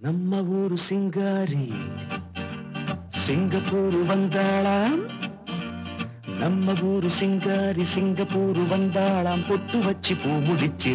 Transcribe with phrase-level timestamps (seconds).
[0.00, 1.72] நம்ம ஊரு சிங்காரி.
[3.08, 4.98] சிங்கப்பூர் வந்தாளாம்.
[6.38, 9.48] நம்ம ஊரு சிங்காரி சிங்கப்பூர் வந்தாளாம்.
[9.48, 10.94] பொட்டு வச்சு பூ முடிச்சு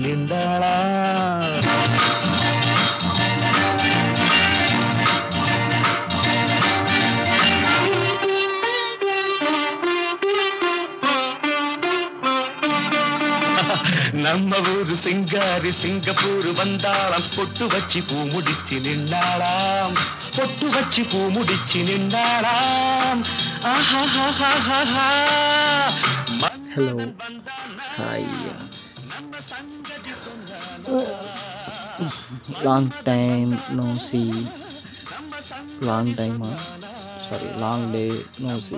[14.26, 17.28] நம்ம ஊரு சிங்காரி சிங்கப்பூர் வந்தாளாம்.
[17.36, 19.96] பொட்டு வச்சு பூ முடிச்சு நின்னாளாம்.
[20.36, 23.21] பொட்டு வச்சு பூ முடிச்சு நின்னாளாம்.
[26.75, 26.96] Hello
[27.97, 28.30] hi
[32.67, 34.23] long time no see
[35.89, 36.52] long டைமா
[37.33, 38.02] sorry long day
[38.44, 38.75] no see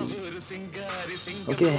[1.52, 1.70] okay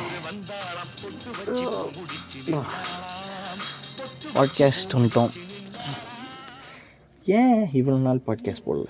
[4.36, 5.32] podcast வந்துட்டோம்.
[7.38, 8.88] ஏன் இவ்வளோ நாள் பாட்காஸ்ட் போடல?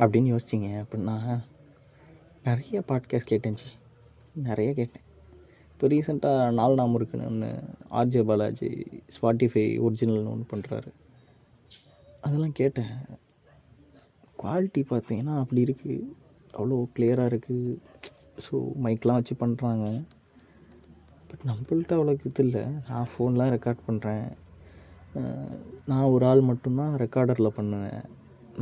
[0.00, 1.16] அப்படின்னு யோசிச்சிங்க அப்படின்னா
[2.44, 3.68] நிறைய பாட்காஸ்ட் கேட்டேன்ச்சி
[4.48, 5.06] நிறைய கேட்டேன்.
[5.72, 7.50] இப்போ ரீசெண்டாக நாலு நாம் இருக்குன்னு ஒன்று
[8.00, 8.70] ஆர்ஜே பாலாஜி
[9.16, 10.92] ஸ்பாட்டிஃபை ஒரிஜினல்னு ஒன்று பண்ணுறாரு
[12.20, 12.92] அதெல்லாம் கேட்டேன்.
[14.42, 16.22] குவாலிட்டி பார்த்தீங்கன்னா அப்படி இருக்குது
[16.56, 17.76] அவ்வளோ கிளியராக இருக்குது
[18.44, 19.86] ஸோ மைக்லாம் வச்சு பண்ணுறாங்க
[21.28, 22.64] பட் நம்மள்ட்ட அவ்வளோக்கு இது இல்லை.
[22.88, 24.26] நான் ஃபோன்லாம் ரெக்கார்ட் பண்ணுறேன்
[25.90, 28.00] நான் ஒரு ஆள் மட்டும்தான் ரெக்கார்டரில் பண்ணுவேன்.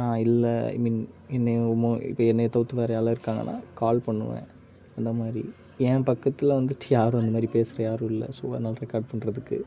[0.00, 1.00] நான் இல்லை ஐ மீன்
[1.36, 4.46] என்னை மோ இப்போ என்னை தவிர்த்து வேறு யாரும் இருக்காங்கன்னா கால் பண்ணுவேன்.
[4.98, 5.42] அந்த மாதிரி.
[5.88, 8.28] என் பக்கத்தில் வந்துட்டு யாரும் அந்த மாதிரி பேசுகிற யாரும் இல்லை.
[8.38, 9.58] ஸோ அதனால் ரெக்கார்ட் பண்ணுறதுக்கு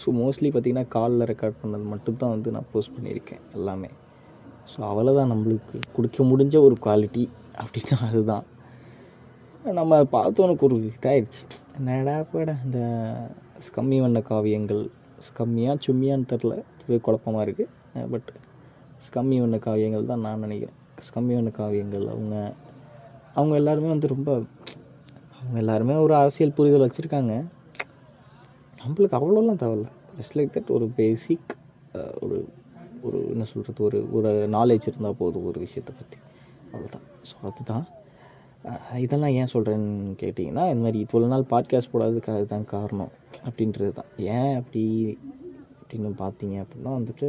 [0.00, 3.42] ஸோ மோஸ்ட்லி பார்த்திங்கன்னா காலில் ரெக்கார்ட் பண்ணது மட்டும்தான் வந்து நான் போஸ்ட் பண்ணியிருக்கேன்.
[3.58, 3.90] எல்லாமே.
[4.70, 5.76] ஸோ அவ்வளோதான் நம்மளுக்கு.
[5.96, 7.24] கொடுக்க முடிஞ்ச ஒரு குவாலிட்டி
[7.62, 8.44] அப்படின்னா அதுதான்.
[9.78, 11.44] நம்ம பார்த்தவனுக்கு ஒரு இதாகிடுச்சு
[11.78, 12.80] என்னடா போட இந்த
[13.76, 14.84] கம்மி வண்ண காவியங்கள்.
[15.38, 18.30] கம்மியாக சும்மியான்னு தெரில இது குழப்பமாக இருக்குது பட்
[19.06, 20.78] ஸ்கம்மி வண்ண காவியங்கள் தான் நான் நினைக்கிறேன்.
[21.06, 22.36] ஸ்கம்மி வண்ண காவியங்கள் அவங்க
[23.38, 24.30] அவங்க எல்லாருமே வந்து ரொம்ப
[25.40, 27.34] அவங்க எல்லாருமே ஒரு அரசியல் புரிதல் வச்சுருக்காங்க.
[28.80, 29.88] நம்மளுக்கு அவ்வளோலாம் தேவையில்ல.
[30.18, 31.52] ஜஸ்ட் லைக் தட் ஒரு பேசிக்
[32.24, 32.38] ஒரு
[33.02, 36.18] ஒரு என்ன சொல்கிறது ஒரு ஒரு நாலேஜ் இருந்தால் போதும் ஒரு விஷயத்தை பற்றி
[36.72, 37.84] அவ்வளோதான் ஸோ அதுதான்.
[38.98, 43.12] இதெல்லாம் ஏன் சொல்கிறேன்னு கேட்டிங்கன்னா இந்த மாதிரி இவ்வளோ நாள் பாட்காஸ்ட் போடாததுக்கு அதுதான் காரணம்
[43.46, 44.82] அப்படின்றது தான் ஏன் அப்படி
[45.80, 47.28] அப்படின்னு பார்த்தீங்க அப்படின்னா வந்துட்டு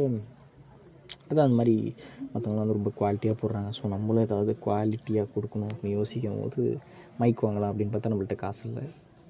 [1.30, 1.76] அதான் அந்த மாதிரி
[2.34, 3.70] மற்றவங்களாம் வந்து ரொம்ப குவாலிட்டியாக போடுறாங்க.
[3.76, 6.62] ஸோ நம்மளும் ஏதாவது குவாலிட்டியாக கொடுக்கணும் அப்படின்னு யோசிக்கும் போது
[7.18, 8.84] மைக் வாங்கலாம் அப்படின்னு பார்த்தா நம்மள்ட்ட காசு இல்லை.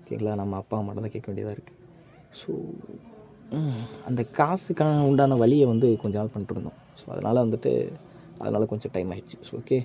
[0.08, 1.78] கேட்கலாம் நம்ம அப்பா அம்மாட்ட தான் கேட்க வேண்டியதாக இருக்குது
[2.40, 2.50] ஸோ
[4.09, 6.78] அந்த காசுக்கான உண்டான வழியை வந்து கொஞ்ச நாள் பண்ணிட்டு இருந்தோம்.
[7.00, 7.72] ஸோ அதனால் வந்துட்டு
[8.43, 9.78] அதனால் கொஞ்சம் டைம் ஆகிடுச்சு ஸோ ஓகே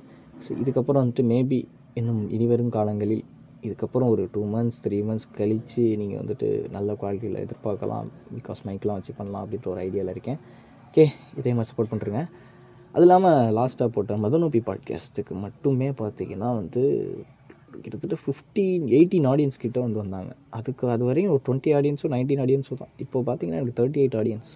[0.44, 1.60] ஸோ இதுக்கப்புறம் வந்துட்டு மேபி
[2.00, 3.24] இன்னும் இனிவரும் காலங்களில்
[3.66, 8.08] இதுக்கப்புறம் ஒரு டூ மந்த்ஸ் த்ரீ மந்த்ஸ் கழித்து நீங்கள் வந்துட்டு நல்ல குவாலிட்டியில் எதிர்பார்க்கலாம்.
[8.38, 10.40] பிகாஸ் மைக்லாம் வச்சு பண்ணலாம் அப்படின்ற ஒரு ஐடியாவில் இருக்கேன்.
[10.90, 11.06] ஓகே
[11.40, 12.22] இதே மாதிரி சப்போர்ட் பண்ணுறேங்க
[12.96, 16.84] அது இல்லாமல் லாஸ்ட்டாக போட்ட மதனோபி பாட்காஸ்ட்டுக்கு மட்டுமே பார்த்தீங்கன்னா வந்து
[17.84, 20.32] கிட்டத்தட்ட ஃபிஃப்டீன் எயிட்டீன் ஆடியன்ஸ் கிட்ட வந்து வந்தாங்க.
[20.58, 22.94] அதுக்கு அது வரையும் ஒரு டுவெண்ட்டி ஆடியன்ஸும் நைன்டீன் ஆடியன்ஸும் தான்.
[23.04, 24.52] இப்போ பார்த்தீங்கன்னா எனக்கு தேர்ட்டி எயிட் ஆடியன்ஸ்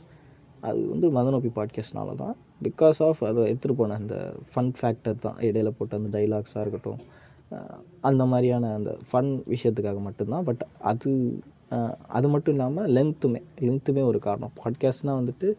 [0.70, 2.36] அது வந்து மதனோபி பாட்காஸ்ட்னால தான்.
[2.68, 4.16] பிகாஸ் ஆஃப் அதை எடுத்துகிட்டு போன அந்த
[4.52, 5.38] ஃபன் ஃபேக்டர் தான்.
[5.48, 7.02] இடையில போட்ட அந்த டைலாக்ஸாக இருக்கட்டும்
[8.10, 10.46] அந்த மாதிரியான அந்த ஃபன் விஷயத்துக்காக மட்டும்தான்.
[10.50, 11.12] பட் அது
[12.18, 14.54] அது மட்டும் இல்லாமல் லென்த்துமே லென்த்துமே ஒரு காரணம்.
[14.62, 15.50] பாட்காஸ்ட்னால் வந்துட்டு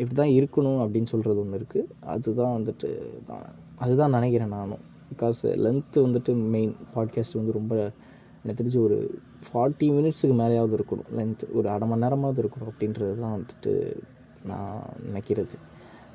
[0.00, 2.88] இப்படி தான் இருக்கணும் அப்படின்னு சொல்கிறது ஒன்று இருக்குது அதுதான் வந்துட்டு
[3.28, 3.50] நான்
[3.84, 4.84] அதுதான் நினைக்கிறேன் நானும்.
[5.10, 7.74] பிகாஸ் லென்த்து வந்துட்டு மெயின் பாட்காஸ்ட் வந்து ரொம்ப
[8.42, 8.98] எனக்கு தெரிஞ்சு ஒரு
[9.46, 11.08] ஃபார்ட்டி மினிட்ஸுக்கு மேலேயாவது இருக்கணும்.
[11.18, 13.72] லென்த்து ஒரு அரை மணி நேரமாவது இருக்கணும் அப்படின்றது தான் வந்துட்டு
[14.50, 15.56] நான் நினைக்கிறது.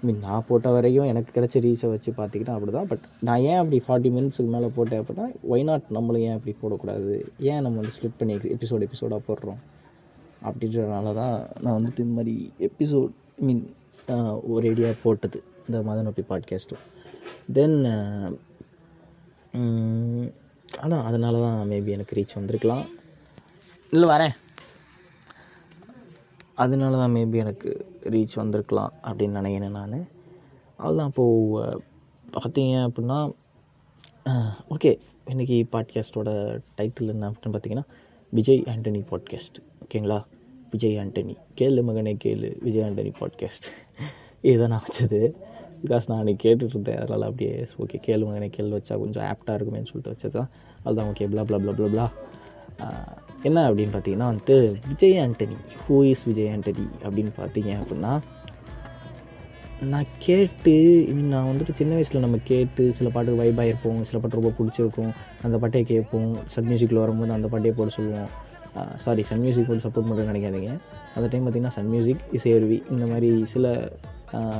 [0.05, 3.77] மீன் நான் போட்ட வரையும் எனக்கு கிடைச்ச ரீச்சை வச்சு பார்த்திங்கன்னா அப்படி தான் பட் நான் ஏன் அப்படி
[3.85, 7.13] ஃபார்ட்டி மினிட்ஸுக்கு மேலே போட்டேன் அப்படின்னா ஒய் நாட் நம்மளும் ஏன் அப்படி போடக்கூடாது?
[7.51, 9.61] ஏன் நம்ம வந்து ஸ்லிப் பண்ணி எபிசோட் எபிசோடாக போடுறோம்?
[10.47, 12.35] அப்படின்றதுனால தான் நான் வந்துட்டு இந்த மாதிரி
[12.69, 13.63] எபிசோட் மீன்
[14.55, 15.39] ஒரேடியாக போட்டது.
[15.67, 16.83] இந்த மதனொப்பி பாட்காஸ்ட்டும்
[17.57, 17.77] தென்
[20.83, 22.85] அதான் அதனால தான் மேபி எனக்கு ரீச் வந்திருக்கலாம்.
[23.91, 24.33] இல்லை வரேன்.
[26.63, 27.69] அதனால தான் மேபி எனக்கு
[28.13, 30.07] ரீச் வந்திருக்கலாம் அப்படின்னு நினைக்கிறேன் நான்.
[30.77, 31.79] அதுதான் இப்போது
[32.35, 33.19] பார்த்தீங்க அப்படின்னா
[34.75, 34.91] ஓகே
[35.31, 36.29] இன்றைக்கி பாட்காஸ்ட்டோட
[36.77, 37.85] டைட்டில் என்ன அப்படின்னு பார்த்தீங்கன்னா
[38.29, 40.19] விஜய் ஆண்டனி பாட்காஸ்ட் ஓகேங்களா
[40.71, 41.35] விஜய் ஆண்டனி.
[41.59, 42.49] கேளு மகனே கேளு.
[42.63, 43.67] விஜய் ஆண்டனி பாட்காஸ்ட்
[44.41, 45.19] இதுதான் நான் வச்சது.
[45.83, 49.89] பிகாஸ் நான் அன்றைக்கி கேட்டுட்டு இருந்தேன் அதனால் அப்படியே ஓகே கேளு மகனே கேள்வி வச்சா கொஞ்சம் ஆப்டாக இருக்குமேன்னு
[49.91, 50.50] சொல்லிட்டு வச்சது தான்
[50.83, 52.06] அதுதான் okay blah blah blah blah
[53.50, 54.56] என்ன அப்படின்னு பார்த்தீங்கன்னா வந்துட்டு
[54.91, 58.13] விஜய் ஆண்டனி ஹூ இஸ் விஜய் ஆண்டனி அப்படின்னு பார்த்தீங்க அப்படின்னா
[59.91, 60.74] நான் கேட்டு
[61.31, 65.12] நான் வந்துட்டு சின்ன வயசில் நம்ம கேட்டு சில பாட்டுக்கு வைபாக இருப்போம் சில பாட்டு ரொம்ப பிடிச்சிருக்கும்.
[65.45, 66.31] அந்த பாட்டே கேட்போம்.
[66.53, 68.30] சன் மியூசிக்கில் வரும்போது அந்த பாட்டே போட சொல்லுவோம்.
[69.03, 70.71] சாரி சன் மியூசிக் போட்டு சப்போர்ட் பண்ணுறது நினைக்காதீங்க.
[71.15, 73.74] அந்த டைம் பார்த்திங்கன்னா சன் மியூசிக் இசையருவி இந்த மாதிரி சில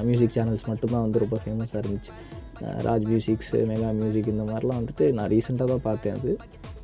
[0.08, 2.12] மியூசிக் சேனல்ஸ் மட்டும்தான் வந்து ரொம்ப ஃபேமஸாக இருந்துச்சு.
[2.88, 6.32] ராஜ் மியூசிக்ஸ் மெகா மியூசிக் இந்த மாதிரிலாம் வந்துட்டு நான் ரீசெண்டாக தான் பார்த்தேன் அது.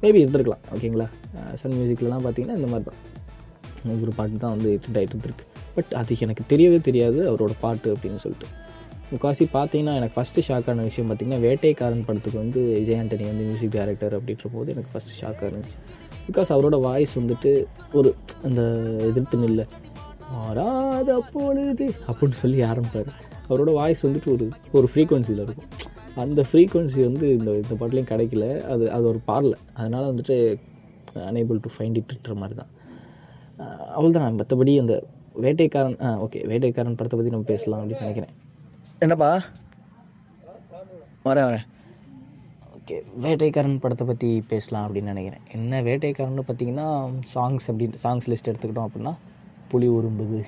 [0.02, 1.08] மேபி இருந்திருக்கலாம் ஓகேங்களா
[1.62, 3.00] சன் மியூசிக்லலாம் பார்த்தீங்கன்னா இந்த மாதிரி தான்.
[4.06, 5.46] ஒரு பாட்டு தான் வந்து ஹிட் ஆகிட்டு இருந்திருக்கு.
[5.76, 8.48] பட் அது எனக்கு தெரியவே தெரியாது அவரோட பாட்டு அப்படின்னு சொல்லிட்டு.
[9.12, 14.16] முக்காசி பார்த்தீங்கன்னா எனக்கு ஃபஸ்ட்டு ஷாக்கான விஷயம் பார்த்திங்கன்னா வேட்டைக்காரன் படத்துக்கு வந்து விஜய் ஆண்டனி வந்து மியூசிக் டைரக்டர்
[14.18, 15.78] அப்படின்ற போது எனக்கு ஃபஸ்ட்டு ஷாக்காக இருந்துச்சு.
[16.28, 17.52] பிகாஸ் அவரோட வாய்ஸ் வந்துட்டு
[18.00, 18.10] ஒரு
[18.48, 18.62] அந்த
[19.10, 19.62] எதிர்த்து நில்ல
[20.32, 23.12] மாறாத பொழுது அப்படின்னு சொல்லி ஆரம்பிப்பார்.
[23.50, 24.46] அவரோட வாய்ஸ் வந்துட்டு ஒரு
[24.78, 25.70] ஒரு ஃப்ரீக்குவென்சியில் இருக்கும்.
[26.24, 28.46] அந்த ஃப்ரீக்குவன்சி வந்து இந்த இந்த பாட்டிலையும் கிடைக்கல.
[28.74, 29.56] அது அது ஒரு பாடல.
[29.78, 30.36] அதனால் வந்துட்டு
[31.30, 32.74] அனேபிள் டு ஃபைண்ட் இட்ன்ற மாதிரி தான்.
[33.96, 34.96] அவ்வளோதான் மற்றபடி அந்த
[35.46, 38.34] வேட்டைக்காரன் ஆ ஓகே வேட்டைக்காரன் படத்தை பற்றி நம்ம பேசலாம் அப்படின்னு நினைக்கிறேன்.
[39.06, 39.32] என்னப்பா?
[41.28, 41.66] வரேன் வரேன்.
[42.78, 45.44] ஓகே வேட்டைக்காரன் படத்தை பற்றி பேசலாம் அப்படின்னு நினைக்கிறேன்.
[45.58, 46.88] என்ன வேட்டைக்காரன்னு பார்த்தீங்கன்னா
[47.34, 49.14] சாங்ஸ் அப்படின்னு சாங்ஸ் லிஸ்ட் எடுத்துக்கிட்டோம் அப்படின்னா
[49.70, 50.40] புலி உரும்புது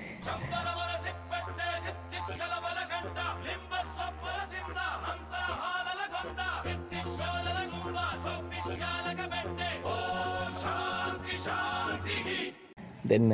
[13.10, 13.30] தென்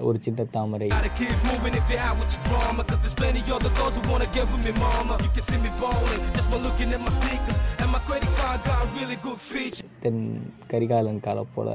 [0.00, 0.88] ஒரு சின்ன தாமரை
[10.02, 10.22] தென்
[10.68, 11.70] கரிகாலன் காலை போல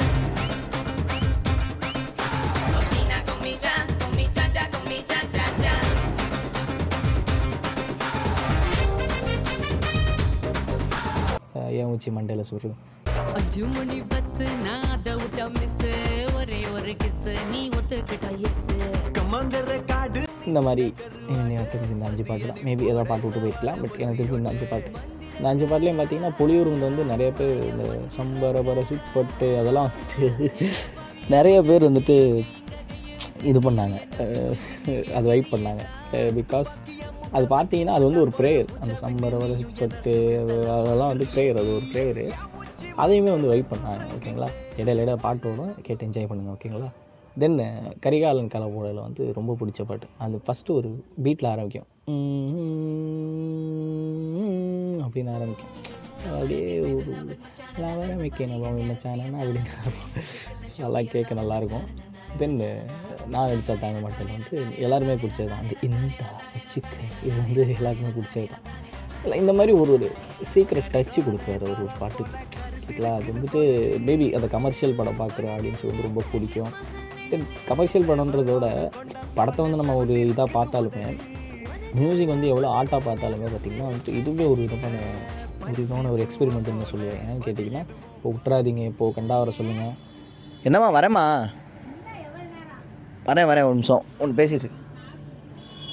[11.56, 12.70] அஹ் ஏன் உச்சி மண்டையில் சுரு
[13.18, 14.32] அஞ்சு மணி பஸ்
[14.66, 15.82] நான் அதை விட்ட மிஸ்
[16.38, 17.22] ஒரே ஒரு கிஸ்
[17.52, 18.64] நீ ஒத்துக்கிட்ட எஸ்
[20.50, 20.86] இந்த மாதிரி
[21.50, 22.60] எனக்கு தெரிஞ்ச இந்த அஞ்சு பாட்டு தான்.
[22.66, 24.90] மேபி ஏதாவது பாட்டு விட்டு போயிருக்கலாம் பட் எனக்கு தெரிஞ்ச இந்த அஞ்சு பாட்டு.
[25.38, 27.86] இந்த அஞ்சு பாட்டுலேயும் பார்த்தீங்கன்னா புலியூருங்க வந்து நிறைய பேர் இந்த
[28.18, 30.30] சம்பரபர சுப்பட்டு அதெல்லாம் வந்துட்டு
[31.36, 32.18] நிறைய பேர் வந்துட்டு
[33.44, 33.96] இது பண்ணாங்க.
[35.18, 35.82] அது வைப் பண்ணாங்க.
[36.38, 36.72] பிகாஸ்
[37.36, 40.14] அது பார்த்தீங்கன்னா அது வந்து ஒரு ப்ரேயர் அந்த சம்பரபர சுப்பட்டு
[40.76, 42.26] அதெல்லாம் வந்து ப்ரேயர் அது ஒரு ப்ரேயரு
[43.02, 44.50] அதையுமே வந்து வைப் பண்ணாங்க ஓகேங்களா
[44.80, 45.50] இடையில இடையில பாட்டு
[45.86, 46.90] கேட்டு என்ஜாய் பண்ணுங்கள் ஓகேங்களா
[47.42, 47.58] தென்
[48.04, 50.08] கரிகாலன் கலப்போடையில் வந்து ரொம்ப பிடிச்ச பாட்டு.
[50.26, 50.90] அந்த ஃபஸ்ட்டு ஒரு
[51.24, 51.88] பீட்டில் ஆரம்பிக்கும்.
[55.06, 55.74] அப்படின்னு ஆரம்பிக்கும்.
[56.36, 57.16] அப்படியே ஒரு
[57.84, 58.12] லவன
[58.46, 59.74] என்ன மச்சானா அப்படின்னு
[60.84, 61.88] நல்லா கேட்க நல்லாயிருக்கும்.
[62.40, 62.56] தென்
[63.34, 64.32] நான் நடித்தா தாங்க மாட்டேன்.
[64.38, 64.56] வந்து
[64.86, 66.24] எல்லாருமே பிடிச்சது தான் அந்த இந்த
[66.56, 66.94] வச்சுக்க
[67.28, 68.66] இது வந்து எல்லாருக்குமே பிடிச்சது தான்
[69.24, 70.08] இல்லை இந்த மாதிரி ஒரு ஒரு
[70.54, 72.34] சீக்கிரம் டச்சு கொடுக்குறாரு ஒரு ஒரு பாட்டுக்கு.
[72.86, 73.62] ஓகேங்களா அது வந்துட்டு
[74.08, 76.74] மேபி அந்த கமர்ஷியல் படம் பார்க்குற ஆடியன்ஸுக்கு வந்து ரொம்ப பிடிக்கும்.
[77.30, 78.66] தென் கமர்ஷியல் படம்ன்றதோட
[79.38, 81.06] படத்தை வந்து நம்ம ஒரு இதாக பார்த்தாலுமே
[82.00, 84.96] மியூசிக் வந்து எவ்வளோ ஆட்டாக பார்த்தாலுமே பார்த்திங்கன்னா வந்துட்டு இதுவே ஒரு விதமான
[85.68, 87.22] ஒரு விதமான ஒரு எக்ஸ்பெரிமெண்ட்னு சொல்லுவேன்.
[87.28, 87.84] ஏன்னு கேட்டிங்கன்னா
[88.16, 89.94] இப்போ விட்றாதீங்க இப்போது கண்டா வர சொல்லுங்கள்
[90.68, 91.26] என்னம்மா வரேம்மா.
[93.30, 94.04] வரேன் வரேன் ஒரு நிமிஷம்.
[94.22, 94.70] ஒன்று பேசிட்டு.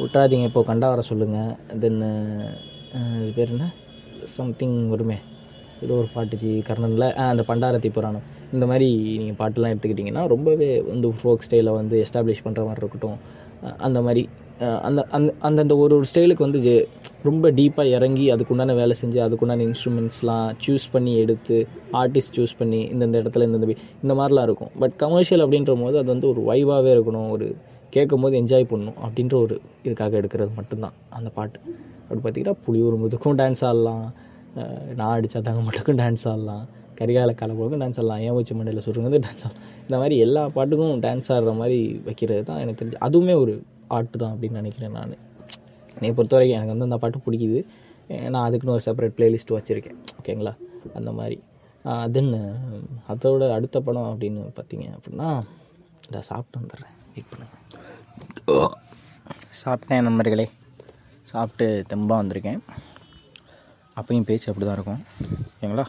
[0.02, 1.52] விட்றாதீங்க இப்போது கண்டா வர சொல்லுங்கள்
[1.82, 2.00] தென்
[3.18, 3.66] இது பேர் என்ன?
[4.38, 5.18] சம்திங் வருமே.
[5.82, 8.22] ஏதோ ஒரு பாட்டுச்சு கர்ணனில் அந்த பண்டாரத்தி புராணம்.
[8.52, 13.40] இந்த மாதிரி நீங்கள் பாட்டெலாம் எடுத்துக்கிட்டிங்கன்னா ரொம்பவே வந்து ஃபோக் ஸ்டைலை வந்து எஸ்டாப்ளிஷ் பண்ணுற மாதிரி இருக்கட்டும்.
[13.78, 14.28] அந்த மாதிரி
[14.82, 16.86] அந்த அந்த அந்தந்த ஒரு ஒரு ஸ்டைலுக்கு வந்து ஜெ-
[17.22, 23.18] ரொம்ப டீப்பாக இறங்கி அதுக்குண்டான வேலை செஞ்சு அதுக்குண்டான இன்ஸ்ட்ருமெண்ட்ஸ்லாம் சூஸ் பண்ணி எடுத்து ஆர்டிஸ்ட் சூஸ் பண்ணி இந்தந்த
[23.18, 24.68] இடத்துல இந்தந்த இந்த மாதிரிலாம் இருக்கும்.
[24.78, 27.30] பட் கமர்ஷியல் அப்படின்ற போது அது வந்து ஒரு வைவாகவே இருக்கணும்.
[27.30, 27.56] ஒரு
[27.90, 31.60] கேட்கும்போது என்ஜாய் பண்ணணும் அப்படின்ற ஒரு இதுக்காக எடுக்கிறது மட்டும்தான் அந்த பாட்டு.
[32.08, 34.12] அப்படி பார்த்தீங்கன்னா ஒரு முதுக்கும் டான்ஸ் ஆடலாம்.
[34.98, 36.64] நான் அடித்தா தங்க மட்டுக்கும் டான்ஸ் ஆடலாம்
[36.98, 41.30] கரிகால கலப்புக்கும் டான்ஸ் ஆடலாம் ஏன் வச்சு மண்டையில் சுருங்கிறது டான்ஸ் ஆடலாம் இந்த மாதிரி எல்லா பாட்டுக்கும் டான்ஸ்
[41.34, 41.78] ஆடுற மாதிரி
[42.08, 42.98] வைக்கிறது தான் எனக்கு தெரிஞ்சு.
[43.06, 43.54] அதுவுமே ஒரு
[43.96, 45.14] ஆர்ட் தான் அப்படின்னு நினைக்கிறேன் நான்.
[45.96, 47.60] என்னை பொறுத்த வரைக்கும் எனக்கு வந்து அந்த பாட்டு பிடிக்குது.
[48.32, 49.98] நான் அதுக்குன்னு ஒரு செப்பரேட் பிளேலிஸ்ட் வச்சுருக்கேன்.
[50.20, 50.52] ஓகேங்களா?
[50.98, 51.38] அந்த மாதிரி.
[52.14, 52.32] தென்
[53.12, 55.28] அதோட அடுத்த படம் அப்படின்னு பார்த்தீங்க அப்படின்னா
[56.08, 56.94] இதை சாப்பிட்டு வந்துடுறேன்.
[57.14, 57.60] வெயிட் பண்ணுங்கள்
[59.62, 60.46] சாப்பிட்டேன் நண்பர்களே.
[61.32, 62.62] சாப்பிட்டு தெம்பாக வந்திருக்கேன்.
[64.00, 65.02] அப்பையும் பேச்சு அப்படி தான் இருக்கும்.
[65.54, 65.86] ஓகேங்களா?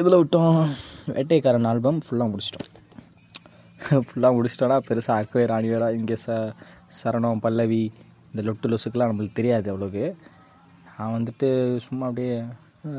[0.00, 0.58] எதில் விட்டோம்?
[1.14, 2.70] வேட்டைக்காரன் ஆல்பம் ஃபுல்லாக முடிச்சிட்டோம்.
[4.06, 6.36] ஃபுல்லாக முடிச்சிட்டோடா பெருசாக அக்வே ராணியோட இங்கே ச
[6.98, 7.82] சரணம் பல்லவி
[8.30, 10.04] இந்த லொட்டு லொசுக்கெலாம் நம்மளுக்கு தெரியாது அவ்வளோக்கு
[10.96, 11.48] நான் வந்துட்டு
[11.86, 12.34] சும்மா அப்படியே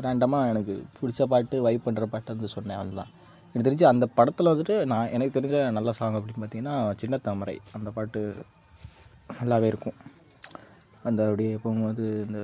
[0.04, 3.10] ரேண்டமாக எனக்கு பிடிச்ச பாட்டு வைப் பண்ணுற பாட்டு வந்து சொன்னேன் அதுதான்.
[3.50, 7.56] எனக்கு தெரிஞ்சு அந்த படத்தில் வந்துட்டு நான் எனக்கு தெரிஞ்ச நல்ல சாங் அப்படின்னு பார்த்தீங்கன்னா சின்ன தாமரை.
[7.76, 8.20] அந்த பாட்டு
[9.38, 9.98] நல்லாவே இருக்கும்.
[11.08, 12.40] அந்த அப்படியே போகும்போது இந்த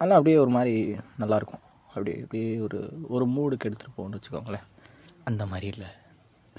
[0.00, 0.74] ஆனால் அப்படியே ஒரு மாதிரி
[1.20, 1.64] நல்லாயிருக்கும்.
[1.92, 2.78] அப்படியே அப்படியே ஒரு
[3.14, 4.66] ஒரு மூடுக்கு எடுத்துகிட்டு போகணும்னு வச்சுக்கோங்களேன்.
[5.28, 5.88] அந்த மாதிரி இல்லை.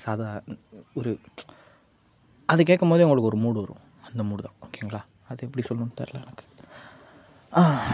[0.04, 0.28] சாதா
[1.00, 1.12] ஒரு
[2.52, 3.84] அது கேட்கும் போதே உங்களுக்கு ஒரு மூடு வரும்.
[4.08, 4.58] அந்த மூடு தான்.
[4.66, 5.02] ஓகேங்களா?
[5.30, 6.46] அது எப்படி சொல்லணும்னு தெரில எனக்கு.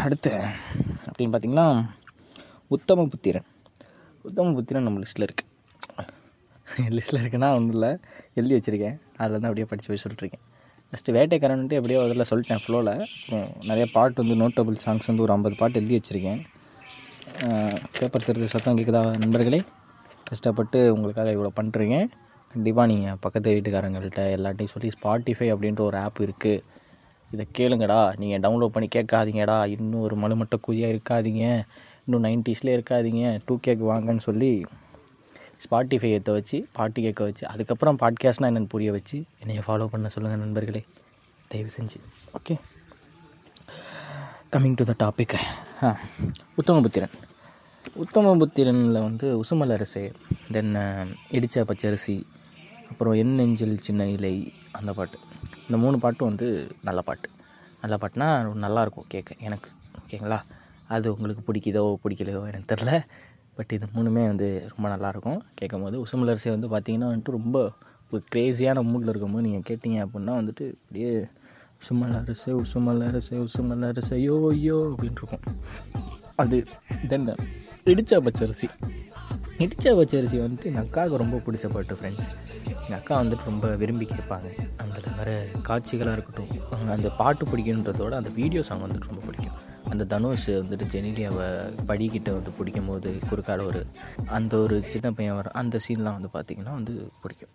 [0.06, 0.32] அடுத்து
[1.10, 1.68] அப்படின்னு பார்த்தீங்கன்னா
[2.76, 3.48] உத்தம புத்திரன்.
[4.28, 5.52] உத்தம புத்திரன் நம்ம லிஸ்ட்டில் இருக்குது
[6.96, 7.92] லிஸ்ட்டில் இருக்குன்னா ஒன்றும் இல்லை.
[8.40, 8.98] எழுதி வச்சுருக்கேன்.
[9.22, 10.45] அதில் தான் அப்படியே படித்து போய் சொல்லிட்டுருக்கேன்
[10.96, 15.56] ஃபஸ்ட்டு வேட்டைக்காரன்ட்டு எப்படியோ அதில் சொல்லிட்டேன் ஃப்ளோவில் அப்புறம் நிறைய பாட்டு வந்து நோட்டபுள் சாங்ஸ் வந்து ஒரு ஐம்பது
[15.62, 16.40] பாட்டு எழுதி வச்சுருக்கேன்.
[17.98, 19.60] பேப்பர் திருத்த சத்தம் கேட்குதா நண்பர்களே?
[20.30, 21.98] கஷ்டப்பட்டு உங்களுக்காக இவ்வளோ பண்ணுறீங்க
[22.54, 26.64] கண்டிப்பாக நீங்கள் பக்கத்து வீட்டுக்காரங்கள்ட்ட எல்லாட்டையும் சொல்லி ஸ்பாட்டிஃபை அப்படின்ற ஒரு ஆப் இருக்குது
[27.34, 28.00] இதை கேளுங்கடா.
[28.22, 29.60] நீங்கள் டவுன்லோட் பண்ணி கேட்காதீங்கடா.
[29.76, 31.46] இன்னும் ஒரு மலுமட்ட குழியாக இருக்காதீங்க.
[32.06, 33.26] இன்னும் நைன்டிஸ்லேயே இருக்காதீங்க.
[33.48, 34.54] டூ கேக் வாங்கன்னு சொல்லி
[35.64, 40.42] ஸ்பாட்டிஃபை ஏற்ற வச்சு பாட்டு கேட்க வச்சு அதுக்கப்புறம் பாட்காஸ்ட்னால் என்னென்னு புரிய வச்சு என்னையை ஃபாலோ பண்ண சொல்லுங்கள்
[40.42, 40.86] நண்பர்களே.
[41.48, 42.00] தயவு செஞ்சு.
[42.38, 42.56] Okay
[44.52, 45.36] coming to the topic
[46.58, 47.14] Uthamaputhiran
[48.04, 50.12] உத்தமபுத்திரனில் வந்து உசுமல் அரசு
[50.52, 50.76] தென்
[51.30, 52.24] இடித்த பச்சரிசி
[52.90, 55.18] அப்புறம் என் நெஞ்சில் சின்ன இலை அந்த பாட்டு.
[55.62, 57.30] இந்த மூணு பாட்டும் வந்து நல்ல பாட்டு.
[57.82, 58.28] நல்ல பாட்டுனா
[58.66, 59.70] நல்லாயிருக்கும் கேட்க எனக்கு.
[60.00, 60.42] ஓகேங்களா?
[60.88, 63.04] அது உங்களுக்கு பிடிக்குதோ பிடிக்கலையோ எனக்கு தெரில
[63.58, 65.40] பட் இது மூணுமே வந்து ரொம்ப நல்லாயிருக்கும்.
[65.60, 67.58] கேட்கும் போது உசுமல் அரிசி வந்து பார்த்தீங்கன்னா வந்துட்டு ரொம்ப
[68.14, 71.12] ஒரு க்ரேஸியான மூடில் இருக்கும்போது நீங்கள் கேட்டிங்க அப்படின்னா வந்துட்டு அப்படியே
[71.82, 75.46] உசுமல் அரிசி உசுமல் அரிசி உசுமல் அரிசி யோ யோ அப்படின்னு இருக்கும்.
[76.44, 76.58] அது
[77.12, 77.28] தென்
[77.92, 78.68] இடிச்சா பச்சரிசி
[79.64, 82.30] இடிச்சா பச்சரிசி வந்துட்டு எங்கள் அக்காவுக்கு ரொம்ப பிடிச்ச பாட்டு ஃப்ரெண்ட்ஸ்
[82.84, 84.48] எங்கள் அக்கா வந்துட்டு ரொம்ப விரும்பி கேட்பாங்க.
[84.84, 85.30] அதில் வர
[85.68, 89.56] காட்சிகளாக இருக்கட்டும் அந்த பாட்டு பிடிக்குன்றதோட அந்த வீடியோ சாங் வந்துட்டு ரொம்ப பிடிக்கும்.
[89.92, 91.48] அந்த தனுஷ் வந்துட்டு ஜெனிலியாவை
[91.90, 93.82] படிக்கிட்ட வந்து பிடிக்கும் போது குறுக்கால ஒரு
[94.38, 97.54] அந்த ஒரு சின்ன பையன் வர அந்த சீன்லாம் வந்து பார்த்திங்கன்னா வந்து பிடிக்கும்.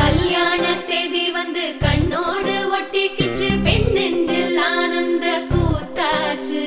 [0.00, 6.64] கல்யாண தேதி வந்து கண்ணோடு ஒட்டிக்கிச்சு பெண் நெஞ்சில் ஆனந்த கூத்தாச்சு.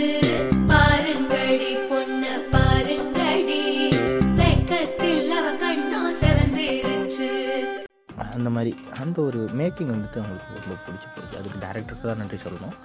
[0.72, 2.24] பாருங்கடி பொண்ண
[2.56, 3.62] பாருங்கடி.
[4.42, 7.32] வெக்கத்தில் அவ கண்ணோ செவந்திருச்சு
[8.38, 8.72] அந்த மாதிரி
[9.04, 11.36] அந்த ஒரு மேக்கிங் வந்துட்டு அவங்களுக்கு ரொம்ப பிடிச்சி போச்சு.
[11.40, 12.76] அதுக்கு டேரக்டருக்கு தான் நன்றி சொல்லணும்.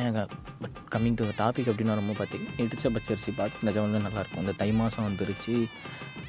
[0.00, 0.14] ஏன்
[0.62, 4.42] பட் கம்மிங் டு டாபிக் அப்படின்னு வரும்போது பார்த்தீங்கன்னா இடிச்ச பச்சரிசி பார்த்து நிஜம் வந்து நல்லாயிருக்கும்.
[4.44, 5.56] இந்த தை மாதம் வந்துருச்சு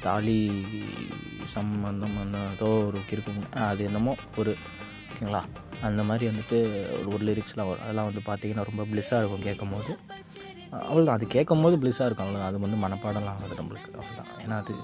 [0.06, 0.38] தாலி
[1.54, 4.52] சம்பந்தம் அந்த ஏதோ ஒரு இருக்கும் அது என்னமோ ஒரு
[5.12, 5.40] ஓகேங்களா?
[5.88, 6.58] அந்த மாதிரி வந்துட்டு
[6.98, 7.84] ஒரு ஒரு லிரிக்ஸ்லாம் வரும்.
[7.86, 9.92] அதெல்லாம் வந்து பார்த்திங்கன்னா ரொம்ப ப்ளிஸ்ஸாக இருக்கும் கேட்கும் போது
[10.88, 12.26] அவ்வளோதான் அது கேட்கும் போது ப்ளிஸ்ஸாக இருக்கும்.
[12.26, 13.90] அவ்வளோதான் அது வந்து மனப்பாடம்லாம் ஆகுது நம்மளுக்கு.
[13.98, 14.74] அவ்வளோதான் ஏன்னா அது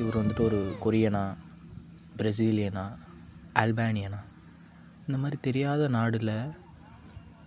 [0.00, 1.24] இவர் வந்துட்டு ஒரு கொரியனா
[2.18, 2.84] பிரசீலியனா
[3.56, 4.20] அல்பானியனா
[5.06, 6.34] இந்த மாதிரி தெரியாத நாடில்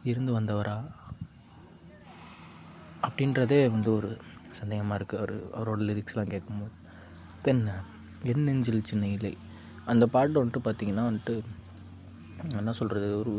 [0.03, 0.77] இருந்து வந்தவரா?
[3.03, 4.09] அப்படின்றதே வந்து ஒரு
[4.59, 6.73] சந்தேகமாக இருக்குது அவர் அவரோட லிரிக்ஸ்லாம் கேட்கும்போது.
[7.41, 7.63] தென்
[8.23, 9.33] என் நெஞ்சில் சின்ன இலை.
[9.85, 11.35] அந்த பாட்டு வந்துட்டு பார்த்திங்கன்னா வந்துட்டு
[12.57, 13.33] என்ன சொல்கிறது ஒரு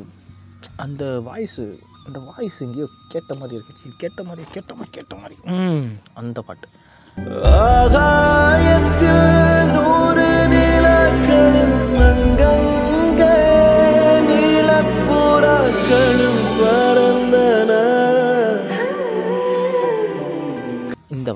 [0.77, 1.65] அந்த வாய்ஸு
[2.07, 5.37] அந்த வாய்ஸ் எங்கேயோ கேட்ட மாதிரி இருக்குச்சு கேட்ட மாதிரி கேட்ட மாதிரி கேட்ட மாதிரி.
[5.57, 6.69] ம், அந்த பாட்டு
[7.67, 9.28] ஆகாயத்தில்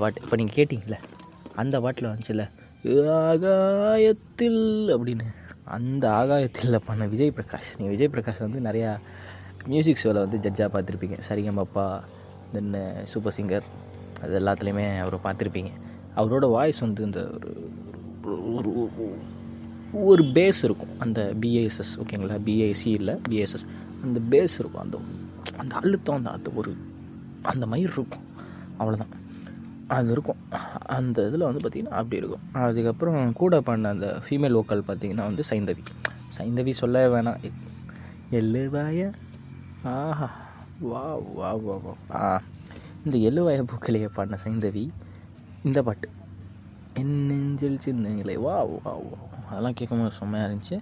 [0.03, 0.93] பாட்டு இப்போ நீங்கள் கேட்டிங்கல்ல
[1.55, 2.49] அந்த பாட்டில் வந்துச்சுல்ல
[3.11, 5.21] ஆகாயத்தில் அப்படின்னு.
[5.63, 8.99] அந்த ஆகாயத்தில் பண்ண விஜய் பிரகாஷ் நீங்கள் விஜய் பிரகாஷ் வந்து நிறையா
[9.65, 11.19] மியூசிக் ஷோவில் வந்து ஜட்ஜாக பார்த்துருப்பீங்க.
[11.29, 12.01] Sa Re Ga Ma Pa
[12.51, 13.61] then super uh, singer
[14.21, 15.71] அது எல்லாத்துலேயுமே அவரை பார்த்துருப்பீங்க.
[16.15, 17.29] அவரோட வாய்ஸ் வந்து இந்த
[18.23, 20.99] ஒரு ஒரு ஒரு- ஒரு பேஸ் இருக்கும்.
[20.99, 22.39] அந்த பிஏஎஸ்எஸ் ஓகேங்களா?
[22.45, 23.67] பிஏசி இல்லை பிஎஸ்எஸ்
[24.03, 24.81] அந்த பேஸ் இருக்கும்.
[24.81, 24.97] அந்த
[25.57, 26.75] அந்த அழுத்தம் அந்த அது ஒரு
[27.41, 28.21] அந்த மயிர் இருக்கும்.
[28.79, 29.21] அவ்வளோதான்
[29.87, 30.39] அது இருக்கும்.
[30.85, 32.43] அந்த இதில் வந்து பார்த்திங்கன்னா அப்படி இருக்கும்.
[32.53, 35.83] அதுக்கப்புறம் கூட பண்ண அந்த ஃபீமேல் வோக்கல் பார்த்திங்கன்னா வந்து சைந்தவி.
[36.37, 37.39] சைந்தவி சொல்லவே வேணாம்.
[38.31, 39.11] எள்ளுவாய
[39.83, 40.29] ஆஹா
[40.79, 41.03] வா
[41.37, 42.41] வா வா வா ஆ
[43.05, 44.91] இந்த எள்ளுவாய பூக்களையே பாடின சைந்தவி
[45.63, 46.09] இந்த பாட்டு.
[47.01, 48.37] என் நெஞ்சில் சின்ன இலை.
[48.37, 50.77] வா வா வா அதெல்லாம் கேட்கும்போது செம்மையாக இருந்துச்சு.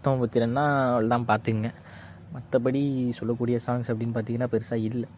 [0.00, 0.62] உத்தமபுத்திரன்னா
[1.00, 1.68] எல்லாம் பார்த்துங்க
[2.34, 2.82] மற்றபடி
[3.16, 5.08] சொல்லக்கூடிய சாங்ஸ் அப்படின்னு பார்த்தீங்கன்னா பெருசாக இல்லை.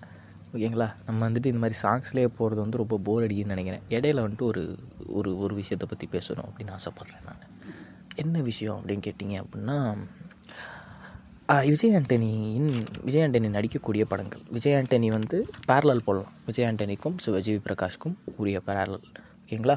[0.54, 3.84] ஓகேங்களா நம்ம வந்துட்டு இந்த மாதிரி சாங்ஸ்லேயே போகிறது வந்து ரொம்ப போர் அடிக்குன்னு நினைக்கிறேன்.
[3.96, 4.62] இடையில வந்துட்டு ஒரு
[5.18, 7.42] ஒரு ஒரு விஷயத்தை பற்றி பேசணும் அப்படின்னு ஆசைப்பட்றேன் நான்.
[8.22, 9.78] என்ன விஷயம் அப்படின்னு கேட்டிங்க அப்படின்னா
[11.70, 12.70] விஜய் ஆண்டனியின்
[13.06, 14.44] விஜய் ஆண்டனி நடிக்கக்கூடிய படங்கள்.
[14.56, 15.38] விஜய் ஆண்டனி வந்து
[15.70, 16.34] பேரலல் போடலாம்.
[16.48, 19.04] விஜய் ஆண்டனிக்கும் சிவஜி பிரகாஷ்க்கும் உரிய பேரலல்
[19.42, 19.76] ஓகேங்களா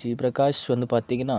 [0.00, 1.38] ஜி பிரகாஷ் வந்து பார்த்திங்கன்னா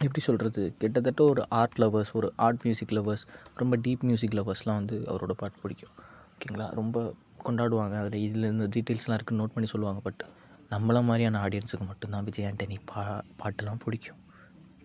[0.00, 4.98] எப்படி சொல்கிறது கிட்டத்தட்ட ஒரு ஆர்ட் லவர்ஸ் ஒரு ஆர்ட் மியூசிக் லவர்ஸ் ரொம்ப டீப் மியூசிக் லவர்ஸ்லாம் வந்து
[4.98, 5.90] அவரோட பாட்டு பிடிக்கும்.
[6.34, 6.74] ஓகேங்களா?
[6.74, 7.98] ரொம்ப கொண்டாடுவாங்க.
[7.98, 10.00] அதில் இதில் இந்த டீட்டெயில்ஸ்லாம் இருக்குன்னு நோட் பண்ணி சொல்லுவாங்க.
[10.00, 10.24] பட்
[10.70, 14.16] நம்மள மாதிரியான ஆடியன்ஸுக்கு மட்டும்தான் விஜய் ஆண்டனி பா பாட்டெல்லாம் பிடிக்கும்.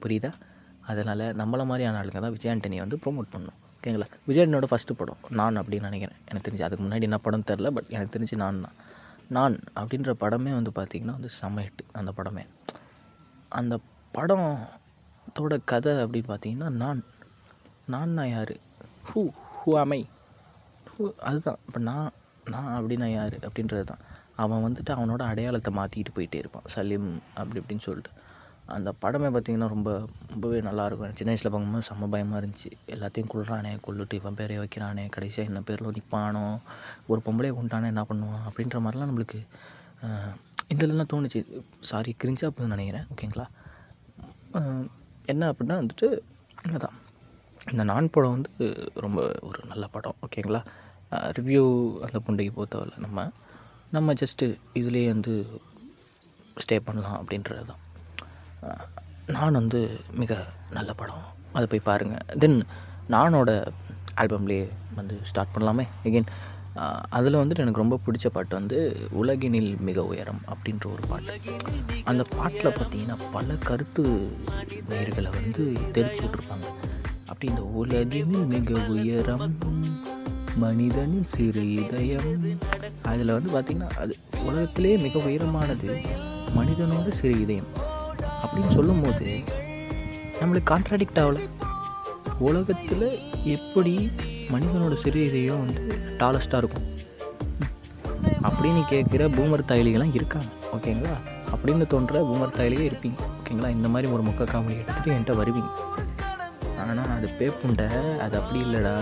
[0.01, 0.31] புரியுதா?
[0.81, 3.57] அதனால் நம்மள மாதிரியான ஆளுங்க தான் விஜய் ஆண்டனியை வந்து ப்ரோமோட் பண்ணணும்.
[3.81, 4.05] ஓகேங்களா?
[4.25, 6.17] விஜய் ஆண்டனியோட ஃபஸ்ட்டு படம் நான் அப்படின்னு நினைக்கிறேன்.
[6.27, 8.73] எனக்கு தெரிஞ்சு அதுக்கு முன்னாடி என்ன படம் தெரில பட் எனக்கு தெரிஞ்சு நான் தான்.
[9.27, 12.45] நான் அப்படின்ற படமே வந்து பார்த்திங்கன்னா வந்து செம ஹிட் அந்த படமே.
[13.49, 13.79] அந்த
[14.11, 14.67] படம்
[15.29, 17.01] படத்தோட கதை அப்படின்னு பார்த்தீங்கன்னா நான்
[17.93, 18.53] நான்னா யார்?
[19.09, 19.21] ஹூ
[19.57, 19.99] ஹூ அமை
[20.91, 21.59] ஹூ அதுதான்.
[21.67, 22.09] இப்போ நான்
[22.53, 23.35] நான் அப்படின்னா யார்?
[23.47, 24.01] அப்படின்றது தான்
[24.43, 26.65] அவன் வந்துட்டு அவனோட அடையாளத்தை மாற்றிக்கிட்டு போயிட்டே இருப்பான்.
[26.75, 27.07] சலீம்
[27.39, 28.11] அப்படி இப்படின்னு சொல்லிட்டு.
[28.75, 29.89] அந்த படமே பார்த்திங்கன்னா ரொம்ப
[30.33, 32.71] ரொம்பவே நல்லாயிருக்கும் எனக்கு சின்ன வயசில் பார்க்கும்போது செம்ம பயமாக இருந்துச்சு.
[32.95, 36.45] எல்லாத்தையும் கொள்றானே கொள்ளுட்டு இவன் பேரை வைக்கிறானே கடைசியாக என்ன பேரில் நிற்பானோ
[37.11, 39.41] ஒரு பொம்பளையை கொண்டானே என்ன பண்ணுவான் அப்படின்ற மாதிரிலாம் நம்மளுக்கு
[40.75, 41.41] இதெல்லாம் தோணுச்சு.
[41.91, 43.07] சாரி கிரிஞ்சாப்புன்னு நினைக்கிறேன்.
[43.13, 43.47] ஓகேங்களா
[45.31, 46.07] என்ன அப்படின்னா வந்துட்டு
[46.75, 46.97] அதான்
[47.71, 48.67] இந்த நான் படம் வந்து
[49.05, 50.61] ரொம்ப ஒரு நல்ல படம் ஓகேங்களா?
[51.37, 51.63] ரிவ்யூ
[52.05, 53.25] அந்த புண்டைக்கு பொறுத்தவரை நம்ம
[53.95, 54.45] நம்ம ஜஸ்ட்டு
[54.79, 55.33] இதுலேயே வந்து
[56.63, 57.83] ஸ்டே பண்ணலாம் அப்படின்றது தான்
[59.35, 59.79] நான் வந்து
[60.21, 60.33] மிக
[60.77, 61.23] நல்ல படம்.
[61.57, 62.57] அதை போய் பாருங்கள் தென்
[63.15, 63.51] நானோட
[64.21, 64.65] ஆல்பம்லேயே
[64.99, 65.85] வந்து ஸ்டார்ட் பண்ணலாமே.
[66.07, 66.29] எகெயின்
[67.09, 68.77] அதில் வந்துட்டு எனக்கு ரொம்ப பிடிச்ச பாட்டு வந்து
[69.11, 71.33] உலகினில் மிக உயரம் அப்படின்ற ஒரு பாட்டு.
[72.03, 74.03] அந்த பாட்டில் பார்த்தீங்கன்னா பல கருத்து
[74.89, 76.67] நேர்களை வந்து தெரிச்சு விட்ருப்பாங்க
[77.25, 79.55] அப்படி இந்த உலகினில் மிக உயரம்
[80.55, 82.31] மனிதனின் சிறு இதயம்
[83.01, 85.89] அதில் வந்து பார்த்திங்கன்னா அது உலகத்திலே மிக உயரமானது
[86.57, 87.69] மனிதனோட சிறு இதயம்
[88.43, 89.27] அப்படின்னு சொல்லும்போது
[90.39, 91.43] நம்மளுக்கு கான்ட்ராடிக்ட் ஆகலை.
[92.39, 93.07] உலகத்தில்
[93.43, 93.93] எப்படி
[94.53, 95.81] மனிதனோட சிறு இதயம் வந்து
[96.21, 96.87] டாலஸ்ட்டாக இருக்கும்.
[98.47, 101.15] அப்படின்னு கேட்குற பூமர் தாயலிகள்லாம் இருக்காங்க ஓகேங்களா?
[101.53, 103.69] அப்படின்னு தோன்ற பூமர் தாயலியே இருப்பீங்க ஓகேங்களா?
[103.77, 105.71] இந்த மாதிரி ஒரு முக்க காமெடி எடுத்துகிட்டு என்கிட்ட வருவீங்க.
[106.81, 107.87] ஆனால் அது பேப்புண்டை
[108.25, 108.95] அது அப்படி இல்லைடா.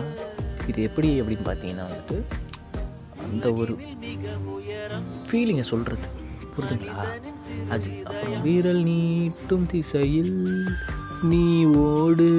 [0.70, 2.18] இது எப்படி அப்படின்னு பார்த்தீங்கன்னா வந்துட்டு
[3.26, 3.74] அந்த ஒரு
[5.30, 6.08] ஃபீலிங்கை சொல்கிறது
[6.56, 6.98] புரிதுங்களா?
[7.74, 10.36] அது அப்புறம் வீரல் நீட்டும் திசையில்
[11.32, 12.30] நீ ஓடு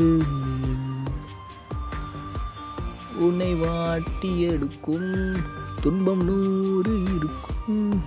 [3.18, 5.36] உன்னை வாட்டி எடுக்கும்.
[5.82, 8.02] துன்பம் நூறு இருக்கும்.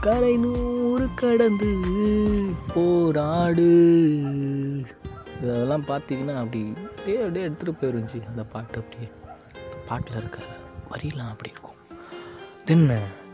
[0.00, 1.76] கரை நூறு கடந்து
[2.74, 3.66] போராடு.
[5.42, 9.10] இதெல்லாம் பார்த்தீங்கன்னா அப்படி அப்படியே அப்படியே எடுத்துகிட்டு போயிருந்துச்சு அந்த பாட்டு அப்படியே.
[9.88, 10.38] பாட்டில் இருக்க
[10.90, 11.70] வரியெல்லாம் அப்படி இருக்கும்.
[12.64, 12.88] தென்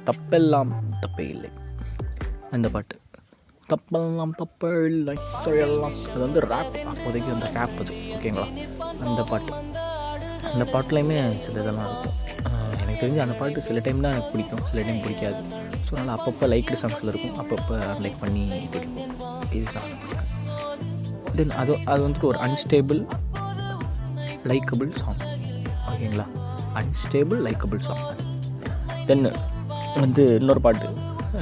[0.07, 1.51] தப்பெல்லாம் தப்பே இல்லை.
[2.51, 3.01] அந்த பாட்டு.
[3.69, 5.19] தப்பெல்லாம் தப்பே இல்லை.
[5.35, 7.93] அது வந்து ரேப் அப்போதைக்கு அந்த ரேப் அது.
[7.95, 9.53] ஓகேங்களா அந்த பாட்டு.
[10.53, 12.17] அந்த பாட்டுலையுமே சில இதெல்லாம் இருக்கும்.
[12.83, 14.63] எனக்கு தெரிஞ்சு அந்த பாட்டு சில டைம் தான் எனக்கு பிடிக்கும்.
[14.71, 15.41] சில டைம் பிடிக்காது.
[15.87, 17.37] ஸோ அதனால் அப்பப்போ லைக்டு சாங்ஸில் இருக்கும்.
[17.43, 19.13] அப்பப்போ லைக் பண்ணி பிடிக்கும்
[19.59, 19.93] இது சாங்
[21.39, 23.01] தென் அது அது வந்துட்டு ஒரு அன்ஸ்டேபிள்
[24.51, 25.23] லைக்கபிள் சாங்
[25.91, 26.27] ஓகேங்களா
[26.81, 28.05] அன்ஸ்டேபிள் லைக்கபிள் சாங்
[29.09, 29.25] தென்
[30.05, 30.89] வந்து இன்னொரு பாட்டு.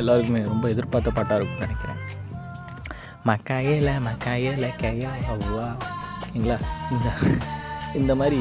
[0.02, 2.00] எல்லாருக்குமே ரொம்ப எதிர்பார்த்த பாட்டாக இருக்கும்னு நினைக்கிறேன்.
[3.28, 5.66] மக்காயில மக்காயில கையா ஹவ்வா
[6.22, 6.58] ஓகேங்களா
[6.94, 7.08] இந்த
[7.94, 8.40] இந்த மாதிரி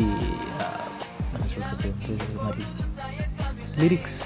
[1.34, 2.65] என்ன சொல்கிறது வந்து இது மாதிரி
[3.81, 4.19] லிரிக்ஸ்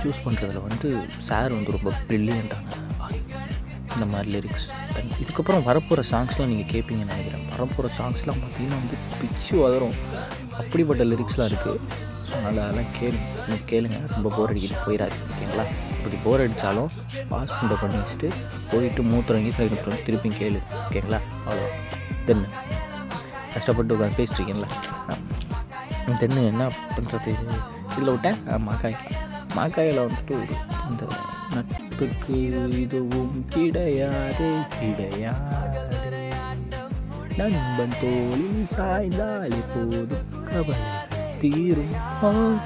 [0.00, 0.88] சூஸ் பண்ணுறதுல வந்து
[1.28, 2.74] சார் வந்து ரொம்ப ப்ரில்லியண்ட்டான
[3.94, 4.66] இந்த மாதிரி லிரிக்ஸ்
[5.22, 7.44] இதுக்கப்புறம் வரப்போகிற சாங்ஸ்லாம் நீங்கள் கேட்பீங்கன்னு நினைக்கிறேன்.
[7.52, 9.96] வரப்போகிற சாங்ஸ்லாம் பார்த்தீங்கன்னா வந்து பிச்சு வளரும்.
[10.60, 11.80] அப்படிப்பட்ட லிரிக்ஸ்லாம் இருக்குது
[12.28, 13.98] ஸோ அதனால் அதெல்லாம் கேளுங்க நீங்கள் கேளுங்க.
[14.14, 15.64] ரொம்ப போர் அடிக்கிட்டு போயிடாது ஓகேங்களா
[15.96, 16.90] இப்படி போர் அடித்தாலும்
[17.32, 18.28] பாஸ் பண்ணுற பண்ணி வச்சுட்டு
[18.72, 21.68] போயிட்டு மூத்திரம் கீத்திரம் திருப்பி கேளு ஓகேங்களா அவ்வளோ
[22.28, 22.44] தென்
[23.56, 24.64] கஷ்டப்பட்டு உட்காந்து பேசிட்டு
[26.06, 27.34] தென்னு என்ன பண்ணுறது
[27.92, 28.36] இதில் விட்டேன்.
[28.50, 28.96] ஆ, மாக்காய்.
[29.56, 30.46] மாக்காயில் வந்துட்டு ஒரு
[30.90, 31.06] இந்த
[31.54, 35.54] நட்புக்கு இதுவும் கிடையாது கிடையாது.
[37.36, 40.08] நண்பன் தோழி சாய்ந்தால் எப்போதும்
[40.44, 40.80] கவலை
[41.40, 42.60] தீரும்.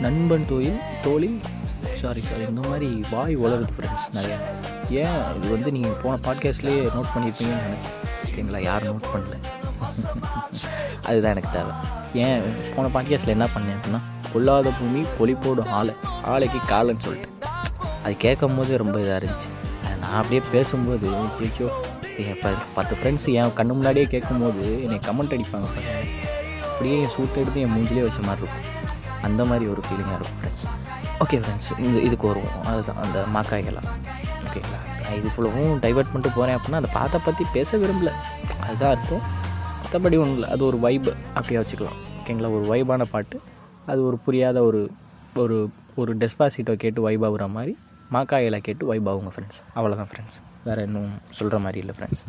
[0.00, 1.40] நண்பன் தோயில் தோழி
[2.02, 4.36] சாரி சாரி இந்த மாதிரி வாய் வளருது ஃப்ரெண்ட்ஸ் நிறையா.
[4.90, 5.36] ஏன்?
[5.36, 7.96] இது வந்து நீங்கள் போன பாட்காஸ்ட்லேயே நோட் பண்ணியிருப்பீங்கன்னு நினைக்கிறேன்.
[8.26, 8.62] ஓகேங்களா?
[8.62, 9.57] யாரும் நோட் பண்ணல.
[11.08, 11.72] அதுதான் எனக்கு தேவை.
[12.24, 12.42] ஏன்?
[12.76, 14.00] போன பாட்காஸ்ட்டில் என்ன பண்ணேன் அப்படின்னா
[14.32, 15.94] கொல்லாத பூமி பொலி போடும் ஆலை
[16.32, 17.28] ஆலைக்கு காலன்னு சொல்லிட்டு
[18.04, 19.48] அது கேட்கும் போது ரொம்ப இதாக இருந்துச்சு.
[19.86, 21.68] அது நான் அப்படியே பேசும்போது ஐயோ
[22.24, 22.40] என்
[22.74, 25.68] பத்து ஃப்ரெண்ட்ஸ் என் கண்ணு முன்னாடியே கேட்கும்போது என்னை கமெண்ட் அடிப்பாங்க
[26.70, 28.66] அப்படியே என் சூட் எடுத்து என் மூஞ்சிலே வச்ச மாதிரி இருக்கும்.
[29.22, 30.66] அந்த மாதிரி ஒரு ஃபீலிங்காக இருக்கும் ஃப்ரெண்ட்ஸ்
[31.22, 32.58] ஓகே ஃப்ரெண்ட்ஸ் இந்த இதுக்கு வருவோம்.
[32.64, 33.88] அதுதான் அந்த மாக்காய்கெல்லாம்
[34.46, 38.12] ஓகேங்களா நான் இது ஃபுல்லவும் டைவர்ட் பண்ணிட்டு போகிறேன் அப்படின்னா அந்த பார்த்த பற்றி பேச விரும்பல.
[38.66, 39.24] அதுதான் அர்த்தம்.
[39.88, 41.98] மற்றபடி ஒன்றும் இல்லை அது ஒரு வைப் அப்படியே வச்சுக்கலாம்.
[42.18, 43.36] ஓகேங்களா ஒரு வைபான பாட்டு.
[43.90, 44.80] அது ஒரு புரியாத ஒரு
[45.42, 45.56] ஒரு
[46.00, 47.72] ஒரு டெஸ்பாசிட்டோ கேட்டு வைபாகுற மாதிரி
[48.14, 52.22] மாக்காயில் கேட்டு வைபாகுங்க ஃப்ரெண்ட்ஸ் அவ்வளோதான் ஃப்ரெண்ட்ஸ் வேறு இன்னும் சொல்கிற மாதிரி இல்லை ஃப்ரெண்ட்ஸ்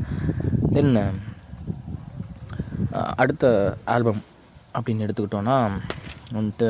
[0.75, 0.93] தென்
[3.23, 3.45] அடுத்த
[3.95, 4.23] ஆல்பம்
[4.77, 5.57] அப்படின்னு எடுத்துக்கிட்டோன்னா
[6.37, 6.69] வந்துட்டு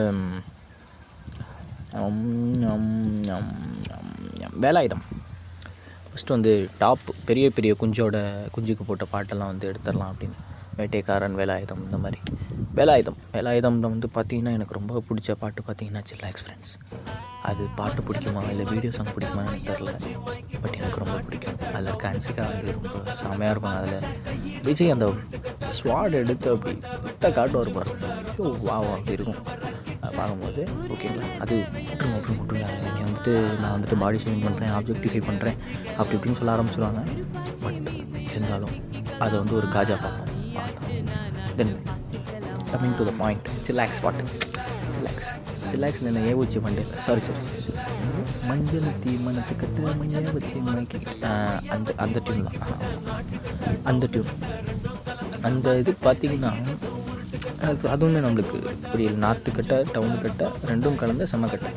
[4.65, 5.05] வேலாயுதம்.
[6.09, 8.17] ஃபஸ்ட்டு வந்து டாப் பெரிய பெரிய குஞ்சோட
[8.55, 10.37] குஞ்சுக்கு போட்ட பாட்டெல்லாம் வந்து எடுத்துடலாம் அப்படின்னு.
[10.79, 12.19] வேட்டைக்காரன் வேலாயுதம் இந்த மாதிரி.
[12.77, 13.17] வேலாயுதம்.
[13.35, 16.71] வேலாயுதம்ல வந்து பார்த்தீங்கன்னா எனக்கு ரொம்ப பிடிச்ச பாட்டு பார்த்தீங்கன்னா சில்லா எக்ஸ்பீரியன்ஸ்
[17.49, 18.41] அது பாட்டு பிடிக்குமா?
[18.53, 19.91] இல்லை வீடியோ சாங் பிடிக்குமா எனக்கு தெரில
[20.63, 21.57] பட் எனக்கு ரொம்ப பிடிக்கும்.
[21.73, 23.77] அதில் இருக்க அன்சிகா வந்து ரொம்ப செமையாக இருக்கும்.
[23.79, 25.07] அதில் விஜய் அந்த
[25.77, 26.73] ஸ்வாட் எடுத்து அப்படி
[27.05, 27.91] கிட்ட காட்டு வருப்பார்
[28.31, 29.41] ஐயோ வா அப்படி இருக்கும்.
[30.17, 30.61] பார்க்கும்போது
[30.93, 35.57] ஓகேங்களா அது விட்டுருங்க விட்டுருங்க விட்டுருங்க நீ வந்துட்டு நான் வந்துட்டு பாடி ஷேவிங் பண்ணுறேன் ஆப்ஜெக்டிஃபை பண்ணுறேன்
[35.99, 37.03] அப்படி இப்படின்னு சொல்ல ஆரம்பிச்சிருவாங்க.
[37.63, 37.79] பட்
[38.33, 38.75] இருந்தாலும்
[39.25, 40.35] அதை வந்து ஒரு காஜா பார்ப்போம்.
[41.57, 41.73] Then
[42.71, 44.23] coming to the point chillax பாட்டு
[44.95, 45.29] சிலாக்ஸ்
[45.71, 46.83] சிலாக்ஸ் என்ன ஏ வச்சு மண்டே?
[47.05, 47.41] சாரி சாரி
[48.49, 50.99] மஞ்சள் தீ மனத்து கட்டு மஞ்சள் வச்சு மயக்கி
[51.75, 52.81] அந்த அந்த டியூன் தான்.
[53.91, 54.31] அந்த டியூன்
[55.49, 56.51] அந்த இது பார்த்தீங்கன்னா
[57.67, 58.57] அது அதுவுமே நம்மளுக்கு
[58.91, 59.15] புரியல.
[59.25, 61.71] நார்த்து கட்டை டவுனு கட்டை ரெண்டும் கலந்த செம கட்டை.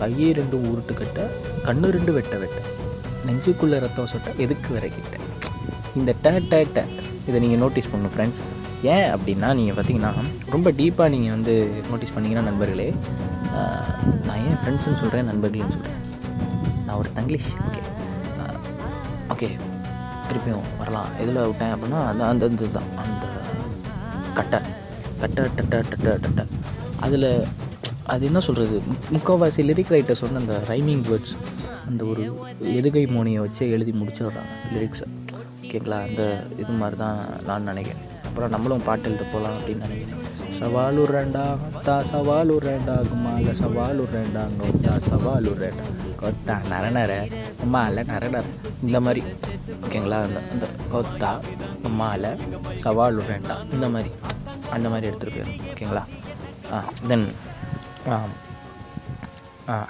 [0.00, 1.24] கையை ரெண்டும் உருட்டு கட்டை
[1.66, 2.58] கண்ணு ரெண்டு வெட்ட வெட்ட.
[3.28, 5.14] நெஞ்சுக்குள்ளே ரத்தம் சொட்ட எதுக்கு விறகிட்ட
[5.98, 6.30] இந்த ட
[6.76, 6.86] ட.
[7.28, 8.40] இதை நீங்கள் நோட்டீஸ் பண்ணணும் ஃப்ரெண்ட்ஸ்
[8.94, 10.12] ஏன் அப்படின்னா நீங்கள் பார்த்தீங்கன்னா
[10.50, 11.54] ரொம்ப டீப்பாக நீங்கள் வந்து
[11.90, 12.88] நோட்டீஸ் பண்ணிங்கன்னா நண்பர்களே
[14.26, 16.02] நான் ஏன் ஃப்ரெண்ட்ஸ்னு சொல்கிறேன் நண்பர்கள்னு சொல்கிறேன்
[16.86, 17.82] நான் ஒரு தங்கிலீஷ் ஓகே
[19.30, 19.48] ஓகே
[20.28, 21.10] திருப்பியும் வரலாம்.
[21.18, 22.90] எதில் விட்டேன் அப்படின்னா அந்த அந்த இது தான்.
[22.96, 23.24] அந்த
[24.34, 24.60] கட்டை.
[25.20, 26.44] கட்டை டட்ட டட்ட டட்டை
[27.00, 27.28] அதில்
[28.04, 28.76] அது என்ன சொல்கிறது
[29.14, 31.34] முக்கால்வாசி லிரிக் ரைட்டர்ஸ் வந்து அந்த ரைமிங் வேர்ட்ஸ்
[31.88, 32.22] அந்த ஒரு
[32.78, 35.06] எதுகை மோனியை வச்சு எழுதி முடிச்சிடுறாங்க லிரிக்ஸை
[35.66, 36.22] ஓகேங்களா அந்த
[36.62, 38.02] இது மாதிரி தான் நான் நினைக்கிறேன்.
[38.26, 40.22] அப்புறம் நம்மளும் பாட்டு எழுத போகலாம் அப்படின்னு நினைக்கிறேன்.
[40.58, 41.42] சவாலூர் ரெண்டா
[41.86, 45.86] தா சவாலூர் ரெண்டா குமால சவாலூர் ரெண்டாங்க தா சவாலூர் ரெண்டா.
[46.20, 47.12] கொத்தா நர நர
[47.74, 48.44] மாலை நர நர.
[48.86, 49.22] இந்த மாதிரி.
[49.84, 50.20] ஓகேங்களா?
[50.28, 51.32] அந்த அந்த கொத்தா
[52.00, 52.32] மாலை
[52.84, 53.56] சவாலூர் ரெண்டா.
[53.76, 54.12] இந்த மாதிரி.
[54.76, 56.04] அந்த மாதிரி எடுத்துகிட்டு போயிடும் ஓகேங்களா?
[56.72, 57.28] ஆ தென்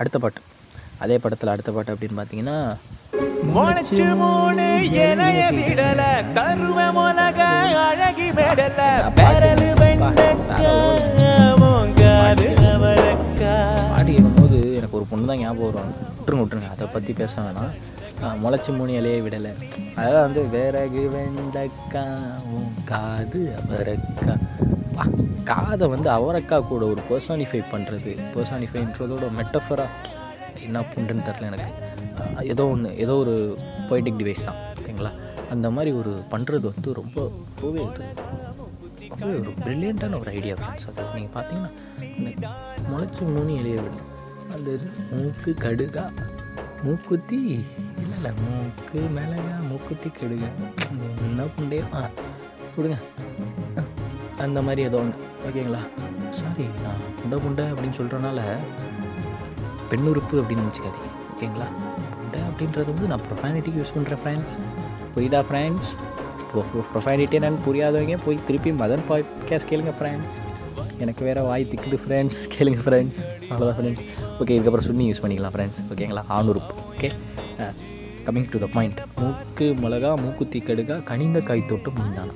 [0.01, 0.41] அடுத்த பாட்டு.
[1.05, 2.59] அதே படத்தில் அடுத்த பாட்டு அப்படின்னு பார்த்தீங்கன்னா
[13.97, 16.71] பாட்டு கேட்கும்போது எனக்கு ஒரு பொண்ணு தான் ஞாபகம் வருவாங்க விட்டுருங்க விட்டுருங்க.
[16.75, 17.73] அதை பற்றி பேச வேணாம்.
[18.43, 19.53] முளைச்சி மூணு இலையே விடலை.
[19.99, 22.05] அதாவது வந்து விறகு வெண்டக்கா
[22.57, 24.35] உன் காது அவரக்கா.
[25.51, 29.87] காதை வந்து அவரக்கா கூட ஒரு பர்சானிஃபை பண்ணுறது பர்சானிஃபைன்றதோட மெட்டஃபரா
[30.67, 31.71] என்ன புண்டுன்னு தெரில எனக்கு.
[32.53, 33.35] ஏதோ ஒன்று ஏதோ ஒரு
[33.89, 35.13] பொய்டிக் டிவைஸ் தான் ஓகேங்களா
[35.51, 37.17] அந்த மாதிரி ஒரு பண்ணுறது வந்து ரொம்ப
[37.57, 37.83] ரொம்பவே
[39.11, 41.05] ரொம்பவே ஒரு ப்ரில்லியண்ட்டான ஒரு ஐடியா ஃப்ரெண்ட்ஸ் அது.
[41.15, 42.53] நீங்கள் பார்த்தீங்கன்னா
[42.89, 44.03] முளைச்சி மூணு இலைய விடும்
[44.55, 46.05] அந்த இது மூக்கு கடுகா
[46.85, 47.39] மூக்குத்தி
[47.97, 50.51] இல்லை இல்லை மூக்கு மிளகா மூக்குத்தி கடுகா
[51.27, 51.79] என்ன புண்டே?
[51.95, 52.03] ஆ
[52.75, 52.97] கொடுங்க
[54.45, 55.83] அந்த மாதிரி ஏதோ ஒன்று ஓகேங்களா
[56.41, 58.41] சாரி நான் புண்டை புண்டை அப்படின்னு சொல்கிறனால
[59.91, 61.67] பெண் உறுப்பு அப்படின்னு நினச்சிக்காதீங்க ஓகேங்களா?
[62.17, 64.55] முண்டை அப்படின்றது வந்து நான் ப்ரொஃபானிட்டிக்கு யூஸ் பண்ணுறேன் ஃப்ரெண்ட்ஸ்
[65.15, 65.91] புரியுதா ஃப்ரெண்ட்ஸ்
[66.93, 70.35] ப்ரொஃபானிட்டி என்னன்னு புரியாதவங்க போய் திருப்பி மதன் பாட்காஸ்ட் கேளுங்க ஃப்ரெண்ட்ஸ்
[71.01, 73.21] எனக்கு வேறு வாய் திக்குது ஃப்ரெண்ட்ஸ் கேளுங்க ஃப்ரெண்ட்ஸ்
[73.51, 74.05] அவ்வளோதான் ஃப்ரெண்ட்ஸ்
[74.41, 76.23] ஓகே இதுக்கப்புறம் சுண்ணி யூஸ் பண்ணிக்கலாம் ஃப்ரெண்ட்ஸ் ஓகேங்களா?
[76.29, 77.11] ஆணுறுப்பு okay
[78.27, 82.35] coming to the point மூக்கு மிளகா மூக்குத்தி கடுகா கனிந்த காய் தொட்டு முந்தானா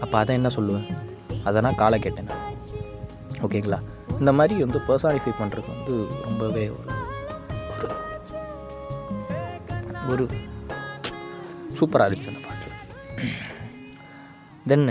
[0.00, 0.86] அப்போ அதை என்ன சொல்லுவேன்?
[1.44, 2.28] அதை நான் காலை கேட்டேன்
[3.42, 3.78] ஓகேங்களா?
[4.18, 6.94] இந்த மாதிரி வந்து பர்சனிஃபை பண்ணுறது வந்து ரொம்பவே ஒரு
[10.08, 10.24] ஒரு ஒரு
[11.78, 12.68] சூப்பராக இருந்துச்சு அந்த பாட்டு.
[14.66, 14.86] தென்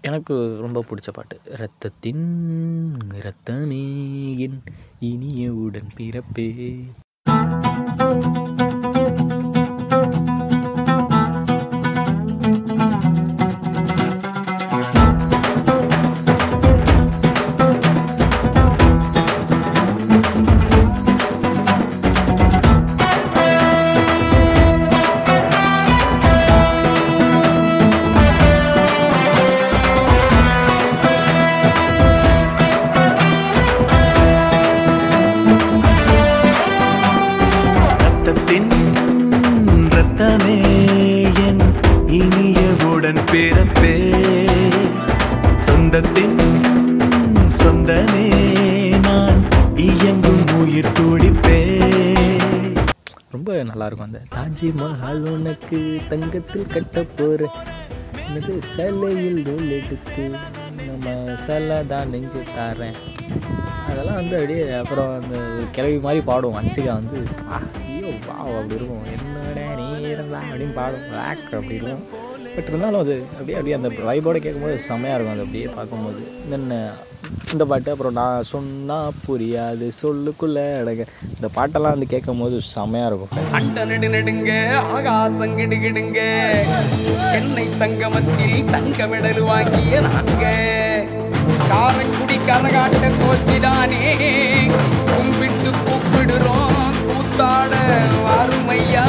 [0.00, 2.26] எனக்கு ரொம்ப பிடிச்ச பாட்டு ரத்தத்தின்
[3.20, 3.84] ரத்தமே
[4.38, 4.60] என்
[5.08, 6.48] இனிய உடன் பிறப்பே
[53.70, 55.78] நல்லாயிருக்கும் அந்த தாஜ்மஹால் உனக்கு
[56.12, 57.48] தங்கத்தில் கட்ட போகிற
[58.26, 60.24] எனது சிலையில் நூல் எடுத்து
[61.04, 62.98] மசாலா தான் நெஞ்சு தாரேன்.
[63.88, 65.36] அதெல்லாம் வந்து அப்படியே அப்புறம் அந்த
[65.76, 67.18] கிளவி மாதிரி பாடும் வன்சிகா வந்து
[67.58, 69.06] ஐயோ வா அப்படி இருக்கும்.
[69.14, 72.04] என்னடா நீ இருந்தா அப்படின்னு பாடும் லேக் அப்படி இருக்கும்.
[72.60, 75.36] பட் இருந்தாலும் அது அப்படியே அப்படியே அந்த வைபோடு கேட்கும்போது செம்மையாக இருக்கும்.
[75.36, 76.20] அது அப்படியே பார்க்கும்போது.
[76.50, 76.90] என்ன
[77.52, 81.04] இந்த பாட்டு அப்புறம் நான் சொன்னால் புரியாது சொல்லுக்குள்ளே அடங்க.
[81.34, 83.32] இந்த பாட்டெல்லாம் வந்து கேட்கும்போது செம்மையாக இருக்கும்.
[83.52, 83.84] friends.
[83.90, 86.20] நெடு நெடுங்க ஆகாசம் கிடுகிடுங்க
[87.32, 90.44] சென்னை சங்கமத்தில் தங்க மெடல் வாங்கிய நாங்க.
[91.68, 94.04] காரைக்குடி கரகாட்ட கோச்சிதானே.
[95.10, 97.74] கும்பிட்டு கூப்பிடுறோம் கூத்தாட
[98.26, 99.06] வாருமையா.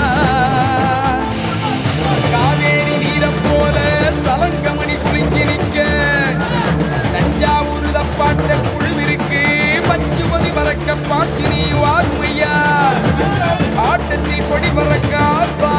[4.23, 5.77] போல தலங்கமணி குளிஞ்சு நிற்க.
[7.13, 9.41] தஞ்சாவூர் தப்பாட்ட குழுவிற்கு
[9.87, 12.53] பஞ்சுமதி பறக்க பாத்தினி நீ வாருமையா.
[13.87, 15.70] ஆட்டத்தில் கொடி பறக்க ஆசா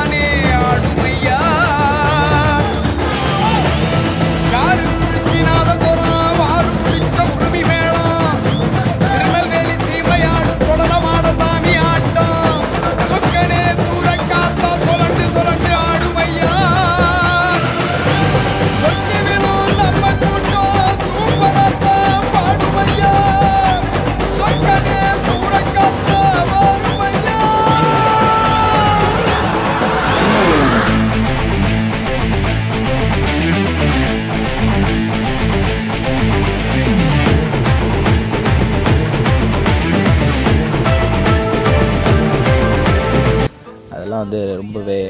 [44.22, 45.00] வந்து ரொம்பவே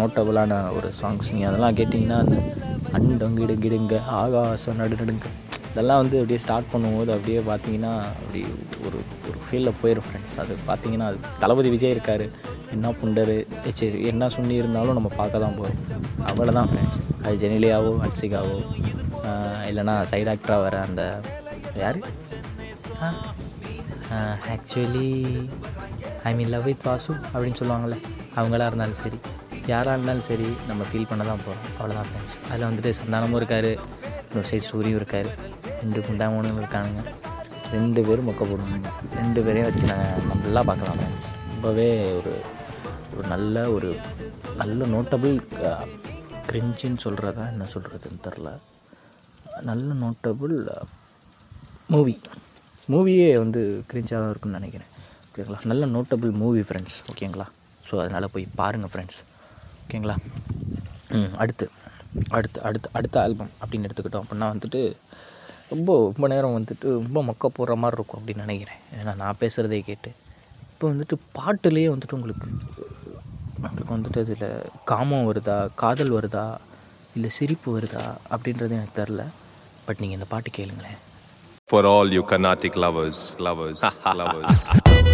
[0.00, 2.36] நோட்டபுளான ஒரு சாங்ஸ் நீங்கள் அதெல்லாம் கேட்டிங்கன்னா அந்த
[2.96, 5.26] அண்டங்கிடுங்கிடுங்க ஆகாசம் நடுநடுங்க
[5.70, 8.40] இதெல்லாம் வந்து அப்படியே ஸ்டார்ட் பண்ணும்போது அப்படியே பார்த்தீங்கன்னா அப்படி
[8.86, 12.24] ஒரு ஒரு ஃபீலில் போயிடும் ஃப்ரெண்ட்ஸ் அது பார்த்தீங்கன்னா அது தளபதி விஜய் இருக்கார்
[12.74, 13.36] என்ன புண்டரு
[13.72, 15.78] சரி என்ன சொல்லி இருந்தாலும் நம்ம பார்க்க தான் போகிறோம்
[16.30, 18.58] அவ்வளோதான் ஃப்ரெண்ட்ஸ் அது ஜெனிலியாவோ அட்சிகாவோ
[19.70, 21.02] இல்லைன்னா சைட் ஆக்டராக வர அந்த
[21.80, 21.98] யார்?
[24.54, 25.08] Actually
[26.24, 27.98] I mean love with Basu அப்படின்னு சொல்லுவாங்கள்ல
[28.38, 29.18] அவங்களா இருந்தாலும் சரி
[29.70, 33.70] யாராக இருந்தாலும் சரி நம்ம ஃபீல் பண்ண தான் போகிறோம் அவ்வளோதான் ஃப்ரெண்ட்ஸ் அதில் வந்துட்டு சந்தானமும் இருக்கார்
[34.26, 35.28] இன்னொரு சைடு சூரியும் இருக்கார்.
[35.82, 37.02] ரெண்டு குண்டாமனும் இருக்கானுங்க.
[37.74, 41.88] ரெண்டு பேரும் மொக்க போடுவாங்க ரெண்டு பேரையும் வச்சு நாங்கள் நல்லா பார்க்கலாம் ஃப்ரெண்ட்ஸ் ரொம்பவே
[42.18, 42.32] ஒரு
[43.16, 43.90] ஒரு நல்ல ஒரு
[44.60, 45.34] நல்ல நோட்டபிள்
[46.50, 48.50] கிரிஞ்சின்னு சொல்கிறதா என்ன சொல்கிறதுன்னு தெரில
[49.68, 50.56] நல்ல நோட்டபுள்
[51.94, 52.14] மூவி
[52.92, 54.90] மூவியே வந்து கிரிஞ்சாக தான் இருக்குன்னு நினைக்கிறேன்.
[55.28, 57.46] ஓகேங்களா நல்ல நோட்டபிள் மூவி ஃப்ரெண்ட்ஸ் ஓகேங்களா
[57.90, 59.20] ஸோ அதனால் போய் பாருங்கள் ஃப்ரெண்ட்ஸ்
[59.82, 60.16] ஓகேங்களா
[61.18, 61.66] ம் அடுத்து.
[62.30, 64.80] அடுத்து அடுத்து அடுத்த ஆல்பம் அப்படின்னு எடுத்துக்கிட்டோம் அப்படின்னா வந்துட்டு
[65.70, 68.80] ரொம்ப ரொம்ப நேரம் வந்துட்டு ரொம்ப மொக்க போடுற மாதிரி இருக்கும் அப்படின்னு நினைக்கிறேன்.
[68.98, 70.10] ஏன்னா நான் பேசுகிறதே கேட்டு.
[70.72, 72.48] இப்போ வந்துட்டு பாட்டுலேயே வந்துட்டு உங்களுக்கு
[73.56, 74.48] உங்களுக்கு வந்துட்டு அதில்
[74.84, 76.46] காமம் வருதா காதல் வருதா
[77.16, 79.22] இல்லை சிரிப்பு வருதா அப்படின்றது எனக்கு தெரில
[79.86, 80.98] பட் நீங்கள் இந்த பாட்டு கேளுங்களேன்.
[81.66, 83.82] For all you Carnatic lovers, lovers,
[84.22, 85.09] lovers.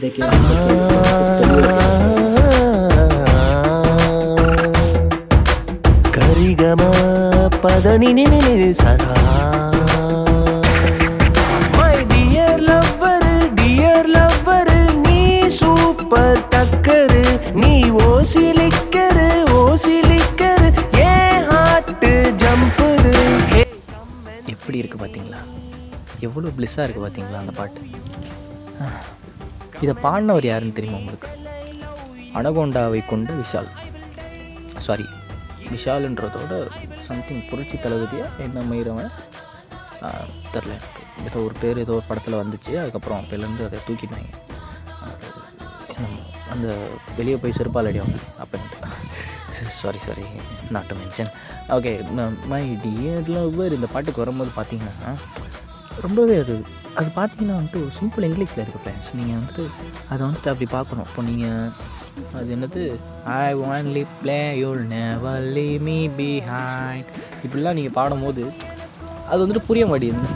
[0.00, 0.10] இதை
[6.16, 6.82] கரிகம
[7.64, 8.10] பதனி
[8.80, 9.14] சதா.
[11.76, 13.26] My dear lover
[13.58, 14.72] dear lover
[15.06, 15.20] நீ
[15.58, 17.24] சூப்பர் டக்கரு
[17.62, 17.72] நீ
[18.06, 19.28] ஓசிலிக்கரு
[19.60, 20.70] ஓசிலிக்கரு
[21.02, 21.14] ஏ
[21.50, 22.06] ஹார்ட்
[22.42, 23.16] ஜம்பரு
[24.54, 25.42] எப்படி இருக்குது பார்த்தீங்களா
[26.28, 27.80] எவ்வளோ ப்ளிஸ்ஸாக இருக்குது பார்த்தீங்களா அந்த பாட்டு.
[29.84, 31.28] இதை பாடினவர் யாருன்னு தெரியுமா உங்களுக்கு?
[32.38, 33.70] அனகோண்டாவை கொண்ட விஷால்.
[34.86, 35.06] சாரி
[35.72, 36.54] விஷாலுன்றதோட
[37.06, 39.12] சம்திங் புரட்சி தளபதியாக என்ன மயிரவன்?
[40.52, 41.02] தெரில எனக்கு.
[41.28, 42.72] ஏதோ ஒரு பேர் ஏதோ ஒரு படத்தில் வந்துச்சு.
[42.82, 44.30] அதுக்கப்புறம் அப்போலேருந்து அதை தூக்கிட்டாங்க.
[46.54, 46.68] அந்த
[47.18, 48.18] வெளியே போய் செருப்பால் அடிவாங்க.
[48.42, 48.58] அப்போ
[49.80, 50.24] sorry sorry
[50.74, 51.30] not to mention
[51.74, 51.90] okay
[52.52, 55.12] my dear lover இந்த பாட்டுக்கு வரும்போது பார்த்தீங்கன்னா
[56.04, 56.54] ரொம்பவே அது
[57.00, 59.64] அது பார்த்தீங்கன்னா வந்துட்டு சிம்பிள் இங்கிலீஷில் இருக்குது ஃப்ரெண்ட்ஸ் நீங்கள் வந்துட்டு
[60.10, 61.06] அதை வந்துட்டு அப்படி பார்க்கணும்.
[61.10, 61.70] இப்போ நீங்கள்
[62.38, 62.82] அது என்னது?
[63.36, 67.08] I only play you'll never leave me behind
[67.44, 68.44] இப்படிலாம் நீங்கள் பாடும்போது
[69.30, 70.30] அது வந்துட்டு புரிய மாட்டேங்குது.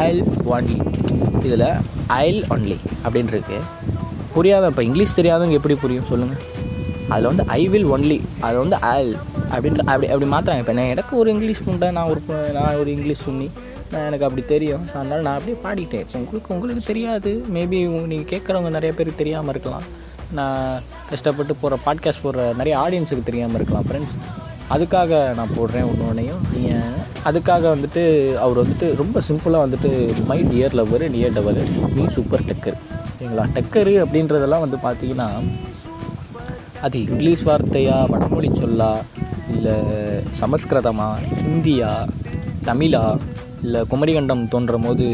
[0.00, 0.22] ஐல்
[0.54, 0.78] ஒன்லி
[1.46, 1.68] இதில்
[2.22, 3.58] ஐல் ஒன்லி அப்படின்ட்டுருக்கு
[4.34, 6.08] புரியாத இப்போ இங்கிலீஷ் தெரியாதவங்க எப்படி புரியும்?
[6.12, 6.42] சொல்லுங்கள்
[7.12, 9.12] அதில் வந்து ஐ வில் ஒன்லி அது வந்து ஐல்
[9.52, 11.90] அப்படின்ற அப்படி அப்படி மாற்றுறாங்க இப்போ நான் எனக்கு ஒரு இங்கிலீஷ் உண்டை?
[11.98, 12.20] நான் ஒரு
[12.56, 13.48] நான் ஒரு இங்கிலீஷ் சொன்னி
[13.94, 14.84] நான் எனக்கு அப்படி தெரியும்.
[14.90, 16.06] ஸோ அதனால் நான் அப்படியே பாடிட்டேன்.
[16.20, 17.32] உங்களுக்கு உங்களுக்கு தெரியாது.
[17.56, 17.78] மேபி
[18.12, 19.86] நீங்கள் கேட்குறவங்க நிறைய பேருக்கு தெரியாமல் இருக்கலாம்.
[20.32, 20.62] நான்
[21.10, 24.14] கஷ்டப்பட்டு போகிற பாட்காஸ்ட் போடுற நிறைய ஆடியன்ஸுக்கு தெரியாமல் இருக்கலாம் ஃப்ரெண்ட்ஸ்
[24.74, 28.02] அதுக்காக நான் போடுறேன் ஒன்று ஒன்றையும் நீங்கள் அதுக்காக வந்துட்டு
[28.38, 29.90] அவர் வந்துட்டு ரொம்ப சிம்பிளாக வந்துட்டு
[30.26, 31.60] my dear lover dear tower
[31.96, 32.78] நீ சூப்பர் டக்கர்
[33.10, 33.44] சரிங்களா?
[33.56, 35.28] டக்கரு அப்படின்றதெல்லாம் வந்து பார்த்தீங்கன்னா
[36.80, 38.90] அது இங்கிலீஷ் வார்த்தையா வடமொழி சொல்லா
[39.48, 39.76] இல்லை
[40.40, 41.08] சமஸ்கிருதமா
[41.42, 41.92] ஹிந்தியா
[42.64, 43.04] தமிழா
[43.64, 45.04] இல்லை குமரிகண்டம் தோன்றும் போது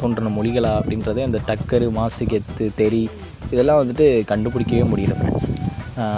[0.00, 3.02] தோன்றின மொழிகளா அப்படின்றதே அந்த டக்கரு மாசு கெத்து தெரி
[3.50, 5.48] இதெல்லாம் வந்துட்டு கண்டுபிடிக்கவே முடியல ஃப்ரெண்ட்ஸ்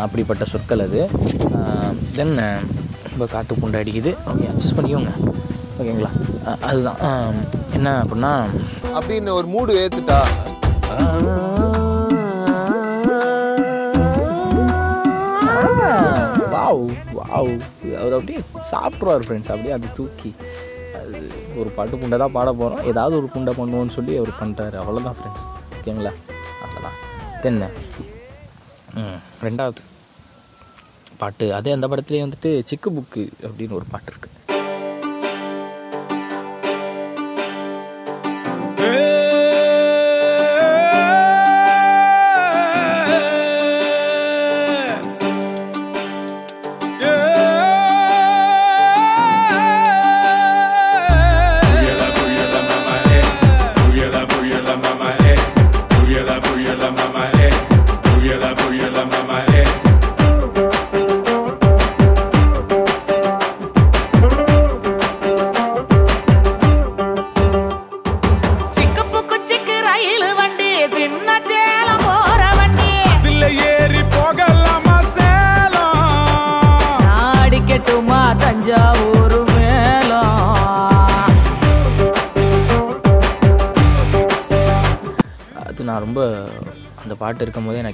[0.03, 1.03] அப்படிப்பட்ட சொற்கள் அது
[2.17, 2.35] தென்
[3.11, 5.13] இப்போ காற்று புண்டை அடிக்குது ஓகே அட்ஜஸ்ட் பண்ணிக்கோங்க
[5.79, 6.13] ஓகேங்களா
[6.63, 7.01] அதுதான்
[7.75, 8.35] என்ன அப்படின்னா
[8.95, 10.21] அப்படின்னு ஒரு மூடு ஏத்துட்டா
[16.55, 16.85] வாவ்
[17.19, 17.53] வாவ்
[17.99, 20.31] அவர் அப்படியே சாப்பிட்ருவார் ஃப்ரெண்ட்ஸ் அப்படியே அது தூக்கி
[21.59, 25.47] ஒரு பாட்டு புண்டை தான் பாட போகிறோம் ஏதாவது ஒரு புண்டை பண்ணுவோன்னு சொல்லி அவர் பண்ணுறாரு அவ்வளோதான் ஃப்ரெண்ட்ஸ்
[25.77, 26.13] ஓகேங்களா
[26.63, 26.97] அவ்வளோதான்
[27.43, 27.69] தென்ன
[29.43, 29.83] ரெண்டாவது
[31.21, 31.47] பாட்டு.
[31.55, 34.37] அதே அந்த படத்துலேயே வந்துட்டு சிக்கு புக்கு அப்படின்னு ஒரு பாட்டு இருக்குது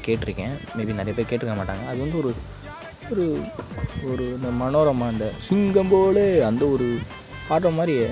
[0.06, 0.54] கேட்டிருக்கேன்.
[0.76, 1.84] மேபி நிறைய பேர் கேட்டிருக்க மாட்டாங்க.
[1.90, 2.32] அது வந்து ஒரு
[3.12, 3.24] ஒரு
[4.10, 6.18] ஒரு இந்த மனோரமா அந்த சிங்கம் போல
[6.50, 6.86] அந்த ஒரு
[7.48, 8.08] பாடுற மாதிரியே.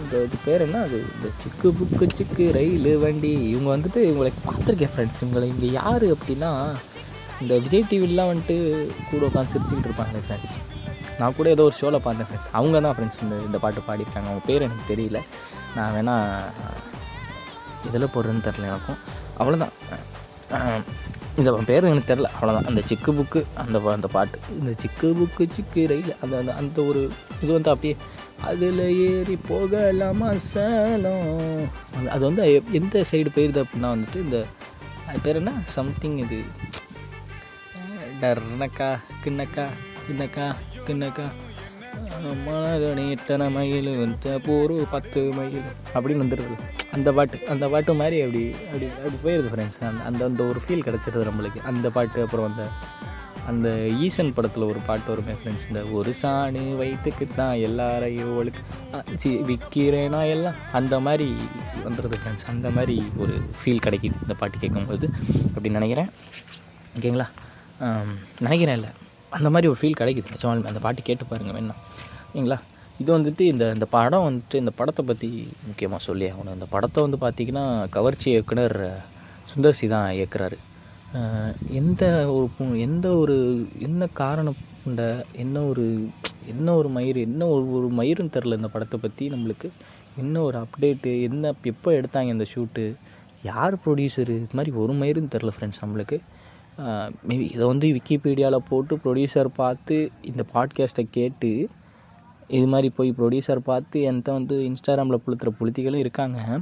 [0.00, 0.98] அந்த இது பேர் என்ன அது?
[1.14, 3.32] இந்த சிக்கு புக்கு சிக்கு ரயில் வண்டி.
[3.52, 6.50] இவங்க வந்துட்டு இவங்களை பார்த்துருக்கேன் ஃப்ரெண்ட்ஸ் இவங்களை இங்கே யார் அப்படின்னா
[7.42, 8.56] இந்த விஜய் டிவிலாம் வந்துட்டு
[9.10, 10.56] கூட உட்காந்து சிரிச்சுக்கிட்டு இருப்பாங்க ஃப்ரெண்ட்ஸ்
[11.20, 14.28] நான் கூட ஏதோ ஒரு ஷோவில் பார்த்தேன் ஃப்ரெண்ட்ஸ் அவங்க தான் ஃப்ரெண்ட்ஸ் இந்த இந்த பாட்டு பாடியிருக்காங்க.
[14.30, 15.20] அவங்க பேர் எனக்கு தெரியல.
[15.76, 16.26] நான் வேணால்
[17.88, 19.00] இதில் போடுறேன்னு தெரில எனக்கும்.
[19.40, 19.74] அவ்வளோதான்
[21.36, 24.38] இந்த பேர் எனக்கு தெரில அவ்வளோதான் அந்த சிக்கு புக்கு அந்த அந்த பாட்டு.
[24.50, 27.10] இந்த சிக்கு புக்கு சிக்கு ரயில் அந்த அந்த அந்த ஒரு
[27.42, 27.96] இது வந்து அப்படியே
[28.40, 34.46] அதில் ஏறி போகலாமா சேலம் அது- அது வந்து எந்த சைடு போயிருது அப்படின்னா வந்துட்டு இந்த
[35.08, 35.52] அது பேர் என்ன?
[35.66, 36.42] சம்திங் இது.
[38.20, 39.66] டர்னக்கா கிண்ணக்கா
[40.08, 40.54] கிண்ணக்கா
[40.86, 41.26] கிண்ணக்கா.
[42.46, 46.54] மனதனி எத்தனை மயில் வந்து ஒரு பத்து மயில் அப்படின்னு வந்துடுது
[46.96, 50.86] அந்த பாட்டு அந்த பாட்டு மாதிரி அப்படி அப்படி அப்படி போயிருது ஃப்ரெண்ட்ஸ் அந்த அந்த அந்த ஒரு ஃபீல்
[50.86, 51.60] கிடச்சிருது நம்மளுக்கு.
[51.70, 52.64] அந்த பாட்டு அப்புறம் அந்த
[53.50, 53.68] அந்த
[54.06, 58.60] ஈசன் படத்தில் ஒரு பாட்டு வருமே ஃப்ரெண்ட்ஸ் இந்த ஒரு சாணு வயிற்றுக்கு தான் எல்லாரையும் ஒழுக்கு
[59.22, 60.58] சி விற்கிறேனா எல்லாம்.
[60.80, 61.28] அந்த மாதிரி
[61.86, 65.08] வந்துடுது ஃப்ரெண்ட்ஸ் அந்த மாதிரி ஒரு ஃபீல் கிடைக்கிது இந்த பாட்டு கேட்கும்போது
[65.54, 66.10] அப்படின்னு நினைக்கிறேன்.
[66.96, 67.28] ஓகேங்களா?
[68.46, 68.92] நினைக்கிறேன் இல்லை
[69.36, 70.32] அந்த மாதிரி ஒரு ஃபீல் கிடைக்குது.
[70.34, 71.76] நிஜமாலுமே அந்த பாட்டு கேட்டு பாருங்கள் வேணா
[72.28, 72.58] ஓகேங்களா
[73.02, 75.28] இது வந்துட்டு இந்த இந்த படம் வந்துட்டு இந்த படத்தை பற்றி
[75.68, 76.56] முக்கியமாக சொல்லி ஆகணும்.
[76.58, 77.64] இந்த படத்தை வந்து பார்த்திங்கன்னா
[77.96, 78.76] கவர்ச்சி இயக்குனர்
[79.52, 80.58] சுந்தர்சி தான் இயக்குறாரு.
[81.80, 82.02] எந்த
[82.34, 82.46] ஒரு
[82.86, 83.36] எந்த ஒரு
[83.86, 85.02] என்ன காரணம் கொண்ட
[85.42, 85.84] என்ன ஒரு
[86.52, 89.68] என்ன ஒரு மயிர் என்ன ஒரு ஒரு மயிருன்னு தெரில இந்த படத்தை பற்றி நம்மளுக்கு.
[90.22, 92.84] என்ன ஒரு அப்டேட்டு என்ன எப்போ எடுத்தாங்க இந்த ஷூட்டு
[93.50, 96.18] யார் ப்ரொடியூசரு இது மாதிரி ஒரு மயிருன்னு தெரில ஃப்ரெண்ட்ஸ் நம்மளுக்கு.
[96.78, 101.68] மேபி இதை வந்து விக்கிபீடியாவில் போட்டு ப்ரொடியூசர் பார்த்து இந்த பாட்காஸ்ட்டை கேட்டு
[102.48, 106.60] இது மாதிரி போய் ப்ரொடியூசர் பார்த்து என்கிட்ட வந்து இன்ஸ்டாகிராமில் புளுத்துற புளுத்திகளும் இருக்காங்க.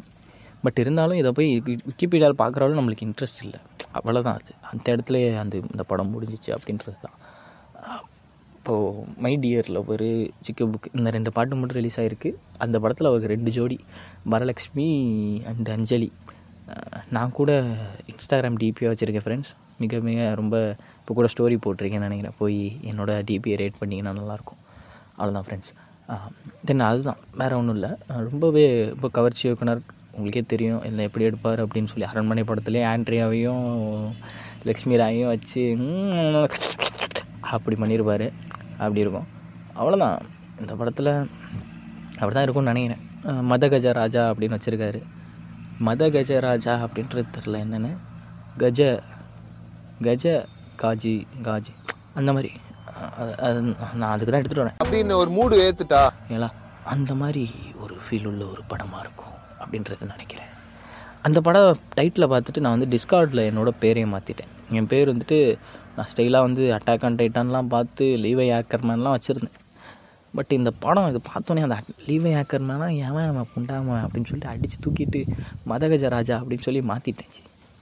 [0.62, 3.61] பட் இருந்தாலும் இதை போய் விக்கிபீடியாவில் பார்க்குறாலும் நம்மளுக்கு இன்ட்ரெஸ்ட் இல்லை.
[3.94, 4.53] அவ்வளோதான் அது.
[4.70, 7.16] அந்த இடத்துல அந்த இந்த படம் முடிஞ்சிச்சு அப்படின்றது தான்
[8.55, 13.35] இப்போது மை டியரில் ஒரு சிக்கு புக் இந்த ரெண்டு பாட்டு மட்டும் ரிலீஸ் ஆகிருக்கு அந்த படத்தில் அவருக்கு
[13.35, 13.79] ரெண்டு ஜோடி.
[14.31, 14.88] வரலக்ஷ்மி
[15.47, 16.12] அண்ட் அஞ்சலி.
[17.16, 17.51] நான் கூட
[18.12, 19.53] இன்ஸ்டாகிராம் டிபியாக வச்சுருக்கேன் ஃப்ரெண்ட்ஸ்
[19.83, 20.57] மிக மிக ரொம்ப
[21.01, 22.37] இப்போ கூட ஸ்டோரி போட்டிருக்கேன்னு நினைக்கிறேன்.
[22.41, 22.59] போய்
[22.91, 24.61] என்னோட டிபியை ரேட் பண்ணிங்கன்னா நல்லாயிருக்கும்.
[25.18, 25.73] அவ்வளோதான் ஃப்ரெண்ட்ஸ்
[26.68, 27.21] தென் அதுதான்.
[27.41, 27.91] வேறு ஒன்றும் இல்லை.
[28.29, 28.64] ரொம்பவே
[28.95, 29.83] இப்போ கவர்ச்சி இயக்குனர்.
[30.14, 30.83] உங்களுக்கே தெரியும்.
[30.89, 33.66] இல்லை எப்படி எடுப்பார் அப்படின்னு சொல்லி அரண்மனை படத்துலேயே ஆண்ட்ரியாவையும்
[34.68, 35.62] லக்ஷ்மி ராயையும் வச்சு
[37.55, 38.27] அப்படி பண்ணியிருப்பார்
[38.83, 39.29] அப்படி இருக்கும்.
[39.79, 40.18] அவ்வளோதான்
[40.62, 41.12] இந்த படத்தில்
[42.18, 43.05] அப்படி தான் இருக்கும்னு நினைக்கிறேன்.
[43.23, 45.01] மதகஜ மத கஜ ராஜா அப்படின்னு வச்சுருக்காரு.
[45.81, 47.97] மத கஜ ராஜா அப்படின்றது தெரில என்னென்னு.
[48.57, 49.03] கஜ
[50.03, 50.47] கஜ
[50.78, 51.74] காஜி காஜி.
[52.14, 52.51] அந்த மாதிரி.
[53.20, 54.74] அது- நான் அதுக்கு தான் எடுத்துகிட்டு வரேன்.
[54.85, 56.11] அப்படின்னு ஒரு மூடு ஏத்துட்டா?
[56.28, 56.51] ஓகேங்களா
[56.85, 57.51] அந்த மாதிரி
[57.81, 60.47] ஒரு ஃபீல் உள்ள ஒரு படமாக இருக்கும் அப்படின்றது நினைக்கிறேன்.
[61.22, 65.59] அந்த படம் டைட்டில் பார்த்துட்டு நான் வந்து டிஸ்கார்டில் என்னோட பேரையே மாற்றிட்டேன் என் பேர் வந்துட்டு
[65.97, 69.70] நான் ஸ்டைலாக வந்து அட்டாக் அண்ட் டைட்டான்லாம் பார்த்து லீவை ஆக்கர்மேன்லாம் வச்சுருந்தேன்.
[70.37, 71.76] பட் இந்த படம் இது பார்த்தோன்னே அந்த
[72.09, 75.20] லீவை ஆக்கர்மேனா ஏன் அவன் புண்டாமன் அப்படின்னு சொல்லிட்டு அடித்து தூக்கிட்டு
[75.70, 77.33] மதகஜ ராஜா அப்படின்னு சொல்லி மாற்றிட்டேன்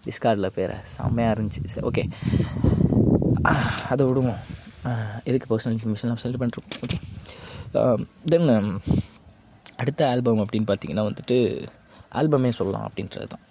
[0.07, 0.77] டிஸ்கார்டில் பேரை.
[0.95, 1.73] செம்மையாக இருந்துச்சு.
[1.75, 2.05] சரி ஓகே
[3.93, 4.41] அதை விடுவோம்.
[5.29, 6.99] எதுக்கு பர்சனல் இன்ஃபர்மேஷன்லாம் செல் பண்ணுறோம் ஓகே
[8.33, 8.51] தென்
[9.83, 11.37] அடுத்த ஆல்பம் அப்படின்னு பார்த்தீங்கன்னா வந்துட்டு
[12.19, 13.45] ஆல்பமே சொல்லலாம் அப்படின்றது தான்.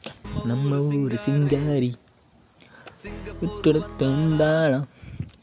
[0.51, 1.91] நம்ம ஊர் சிங்காரி.
[3.41, 4.07] விட்டெடுத்து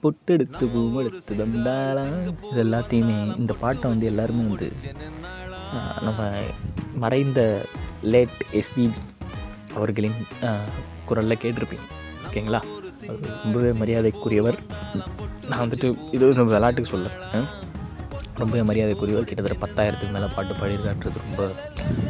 [0.04, 2.16] பொட்டெடுத்து பூவெடுத்து வந்தாளாம்
[2.50, 4.70] இது எல்லாத்தையுமே இந்த பாட்டை வந்து எல்லாருமே வந்து
[6.06, 6.28] நம்ம
[7.02, 7.40] மறைந்த
[8.14, 8.84] லேட் எஸ்பி
[9.74, 10.18] அவர்களின்
[11.08, 11.86] குரலில் கேட்டிருப்பீங்க.
[12.26, 12.60] ஓகேங்களா?
[13.42, 14.58] ரொம்பவே மரியாதைக்குரியவர்.
[15.48, 17.10] நான் வந்துட்டு இது நம்ம விளையாட்டுக்கு சொல்ல
[18.42, 19.28] ரொம்பவே மரியாதைக்குரியவர்.
[19.30, 21.50] கிட்டத்தட்ட பத்தாயிரத்துக்கு மேலே பாட்டு பாடியிருக்கான்றது ரொம்ப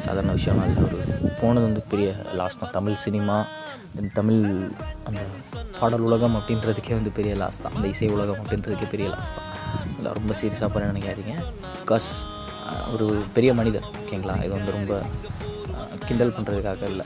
[0.05, 0.99] சாதாரண விஷயம் அது ஒரு
[1.45, 2.09] போனது வந்து பெரிய
[2.40, 2.74] லாஸ் தான்.
[2.78, 3.38] தமிழ் சினிமா
[4.18, 4.45] தமிழ்
[5.09, 5.20] அந்த
[5.80, 7.74] பாடல் உலகம் அப்படின்றதுக்கே வந்து பெரிய லாஸ் தான்.
[7.76, 9.51] அந்த இசை உலகம் அப்படின்றதுக்கே பெரிய லாஸ் தான்.
[9.99, 11.34] இல்லை ரொம்ப சீரியஸாக பண்ண நினைக்காதீங்க.
[11.82, 12.09] பிகாஸ்
[12.95, 14.36] ஒரு பெரிய மனிதர் ஓகேங்களா?
[14.47, 14.95] இது வந்து ரொம்ப
[16.07, 17.05] கிண்டல் பண்ணுறதுக்காக இல்லை.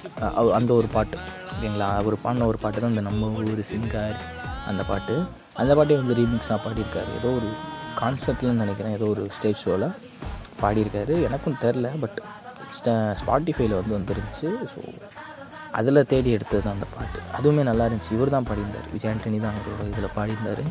[0.58, 1.16] அந்த ஒரு பாட்டு
[1.54, 1.88] ஓகேங்களா?
[2.00, 4.18] அவர் பாடின ஒரு பாட்டு தான் இந்த நம்ம ஊர் சிங்கார்
[4.70, 5.16] அந்த பாட்டு.
[5.62, 7.10] அந்த பாட்டே வந்து ரீமிக்ஸாக பாடியிருக்காரு.
[7.20, 7.50] ஏதோ ஒரு
[8.00, 8.96] கான்செப்ட்லன்னு நினைக்கிறேன்.
[8.98, 9.88] ஏதோ ஒரு ஸ்டேஜ் ஷோவில்
[10.62, 11.14] பாடியிருக்காரு.
[11.28, 12.18] எனக்கும் தெரில பட்
[13.20, 14.48] ஸ்பாட்டிஃபைல வந்து வந்துருந்துச்சு.
[14.72, 14.80] ஸோ
[15.78, 17.18] அதில் தேடி எடுத்தது தான் அந்த பாட்டு.
[17.38, 18.12] அதுவுமே நல்லா இருந்துச்சு.
[18.16, 18.86] இவர் தான் பாடியிருந்தார்.
[18.94, 20.62] விஜய் ஆண்டனி தான் அவரோட இதில் பாடியிருந்தார்.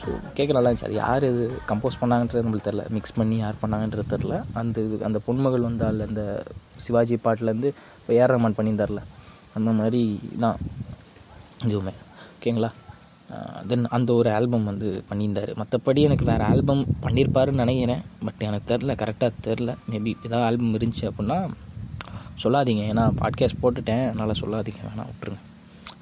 [0.00, 0.88] ஸோ கேட்க நல்லா இருந்துச்சு.
[0.90, 5.18] அது யார் இது கம்போஸ் பண்ணாங்கன்றது நம்மளுக்கு தெரில மிக்ஸ் பண்ணி யார் பண்ணாங்கன்றது தெரில அந்த இது அந்த
[5.26, 6.22] பொன்மகள் வந்தால் அந்த
[6.84, 7.70] சிவாஜி பாட்டிலேருந்து
[8.00, 9.02] இப்போ ஏஆர் ரஹ்மான் பண்ணியிருந்தார்ல.
[9.58, 10.02] அந்த மாதிரி
[10.44, 10.58] தான்
[11.68, 11.94] இதுவுமே.
[12.36, 12.70] ஓகேங்களா?
[13.68, 15.50] தென் அந்த ஒரு ஆல்பம் வந்து பண்ணியிருந்தார்.
[15.60, 18.02] மற்றபடி எனக்கு வேறு ஆல்பம் பண்ணியிருப்பாருன்னு நினைக்கிறேன்.
[18.24, 21.38] பட் எனக்கு தெரில கரெக்டாக தெரில மேபி ஏதாவது ஆல்பம் இருந்துச்சு அப்படின்னா
[22.42, 22.82] சொல்லாதீங்க.
[22.92, 24.04] ஏன்னா பாட்காஸ்ட் போட்டுட்டேன்.
[24.10, 24.80] அதனால் சொல்லாதீங்க.
[24.88, 25.40] வேணாம் விட்டுருங்க.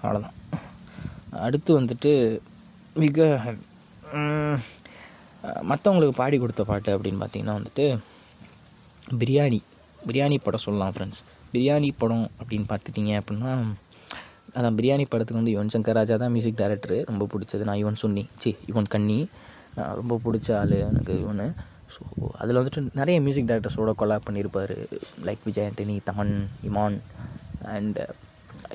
[0.03, 0.37] அவ்வளோதான்
[1.47, 2.13] அடுத்து வந்துட்டு
[3.03, 3.19] மிக
[5.71, 7.85] மற்றவங்களுக்கு பாடி கொடுத்த பாட்டு அப்படின்னு பார்த்தீங்கன்னா வந்துட்டு
[9.21, 9.61] பிரியாணி.
[10.07, 11.23] பிரியாணி படம் சொல்லலாம் ஃப்ரெண்ட்ஸ்
[11.53, 13.53] பிரியாணி படம் அப்படின்னு பார்த்துட்டிங்க அப்படின்னா
[14.59, 17.67] அதான் பிரியாணி படத்துக்கு வந்து யுவன் சங்கர் ராஜா தான் மியூசிக் டைரக்டரு ரொம்ப பிடிச்சது.
[17.69, 18.25] நான் யுவன் சுன்னி.
[18.43, 19.19] சி யுவன் கன்னி.
[20.01, 21.47] ரொம்ப பிடிச்ச ஆள் எனக்கு இவனு.
[21.95, 22.01] ஸோ
[22.43, 24.75] அதில் வந்துட்டு நிறைய மியூசிக் டைரக்டர்ஸோட கொலாப் பண்ணியிருப்பார்
[25.29, 26.35] like Vijay Antony Thaman
[26.71, 26.97] Imman
[27.75, 27.99] and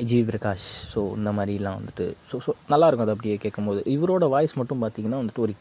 [0.09, 0.69] G Prakash.
[0.93, 3.81] So இந்த மாதிரிலாம் வந்துட்டு ஸோ ஸோ நல்லாயிருக்கும் அது அப்படியே கேட்கும்போது.
[3.95, 5.53] இவரோட வாய்ஸ் மட்டும் பார்த்தீங்கன்னா வந்துட்டு ஒரு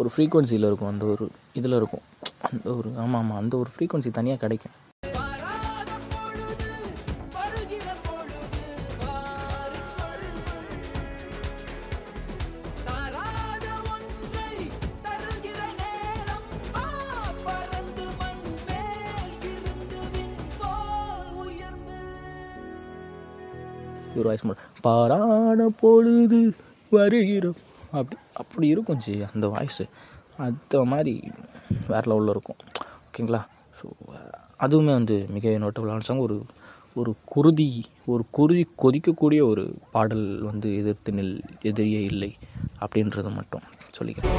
[0.00, 0.92] ஒரு ஃப்ரீக்வன்சியில் இருக்கும்.
[0.92, 1.26] அந்த ஒரு
[1.60, 2.04] இதில் இருக்கும்.
[2.50, 4.76] அந்த ஒரு ஆமாம் ஆமாம் அந்த ஒரு ஃப்ரீக்வன்சி தனியாக கிடைக்கும்.
[24.32, 26.42] வாய்ஸ் மட்டும் பாராட பொழுது
[26.96, 27.60] வருகிறோம்.
[27.98, 29.84] அப்படி அப்படி இருக்கும் ஜி அந்த வாய்ஸு
[30.44, 31.14] அந்த மாதிரி
[31.90, 32.60] வேறு லெவலில் இருக்கும்.
[33.06, 33.40] ஓகேங்களா
[33.78, 33.86] ஸோ
[34.64, 36.36] அதுவுமே வந்து மிக நோட்டபுளான சாங் ஒரு
[37.00, 37.68] ஒரு குருதி
[38.12, 39.64] ஒரு குருதி கொதிக்கக்கூடிய ஒரு
[39.94, 41.34] பாடல் வந்து எதிர்த்து நில்
[41.70, 42.30] எதிரியே இல்லை
[42.84, 43.66] அப்படின்றது மட்டும்
[43.98, 44.38] சொல்லிக்கிறேன்.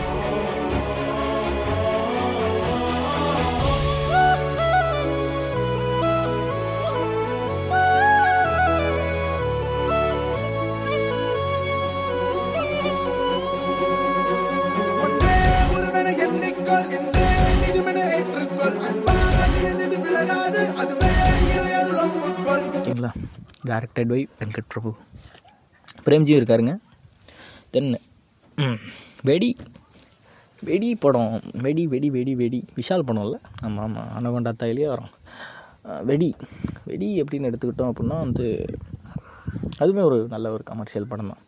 [23.03, 24.91] ஓகேங்களா டேரக்டட் பை வெங்கட் பிரபு
[26.05, 26.73] பிரேம்ஜி இருக்காருங்க.
[27.73, 27.89] தென்
[29.29, 29.49] வெடி
[30.67, 31.33] வெடி படம்
[31.65, 33.37] வெடி வெடி வெடி வெடி விஷால் படம்ல.
[33.65, 35.13] ஆமாம் ஆமாம் அனகொண்டா தாயிலே வரும்.
[36.09, 36.29] வெடி
[36.89, 38.45] வெடி எப்படின்னு எடுத்துக்கிட்டோம் அப்படின்னா வந்து
[39.81, 41.43] அதுவுமே ஒரு நல்ல ஒரு கமர்ஷியல் படம் தான்.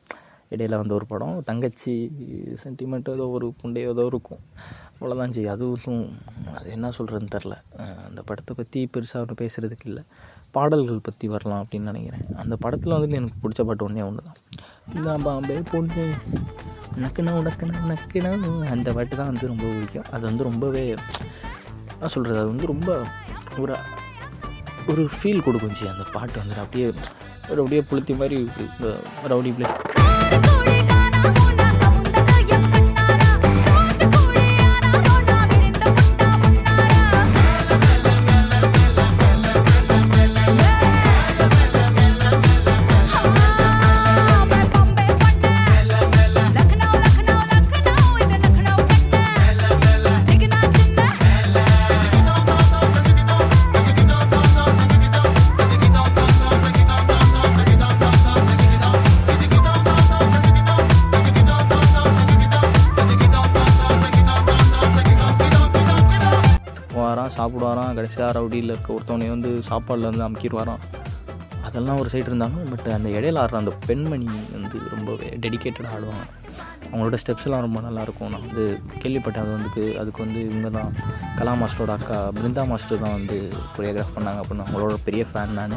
[0.54, 1.94] இடையில வந்த ஒரு படம் தங்கச்சி
[2.64, 4.42] சென்டிமெண்ட் ஏதோ ஒரு புண்டையோ ஏதோ இருக்கும்.
[4.96, 5.56] அவ்வளோதான் செய்யும்.
[5.56, 6.04] அதுவும்
[6.58, 7.56] அது என்ன சொல்கிறதுன்னு தெரில
[8.08, 10.04] அந்த படத்தை பற்றி பெருசாக ஒன்று பேசுகிறதுக்கு இல்லை.
[10.56, 12.26] பாடல்கள் பற்றி வரலாம் அப்படின்னு நினைக்கிறேன்.
[12.44, 14.40] அந்த படத்தில் வந்துட்டு எனக்கு பிடிச்ச பாட்டு ஒன்றே ஒன்று தான்
[15.06, 16.06] நான் பாம்பே பொண்ணு
[17.04, 18.32] நக்குனா உனக்குனா நக்குனா.
[18.76, 20.10] அந்த பாட்டு தான் வந்து ரொம்ப பிடிக்கும்.
[20.16, 20.84] அது வந்து ரொம்பவே
[22.00, 22.90] நான் சொல்கிறது அது வந்து ரொம்ப
[23.64, 23.76] ஒரு
[24.92, 25.76] ஒரு ஃபீல் கொடுக்கும்.
[25.80, 26.88] ஜி அந்த பாட்டு வந்து அப்படியே
[27.52, 28.38] ஒரு அப்படியே புளுத்தி மாதிரி
[29.32, 29.76] ரவுடி பிளேஸ்
[68.56, 70.84] கடைசியாக இருக்க ஒருத்தவனை வந்து சாப்பாடுலேருந்து அமுக்கிடுவாராம்.
[71.68, 76.26] அதெல்லாம் ஒரு சைடு இருந்தாலும் பட் அந்த இடையில ஆடுற அந்த பெண்மணி வந்து ரொம்பவே டெடிக்கேட்டடாக ஆடுவாங்க.
[76.90, 78.66] அவங்களோட ஸ்டெப்ஸ் எல்லாம் ரொம்ப நல்லாயிருக்கும் நான் வந்து
[79.02, 80.92] கேள்விப்பட்டேன் அது வந்து அதுக்கு வந்து இவங்க தான்
[81.40, 83.38] கலா மாஸ்டரோட அக்கா பிருந்தா மாஸ்டர் தான் வந்து
[83.76, 85.76] கொரியோகிராஃப் பண்ணாங்க அப்படின்னு அவங்களோட பெரிய ஃபேன் நான்.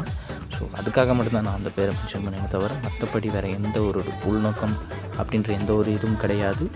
[0.55, 4.77] ஸோ அதுக்காக மட்டும்தான் நான் அந்த பேரை மென்ஷன் பண்ணேன் தவிர மற்றபடி வேறு எந்த ஒரு உள்நோக்கம்
[5.21, 6.67] அப்படின்ற எந்த ஒரு இதுவும் கிடையாது.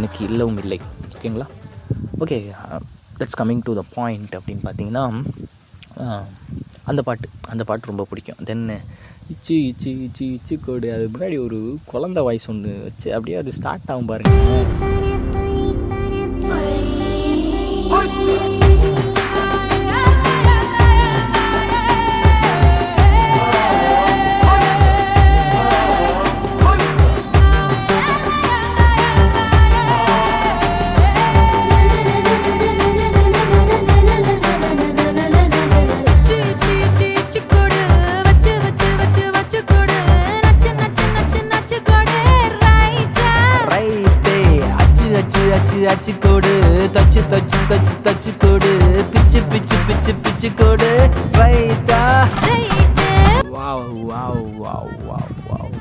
[0.00, 0.80] எனக்கு இல்லவும் இல்லை.
[1.16, 1.48] ஓகேங்களா?
[2.24, 2.40] Okay
[3.20, 5.04] let's coming to the point அப்படின்னு பார்த்தீங்கன்னா
[6.90, 8.40] அந்த பாட்டு அந்த பாட்டு ரொம்ப பிடிக்கும்.
[8.48, 8.64] தென்
[9.32, 11.60] இச்சு இச்சு இச்சு இச்சு கோடு அது முன்னாடி ஒரு
[11.92, 14.34] குழந்த வாய்ஸ் ஒன்று வச்சு அப்படியே அது ஸ்டார்ட் ஆகும் பாருங்க.
[47.36, 48.70] தச்சு தச்சு தச்சு கொடு.
[49.12, 50.90] பிச்சு பிச்சு பிச்சு பிச்சு கொடு.
[51.38, 52.00] ரைட்டா
[53.56, 55.74] wow wow wow wow wow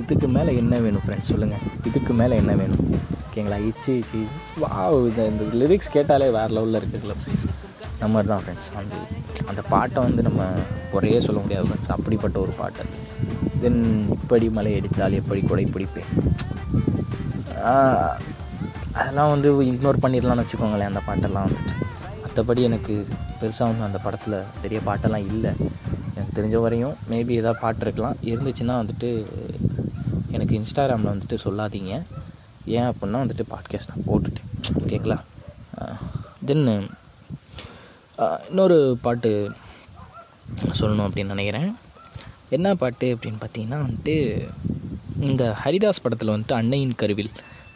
[0.00, 2.82] இதுக்கு மேலே என்ன வேணும் ஃப்ரெண்ட்ஸ் சொல்லுங்கள் இதுக்கு மேலே என்ன வேணும்?
[3.20, 3.58] ஓகேங்களா?
[3.70, 4.20] இச்சி இச்சி
[4.62, 7.46] வாவ் இந்த இந்த லிரிக்ஸ் கேட்டாலே வேறு லெவலில் இருக்குல்ல ஃப்ரெண்ட்ஸ்
[8.00, 8.94] நம்ம தான் ஃப்ரெண்ட்ஸ் அந்த
[9.50, 10.42] அந்த பாட்டை வந்து நம்ம
[10.92, 12.96] குறையே சொல்ல முடியாது ஃப்ரெண்ட்ஸ் அப்படிப்பட்ட ஒரு பாட்டு அது.
[13.62, 13.80] தென்
[14.16, 16.10] இப்படி மலை எடுத்தால் எப்படி கொடை பிடிப்பேன்?
[18.98, 21.74] அதெல்லாம் வந்து இக்னோர் பண்ணிடலாம்னு வச்சுக்கோங்களேன் அந்த பாட்டெல்லாம் வந்துட்டு.
[22.22, 22.94] மற்றபடி எனக்கு
[23.40, 25.52] பெருசாக வந்து அந்த படத்தில் பெரிய பாட்டெல்லாம் இல்லை.
[26.14, 28.16] எனக்கு தெரிஞ்ச வரையும் மேபி ஏதாவது பாட்டு இருக்கலாம்.
[28.30, 29.10] இருந்துச்சுன்னா வந்துட்டு
[30.36, 31.92] எனக்கு இன்ஸ்டாகிராமில் வந்துட்டு சொல்லாதீங்க.
[32.76, 34.50] ஏன் அப்படின்னா வந்துட்டு பாட்காஸ்ட் நான் போட்டுட்டேன்.
[34.82, 35.18] ஓகேங்களா?
[36.48, 36.66] தென்
[38.48, 39.30] இன்னொரு பாட்டு
[40.78, 41.68] சொல்லணும் அப்படின்னு நினைக்கிறேன்.
[42.56, 44.14] என்ன பாட்டு அப்படின்னு பார்த்தீங்கன்னா வந்துட்டு
[45.28, 47.30] இந்த ஹரிதாஸ் படத்தில் வந்துட்டு அன்னையின் கருவில்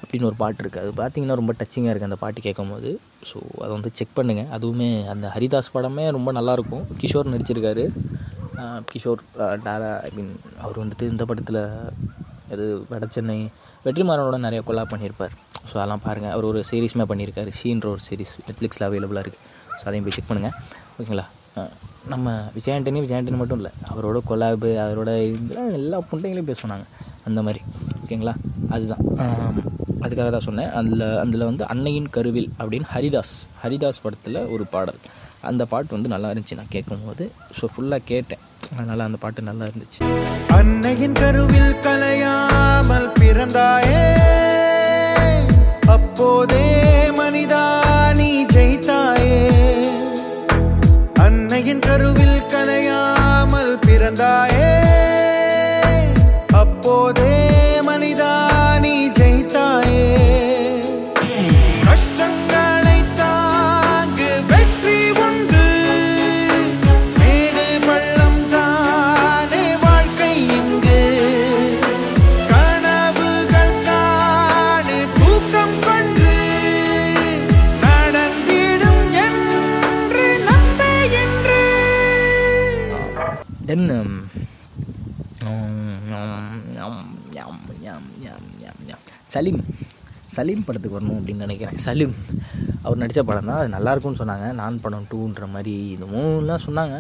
[0.09, 2.91] அப்படின்னு ஒரு பாட்டு இருக்குது அது பார்த்தீங்கன்னா ரொம்ப டச்சிங்காக இருக்குது அந்த பாட்டு கேட்கும்போது.
[3.31, 6.85] ஸோ அதை வந்து செக் பண்ணுங்கள் அதுவுமே அந்த ஹரிதாஸ் படமே ரொம்ப நல்லாயிருக்கும்.
[7.01, 7.85] கிஷோர் நடிச்சிருக்காரு.
[8.93, 9.21] கிஷோர்
[9.67, 10.31] டாரா ஐ மீன்
[10.63, 11.61] அவர் வந்துட்டு இந்த படத்தில்
[12.55, 13.39] அது வட சென்னை
[13.85, 15.35] வெற்றிமாறனோட நிறைய கொலா பண்ணியிருப்பார்.
[15.69, 17.53] ஸோ அதெல்லாம் பாருங்கள் அவர் ஒரு சீரீஸுமே பண்ணியிருக்காரு.
[17.61, 19.45] ஷீன்ற ஒரு சீரீஸ் நெட்ஃப்ளிக்ஸில் அவைலபிளாக இருக்குது
[19.79, 20.57] ஸோ அதையும் போய் செக் பண்ணுங்கள்
[20.97, 21.27] ஓகேங்களா?
[22.15, 23.73] நம்ம விஜயாண்டனி விஜயாண்டனி மட்டும் இல்லை.
[23.93, 26.87] அவரோட கொலாபு அவரோட இதெல்லாம் எல்லா புண்டைங்களையும் பேசுனாங்க
[27.29, 27.63] அந்த மாதிரி.
[28.03, 28.37] ஓகேங்களா?
[28.77, 29.03] அதுதான்.
[30.05, 30.71] அதுக்காக தான் சொன்னேன்.
[30.81, 35.01] அதில் அதில் வந்து அன்னையின் கருவில் அப்படின்னு ஹரிதாஸ் ஹரிதாஸ் படத்தில் ஒரு பாடல்.
[35.49, 37.25] அந்த பாட்டு வந்து நல்லா இருந்துச்சு நான் கேட்கும்போது.
[37.59, 38.43] ஸோ ஃபுல்லாக கேட்டேன்.
[38.77, 40.01] அதனால் அந்த பாட்டு நல்லா இருந்துச்சு.
[40.59, 44.03] அன்னையின் கருவில் கலையாமல் பிறந்தாயே.
[45.97, 46.65] அப்போதே
[47.21, 47.63] மனிதா
[48.21, 49.39] நீ ஜெயித்தாயே.
[51.27, 54.48] அன்னையின் கருவில் கலையாமல் பிறந்தாயே.
[89.35, 89.63] சலீம்.
[90.35, 91.79] சலீம் படத்துக்கு வரணும் அப்படின்னு நினைக்கிறேன்.
[91.87, 92.15] சலீம்
[92.85, 93.61] அவர் நடித்த படம் தான்.
[93.61, 94.47] அது நல்லாயிருக்கும்னு சொன்னாங்க.
[94.61, 96.97] நான் படம் டூன்ற மாதிரி இதுவும்லாம் சொன்னாங்க.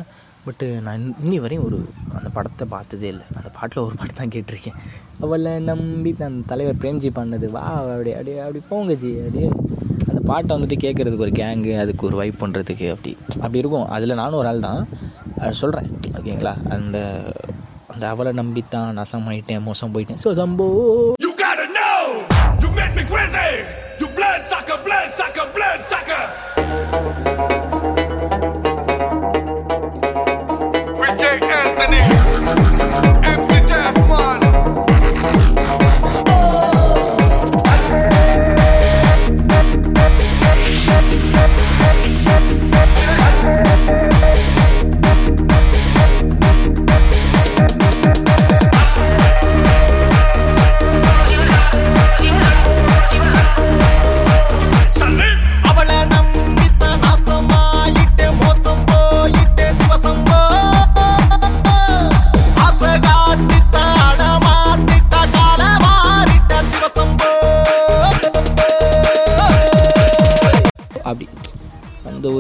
[0.47, 1.79] பட்டு நான் இன்னி வரையும் ஒரு
[2.18, 3.24] அந்த படத்தை பார்த்ததே இல்லை.
[3.39, 4.79] அந்த பாட்டில் ஒரு பாட்டு தான் கேட்டிருக்கேன்.
[5.24, 7.47] அவளை நம்பி அந்த தலைவர் பிரேம்ஜி பண்ணது.
[7.57, 7.64] வா
[7.95, 9.49] அப்படி அப்படி அப்படி போங்க ஜி அப்படியே
[10.09, 13.12] அந்த பாட்டை வந்துட்டு கேட்குறதுக்கு ஒரு கேங்கு அதுக்கு ஒரு வைப் பண்ணுறதுக்கு அப்படி
[13.45, 13.89] அப்படி இருக்கும்.
[13.97, 14.83] அதில் நானும் ஒரு ஆள் தான்.
[15.62, 16.55] சொல்கிறேன் ஓகேங்களா?
[16.76, 16.99] அந்த
[17.93, 20.22] அந்த அவளை நம்பித்தான் நசமாயிட்டேன் மோசம் போயிட்டேன்.
[20.24, 20.66] ஸோ சம்போ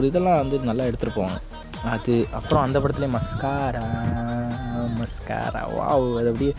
[0.08, 1.38] ஒரு இதெல்லாம் வந்து நல்லா எடுத்துகிட்டு போவாங்க.
[1.94, 3.82] அது அப்புறம் அந்த படத்துலேயே மஸ்காரா
[5.00, 5.84] மஸ்காரா வா
[6.20, 6.52] அது அப்படியே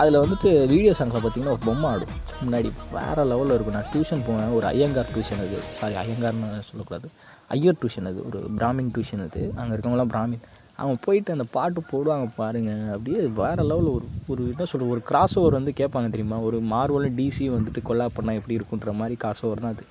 [0.00, 2.14] அதில் வந்துட்டு வீடியோ சாங்கில் பார்த்தீங்கன்னா ஒரு பொம்மை ஆடும்.
[2.44, 3.76] முன்னாடி வேறு லெவலில் இருக்கும்.
[3.76, 5.60] நான் டியூஷன் போவேன் ஒரு ஐயங்கார் டியூஷன் அது.
[5.80, 7.08] சாரி ஐயங்கார்னு சொல்லக்கூடாது.
[7.56, 8.20] ஐயர் டியூஷன் அது.
[8.28, 9.42] ஒரு பிராமின் டியூஷன் அது.
[9.56, 10.44] அங்கே இருக்கவங்களாம் பிராமின்.
[10.80, 15.36] அவங்க போயிட்டு அந்த பாட்டு போடுவாங்க பாருங்கள் அப்படியே வேறு லெவலில் ஒரு ஒரு என்ன சொல்கிற ஒரு கிராஸ்
[15.38, 16.38] ஓவர் வந்து கேட்பாங்க தெரியுமா?
[16.48, 19.86] ஒரு மார்வலும் டிசி வந்துட்டு கொல்லா பண்ணால் எப்படி இருக்குன்ற மாதிரி கிராஸ் ஓவர் தான் அது.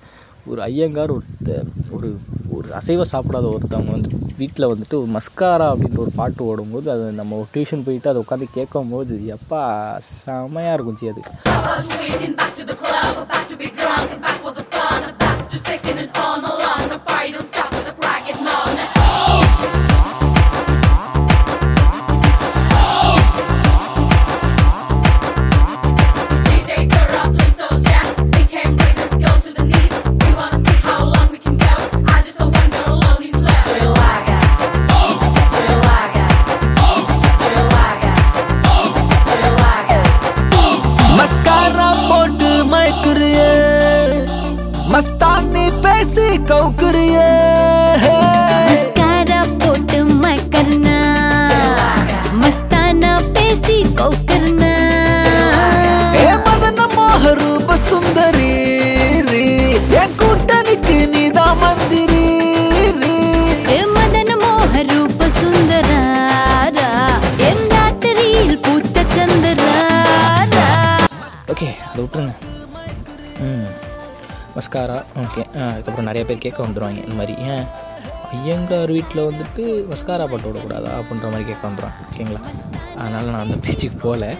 [0.50, 1.26] ஒரு ஐயங்கார் ஒரு
[1.96, 2.08] ஒரு
[2.56, 7.40] ஒரு அசைவ சாப்பிடாத ஒருத்தவங்க வந்து வீட்டில் வந்துட்டு ஒரு மஸ்காரா அப்படின்ற ஒரு பாட்டு ஓடும்போது அது நம்ம
[7.54, 9.62] டியூஷன் போயிட்டு அதை உட்காந்து கேட்கும் போது எப்பா
[10.10, 11.22] செமையாக இருக்கும் ஜி அது
[12.36, 13.16] back to the club,
[13.48, 15.02] to be drunk, and back was a fun.
[15.18, 16.42] Back to second and on.
[16.42, 16.88] The line,
[17.32, 17.53] don't stop
[74.74, 77.34] mascara okay அதுக்கப்புறம் நிறைய பேர் கேட்க வந்துடுவாங்க இந்த மாதிரி.
[77.50, 77.66] ஏன்?
[78.36, 80.92] ஐயங்கார் வீட்டில் வந்துட்டு மஸ்காரா பாட்டு விடக்கூடாதா?
[81.00, 82.40] அப்படின்ற மாதிரி கேட்க வந்துடுவாங்க ஓகேங்களா
[83.00, 84.30] அதனால் நான் அந்த பேச்சுக்கு போகல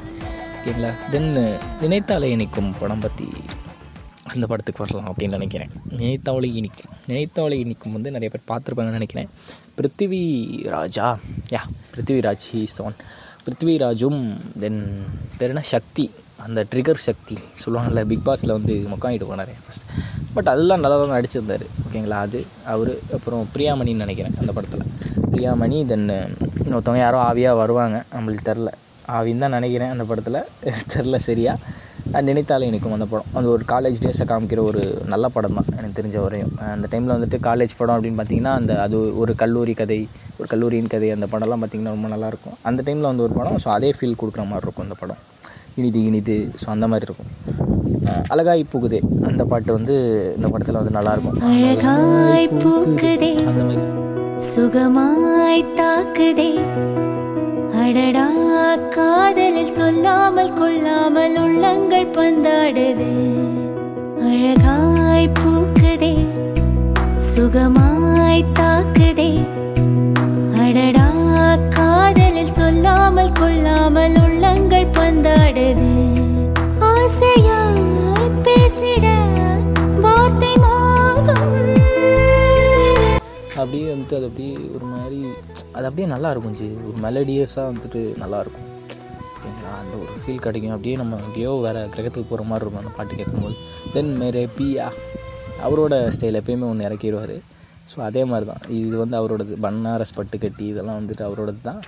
[0.56, 1.28] ஓகேங்களா தென்
[1.82, 3.28] நினைத்தாலே இனிக்கும் படம் பற்றி
[4.32, 5.72] அந்த படத்துக்கு வரலாம் அப்படின்னு நினைக்கிறேன்.
[6.00, 6.92] நினைத்தாவளை இனிக்கும்.
[7.10, 9.30] நினைத்தாவளை இனிக்கும் வந்து நிறைய பேர் பார்த்துருப்பாங்கன்னு நினைக்கிறேன்.
[9.76, 10.22] Prithvi
[10.76, 11.08] Raja
[11.54, 11.62] yeah
[11.94, 12.98] Prithviraj he's one
[13.44, 14.20] பிருத்திவிராஜும்
[14.64, 14.82] then
[15.38, 15.64] பேர் என்ன?
[15.74, 16.06] சக்தி.
[16.46, 17.36] அந்த ட்ரிகர் சக்தி.
[17.64, 19.86] சொல்லுவாங்கல்ல பிக் பாஸில் வந்து மொக்காயிட்டு போனார் ஃபஸ்ட்
[20.36, 21.64] பட் அதெல்லாம் நல்லா தான் நடிச்சிருந்தார்.
[21.86, 22.18] ஓகேங்களா?
[22.26, 24.86] அது அவர் அப்புறம் பிரியாமணின்னு நினைக்கிறேன் அந்த படத்தில்.
[25.32, 26.08] பிரியாமணி தென்
[26.64, 28.04] இன்னொருத்தவங்க யாரோ ஆவியாக வருவாங்க.
[28.14, 28.70] நம்மளுக்கு தெரில
[29.08, 30.40] ஆவின்னு தான் நினைக்கிறேன் அந்த படத்தில்.
[30.94, 31.54] தெரில சரியா.
[32.20, 33.28] நினைத்தாலே எனக்கும் அந்த படம்.
[33.34, 35.68] அந்த ஒரு காலேஜ் டேஸை காமிக்கிற ஒரு நல்ல படம் தான்.
[35.78, 36.52] எனக்கு தெரிஞ்ச வரையும்.
[36.72, 40.08] அந்த டைமில் வந்துட்டு காலேஜ் படம் அப்படின்னு பார்த்தீங்கன்னா அந்த அது ஒரு கல்லூரி கதை
[40.40, 43.58] ஒரு கல்லூரியின் கதை அந்த படம்லாம் பார்த்திங்கன்னா ரொம்ப நல்லாயிருக்கும் அந்த டைமில் வந்து ஒரு படம்.
[43.64, 45.22] ஸோ அதே ஃபீல் கொடுக்குற மாதிரி இருக்கும் அந்த படம்.
[45.74, 46.38] இனிது இனிது.
[46.62, 47.73] ஸோ அந்த மாதிரி இருக்கும்.
[48.28, 49.94] அழகாய் புகுதே அந்த பாட்டு வந்து
[50.36, 53.82] இந்த படத்தில் வந்து நல்லாயிருக்கும் அழகாய் பூக்குதே அந்த மாதிரி.
[54.54, 56.50] சுகமாய் தாக்குதே.
[57.82, 58.26] அடடா
[58.88, 63.10] காதலில் சொல்லாமல் கொள்ளாமல் உள்ளங்கள் பந்தாடுது.
[64.28, 66.12] அழகாய் பூக்குதே
[67.32, 69.30] சுகமாய் தாக்குதே.
[70.64, 71.08] அடடா
[71.70, 75.90] காதலில் சொல்லாமல் கொள்ளாமல் உள்ளங்கள் பந்தாடுது.
[76.80, 77.63] மோதும்
[83.62, 85.18] அப்படியே வந்துட்டு அது அப்படியே ஒரு மாதிரி
[85.76, 86.66] அது அப்படியே நல்லா இருக்கும் ஜி.
[86.88, 88.66] ஒரு மெலடியஸாக வந்துட்டு நல்லாயிருக்கும்
[89.34, 90.74] ஓகேங்களா அந்த ஒரு ஃபீல் கிடைக்கும்.
[90.76, 93.56] அப்படியே நம்ம எங்கேயோ வேறு கிரகத்துக்கு போகிற மாதிரி இருக்கும் அந்த பாட்டு கேட்கும்போது.
[93.94, 94.86] தென் மேரே பியா.
[95.66, 97.36] அவரோட ஸ்டைல் எப்பயுமே ஒன்று இறக்கிடுவார்
[97.92, 99.54] ஸோ அதே மாதிரி தான் இது வந்து அவரோடது.
[99.66, 101.82] பன்னாரஸ் பட்டு கட்டி இதெல்லாம் வந்துட்டு அவரோடது தான்.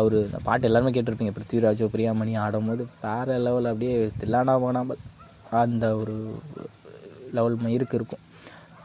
[0.00, 0.16] அவர்
[0.48, 1.34] பாட்டு எல்லாருமே கேட்டிருப்பீங்க.
[1.38, 5.00] பிருத்திவிராஜோ பிரியாமணி ஆடும்போது வேறு லெவலில் அப்படியே தில்லானா போனாமல்
[5.60, 6.14] அந்த ஒரு
[7.32, 8.22] லெவல் மயிருக்கு இருக்கும்.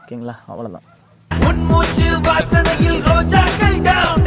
[0.00, 0.86] ஓகேங்களா அவ்வளோதான்
[1.30, 4.26] உன் மூச்சு வாசனையில் ரோஜாக்கள் டவுன்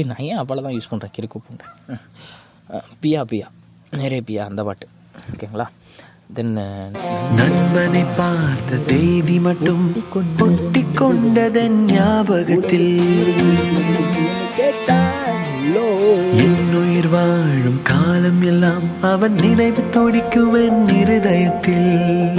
[0.00, 1.72] சரி நான் ஏன் அப்பளம் தான் யூஸ் பண்ணுறேன் கிறுக்கு பண்ணுறேன்
[3.02, 3.46] பியா பியா.
[3.92, 4.86] நிறைய பியா அந்த பாட்டு.
[5.32, 5.66] ஓகேங்களா?
[6.36, 6.86] தென் uh,
[7.38, 9.82] நண்பனை பார்த்த தேவி மட்டும்
[10.38, 12.92] கொட்டி கொண்டதன் ஞாபகத்தில்
[16.44, 21.92] என்னுயிர் வாழும் காலம் எல்லாம் அவன் நினைவு துடிக்கும் இருதயத்தில்.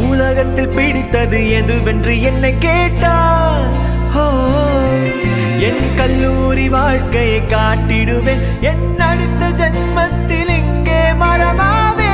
[0.10, 3.72] உலகத்தில் பிடித்தது எதுவென்று என்னை கேட்டான்?
[5.68, 8.42] என் கல்லூரி வாழ்க்கையை காட்டிடுவேன்.
[8.70, 12.08] என் அடுத்த ஜென்மத்தில் இங்கே மரமாவே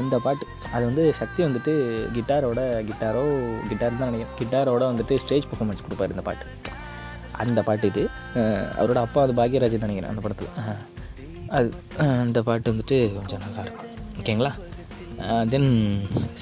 [0.00, 1.72] அந்த பாட்டு அது வந்து சக்தி வந்துட்டு
[2.16, 2.60] கிட்டாரோட
[2.90, 3.24] கிட்டாரோ
[3.70, 4.36] கிட்டார் தான் நினைக்கிறேன்.
[4.40, 6.46] கிட்டாரோட வந்துட்டு ஸ்டேஜ் பர்ஃபார்மன்ஸ் கொடுப்பாரு இந்த பாட்டு.
[7.42, 8.04] அந்த பாட்டு இது.
[8.78, 10.54] அவரோட அப்பா அது பாக்யராஜ் நினைக்கிறேன் அந்த படத்தில்.
[11.58, 11.68] அது
[12.24, 14.52] அந்த பாட்டு வந்துட்டு கொஞ்சம் நல்லாயிருக்கும் ஓகேங்களா?
[15.52, 15.70] தென்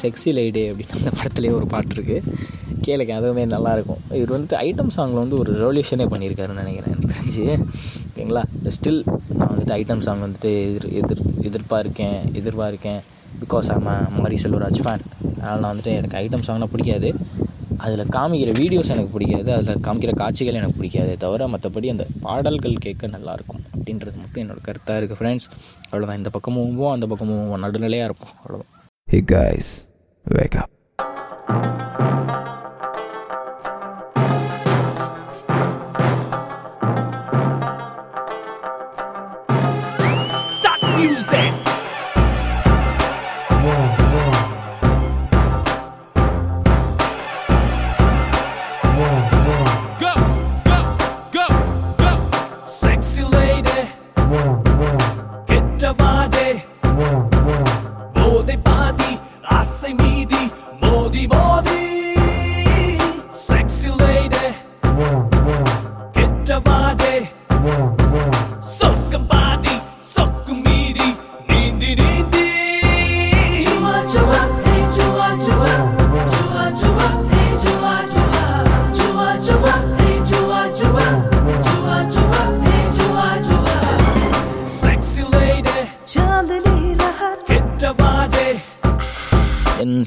[0.02, 2.22] செக்ஸி லைடே அப்படின்னு அந்த படத்துலேயே ஒரு பாட்டு இருக்குது
[2.86, 4.02] கேளுங்க அதுவுமே நல்லாயிருக்கும்.
[4.18, 7.44] இவர் வந்துட்டு ஐட்டம் சாங்கில் வந்து ஒரு ரெவல்யூஷனே பண்ணியிருக்காருன்னு நினைக்கிறேன் எனக்கு தெரிஞ்சு.
[8.08, 8.42] ஓகேங்களா?
[8.76, 9.00] ஸ்டில்
[9.38, 13.00] நான் வந்துட்டு ஐட்டம் சாங் வந்துட்டு எதிர் எதிர் எதிர்பார்க்கேன் எதிர்பார்க்கேன்.
[13.42, 13.88] பிகாஸ் ஆம்
[14.22, 15.04] மாரி செல்வராஜ் ஃபேன்
[15.36, 17.10] அதனால் நான் வந்துட்டு எனக்கு ஐட்டம் சாங்லாம் பிடிக்காது.
[17.78, 23.06] அதில் காமிக்கிற வீடியோஸ் எனக்கு பிடிக்காது அதில் காமிக்கிற காட்சிகள் எனக்கு பிடிக்காது தவிர மற்றபடி அந்த பாடல்கள் கேட்க
[23.06, 25.48] நல்லாயிருக்கும் அப்படின்றது மட்டும் என்னோட கருத்தாக இருக்குது ஃப்ரெண்ட்ஸ்
[25.90, 28.34] அவ்வளோதான் இந்த பக்கமும் போவோம் அந்த பக்கமும் நடுநிலையாக இருப்போம்.
[28.40, 28.72] அவ்வளோதான்
[29.08, 29.68] Hey guys,
[30.26, 30.56] wake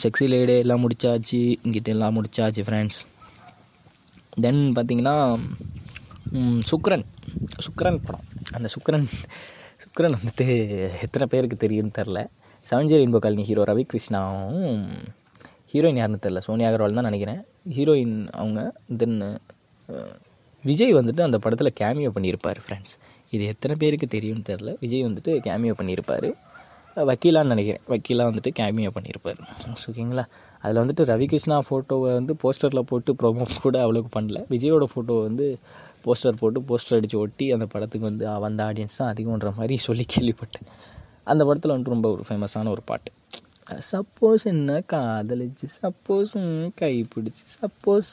[0.10, 3.00] sexy lady எல்லாம் முடிச்சாச்சு இங்கிட்ட எல்லாம் முடிச்சாச்சு ஃப்ரெண்ட்ஸ்
[4.44, 5.14] தென் பார்த்தீங்கன்னா
[6.70, 7.04] சுக்ரன்
[7.66, 8.26] சுக்ரன் படம்.
[8.58, 9.06] அந்த சுக்ரன்
[9.84, 10.46] சுக்ரன் வந்துட்டு
[11.06, 12.20] எத்தனை பேருக்கு தெரியும்னு தெரில
[12.70, 14.84] seven G rainbow colony hero Ravi கிருஷ்ணாவும்
[15.72, 17.42] heroine யாருன்னு தெரில சோனியா அகர்வால் தான் நினைக்கிறேன்.
[17.76, 18.60] ஹீரோயின் அவங்க
[19.02, 19.18] தென்
[20.64, 22.96] விஜய் வந்துட்டு அந்த படத்தில் கேமியோ பண்ணியிருப்பார் ஃப்ரெண்ட்ஸ்
[23.36, 26.30] இது எத்தனை பேருக்கு தெரியும்னு தெரில விஜய் வந்துட்டு கேமியோ பண்ணியிருப்பார்.
[27.10, 27.84] வக்கீலான்னு நினைக்கிறேன்.
[27.92, 29.40] வக்கீலாக வந்துட்டு கேமியோ பண்ணியிருப்பார்.
[29.90, 30.26] ஓகேங்களா?
[30.64, 34.40] அதில் வந்துட்டு ரவிகிருஷ்ணா ஃபோட்டோவை வந்து போஸ்டரில் போட்டு ப்ரோமோ கூட அவ்வளோக்கு பண்ணல.
[34.54, 35.46] விஜயோட ஃபோட்டோவை வந்து
[36.06, 40.68] போஸ்டர் போட்டு போஸ்டர் அடித்து ஒட்டி அந்த படத்துக்கு வந்து வந்த ஆடியன்ஸ் தான் அதிகம்ன்ற மாதிரி சொல்லி கேள்விப்பட்டேன்.
[41.32, 43.12] அந்த படத்தில் வந்துட்டு ரொம்ப ஒரு ஃபேமஸான ஒரு பாட்டு.
[43.92, 46.32] சப்போஸ் என்ன காதலிச்சு சப்போஸ்
[46.82, 48.10] கை பிடிச்சி சப்போஸ்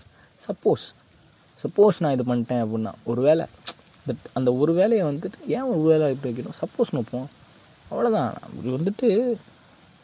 [0.47, 0.87] சப்போஸ்
[1.62, 3.47] சப்போஸ் நான் இது பண்ணிட்டேன் அப்படின்னா ஒரு வேளை
[4.39, 6.59] அந்த ஒரு வேலையை வந்துட்டு ஏன் ஒரு வேலை இப்படி வைக்கணும்?
[6.62, 7.27] சப்போஸ் நோப்போம்.
[7.91, 9.09] அவ்வளோதான் அவர் வந்துட்டு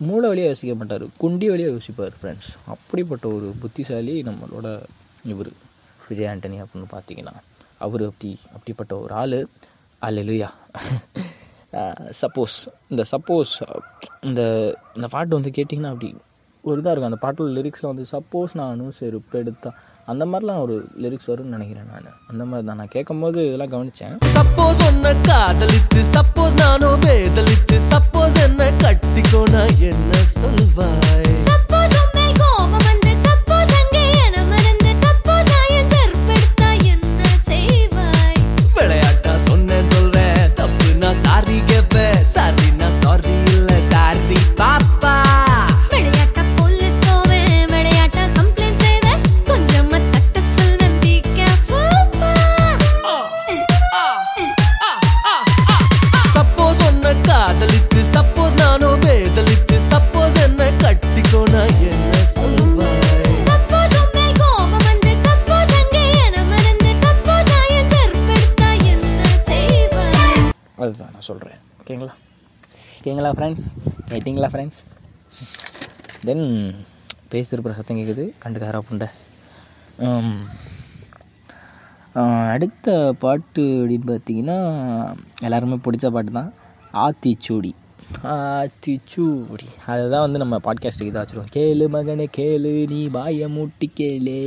[0.01, 1.05] மூளை வழியாக யோசிக்க மாட்டார்.
[1.22, 4.68] குண்டி வழியாக யோசிப்பார் ஃப்ரெண்ட்ஸ் அப்படிப்பட்ட ஒரு புத்திசாலி நம்மளோட
[5.33, 5.51] இவர்
[6.09, 7.35] விஜய் ஆண்டனி அப்படின்னு பார்த்தீங்கன்னா.
[7.85, 9.39] அவர் அப்படி அப்படிப்பட்ட ஒரு ஆள்.
[10.07, 10.49] அல்லையா
[12.22, 12.57] சப்போஸ்
[12.93, 13.53] இந்த சப்போஸ்
[14.28, 14.43] இந்த
[14.97, 16.09] இந்த பாட்டு வந்து கேட்டிங்கன்னா அப்படி
[16.64, 17.12] ஒரு இதாக இருக்கும்.
[17.12, 19.30] அந்த பாட்டோட லிரிக்ஸில் வந்து சப்போஸ் நானும் செருப்பு
[20.07, 22.17] அந்த மாதிரிலாம் ஒரு லிரிக்ஸ் வரும்னு நினைக்கிறேன் நான்.
[22.29, 22.77] அந்த மாதிரி தான்.
[22.77, 30.13] நான் கேட்கும்போது இதெல்லாம் கவனித்தேன் சப்போஸ் ஒன்ன காதலித்து சப்போஸ் நானும் வேதலித்து சப்போஸ் என்ன கட்டிக்கோ நான் என்ன
[30.35, 31.31] சொல்வாய்?
[73.03, 73.65] ஓகேங்களா ஃப்ரெண்ட்ஸ்
[74.09, 74.77] கேட்டிங்களா ஃப்ரெண்ட்ஸ்
[76.27, 76.45] தென்
[77.31, 79.09] பேசியிருக்கிற சத்தம் கேட்குது கண்டுக்காரா புண்டை.
[82.53, 84.59] அடுத்த பாட்டு அப்படின்னு பார்த்தீங்கன்னா
[85.41, 86.53] எல்லாருமே பிடிச்ச பாட்டு தான்
[87.05, 87.73] ஆத்திச்சூடி.
[88.35, 89.69] ஆத்திச்சூடி.
[89.87, 94.39] அதுதான் வந்து நம்ம பாட்காஸ்ட்டுக்கு இதாக வச்சுருவோம் கேளு மகனே கேளு நீ பாய மூட்டி கேளு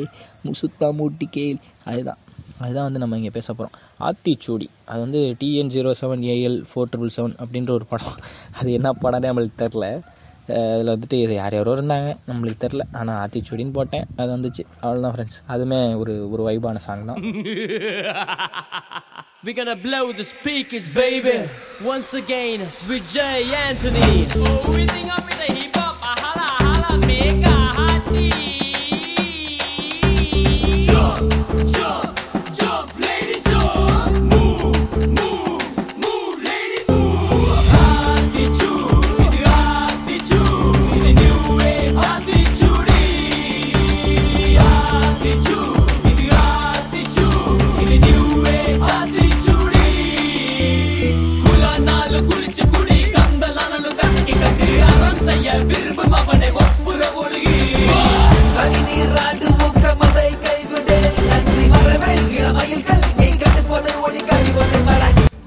[0.46, 1.60] முசுத்தா மூட்டி கேளு.
[1.86, 2.22] அதுதான்.
[2.60, 7.16] அதுதான் வந்து நம்ம இங்கே பேச போகிறோம் ஆத்திச்சூடி அது வந்து TN zero seven AL four triple
[7.16, 8.16] seven அப்படின்ற ஒரு படம்.
[8.60, 9.88] அது என்ன படம்னே நம்மளுக்கு தெரில
[10.48, 12.10] அதில் வந்துட்டு இது யார் யாரோ இருந்தாங்க.
[12.30, 14.06] நம்மளுக்கு தெரில ஆனால் ஆத்திச்சூடின்னு போட்டேன்.
[14.18, 14.64] அது வந்துச்சு.
[14.84, 17.22] அவ்வளோதான் ஃப்ரெண்ட்ஸ் அதுவுமே ஒரு ஒரு வைபான சாங் தான்.
[19.48, 21.36] We're gonna blow the speakers, baby.
[21.92, 24.10] Once again, with Jay Anthony.
[24.38, 27.46] Oh, we think up with the hip hop, a holla, holla, make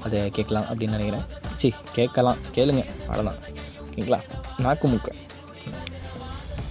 [0.04, 1.24] அதை கேட்கலாம் அப்படின்னு நினைக்கிறேன்.
[1.54, 2.38] சி கேட்கலாம்.
[2.54, 2.82] கேளுங்க.
[3.08, 3.38] அவ்வளோதான்
[3.84, 4.18] ஓகேங்களா
[4.58, 5.08] நாக்கு முக்க.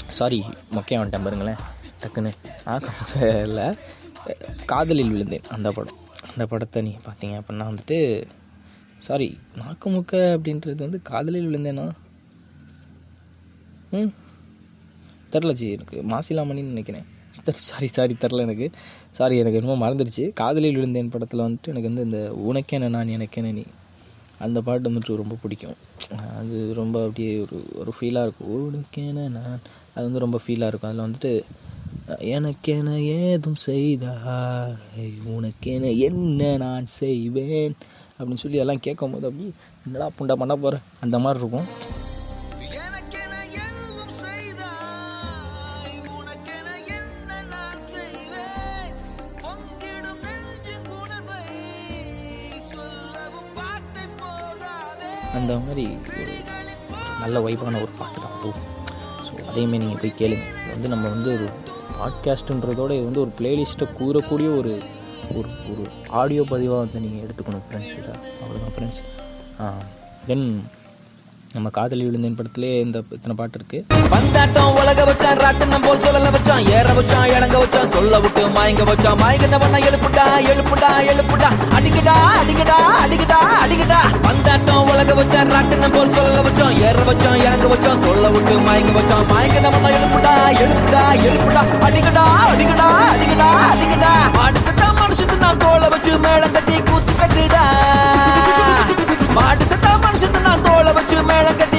[0.08, 1.60] சாரி மொக்கையாக வந்துட்டேன் பாருங்களேன்.
[2.02, 2.32] டக்குன்னு.
[2.66, 3.78] நாக்கு முக்கையில்
[4.66, 5.44] காதலில் விழுந்தேன்.
[5.50, 5.98] அந்த படம்.
[6.30, 7.98] அந்த படத்தை நீங்கள் பார்த்தீங்க அப்படின்னா வந்துட்டு
[8.98, 11.92] சாரி நாக்கு முக்க அப்படின்றது வந்து காதலில் விழுந்தேனா?
[13.92, 14.14] ம்.
[15.38, 17.08] தெரில ஜி எனக்கு மாசிலாமணின்னு நினைக்கிறேன்.
[17.70, 18.68] சாரி சாரி தெரில எனக்கு.
[19.18, 20.24] சாரி எனக்கு ரொம்ப மறந்துடுச்சு.
[20.40, 23.64] காதலில் விழுந்தேன் படத்தில் வந்துட்டு எனக்கு வந்து இந்த உனக்கேன நான் எனக்கேன நீ
[24.46, 25.78] அந்த பாட்டு வந்துட்டு ரொம்ப பிடிக்கும்.
[26.40, 28.50] அது ரொம்ப அப்படியே ஒரு ஒரு ஃபீலாக இருக்கும்.
[28.68, 29.56] உனக்கேன நான்
[29.94, 30.90] அது வந்து ரொம்ப ஃபீலாக இருக்கும்.
[30.92, 31.32] அதில் வந்துட்டு
[32.36, 37.76] எனக்கென ஏதும் செய்தாய் உனக்கென என்ன நான் செய்வேன்
[38.18, 39.48] அப்படின்னு சொல்லி எல்லாம் கேட்கும் போது அப்படி
[39.86, 41.68] என்னடா புண்டா பண்ண போகிறேன் அந்த மாதிரி இருக்கும்.
[55.40, 56.26] அந்த மாதிரி ஒரு
[57.22, 58.62] நல்ல வைப்பான ஒரு பாட்டு தான் அதுவும்.
[59.26, 60.46] ஸோ அதையுமே நீங்கள் போய் கேளுங்க.
[60.60, 61.48] இது வந்து நம்ம வந்து ஒரு
[62.00, 64.74] பாட்காஸ்ட்டுன்றதோட இது வந்து ஒரு பிளேலிஸ்ட்டை கூறக்கூடிய ஒரு
[65.38, 65.84] ஒரு ஒரு
[66.22, 68.12] ஆடியோ பதிவாக வந்து நீங்கள் எடுத்துக்கணும் ஃப்ரெண்ட்ஸ் இதை
[68.42, 69.02] அவ்வளோதான் ஃப்ரெண்ட்ஸ்
[70.28, 70.46] தென்
[71.56, 76.66] நம்ம காதலி விழுந்தேன் படத்திலே இந்த இத்தனை பாட்டு இருக்குது பந்தாட்டம் உலக வச்சான் ராட்டனம் போல் சொல்லல வச்சான்
[76.78, 79.20] ஏற வச்சான் இறங்க வச்சான் சொல்ல விட்டு மயங்க வச்சான்.
[79.24, 81.50] மயங்கின பண்ண எழுப்புடா எழுப்புடா எழுப்புடா.
[81.78, 84.02] அடிக்கடா அடிக்கடா அடிக்கடா அடிக்கடா.
[85.08, 86.74] பந்தாட்டம் உலக வச்சான் ராட்டனம் போல் சொல்ல வச்சோம்.
[86.88, 88.00] ஏற வச்சோம் இறங்க வச்சோம்.
[88.06, 89.26] சொல்ல விட்டு மயங்க வச்சோம்.
[89.32, 90.34] மயங்க நம்ம எழுப்புடா
[90.64, 91.62] எழுப்புடா எழுப்புடா.
[91.88, 94.12] அடிக்கடா அடிக்கடா அடிக்கடா அடிக்கடா.
[94.38, 97.64] மாடு சட்டா மனுஷத்து நான் தோலை வச்சு மேளம் கட்டி கூத்து கட்டுடா.
[99.38, 101.77] மாடு சட்டா மனுஷத்து நான் தோலை வச்சு மேளம் கட்டி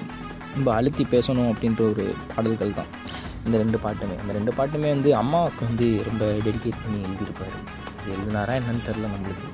[0.57, 2.87] ரொம்ப அழுத்தி பேசணும் அப்படின்ற ஒரு பாடல்கள் தான்.
[3.47, 4.17] இந்த ரெண்டு பாட்டுமே.
[4.23, 7.57] இந்த ரெண்டு பாட்டுமே வந்து அம்மாவுக்கு வந்து ரொம்ப டெடிகேட் பண்ணி எழுதியிருப்பார்.
[8.13, 9.49] எழுதினாரா என்னன்னு தெரில நம்மளுக்கு.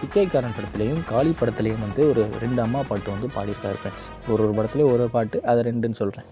[0.00, 4.92] பிச்சைக்காரன் படத்துலேயும் காளி படத்துலேயும் வந்து ஒரு ரெண்டு அம்மா பாட்டு வந்து பாடியிருக்காரு ஃப்ரெண்ட்ஸ் ஒரு ஒரு படத்துலேயும்
[4.92, 6.24] ஒரு ஒரு பாட்டு அதை ரெண்டுன்னு சொல்கிறேன்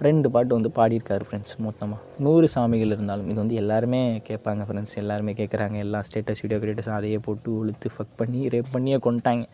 [0.00, 5.32] ரெண்டு பாட்டு வந்து பாடியிருக்காரு ஃப்ரெண்ட்ஸ் மொத்தமாக நூறு சாமிகள் இருந்தாலும் இது வந்து எல்லாருமே கேட்பாங்க ஃப்ரெண்ட்ஸ் எல்லாருமே
[5.32, 5.72] கேட்குறாங்க.
[5.72, 9.44] எல்லா ஸ்டேட்டஸ் வீடியோ கிரியேட்டர்ஸ் அதையே போட்டு உளுத்து ஃபக் பண்ணி ரேப் பண்ணியே கொண்டாங்க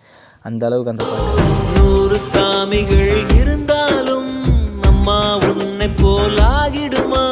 [0.42, 1.42] அந்த அளவுக்கு அந்த பாட்டு.
[1.74, 4.30] நூறு சாமிகள் இருந்தாலும்
[4.82, 5.18] அம்மா
[5.50, 7.24] உன்னை போலாகிடுமா?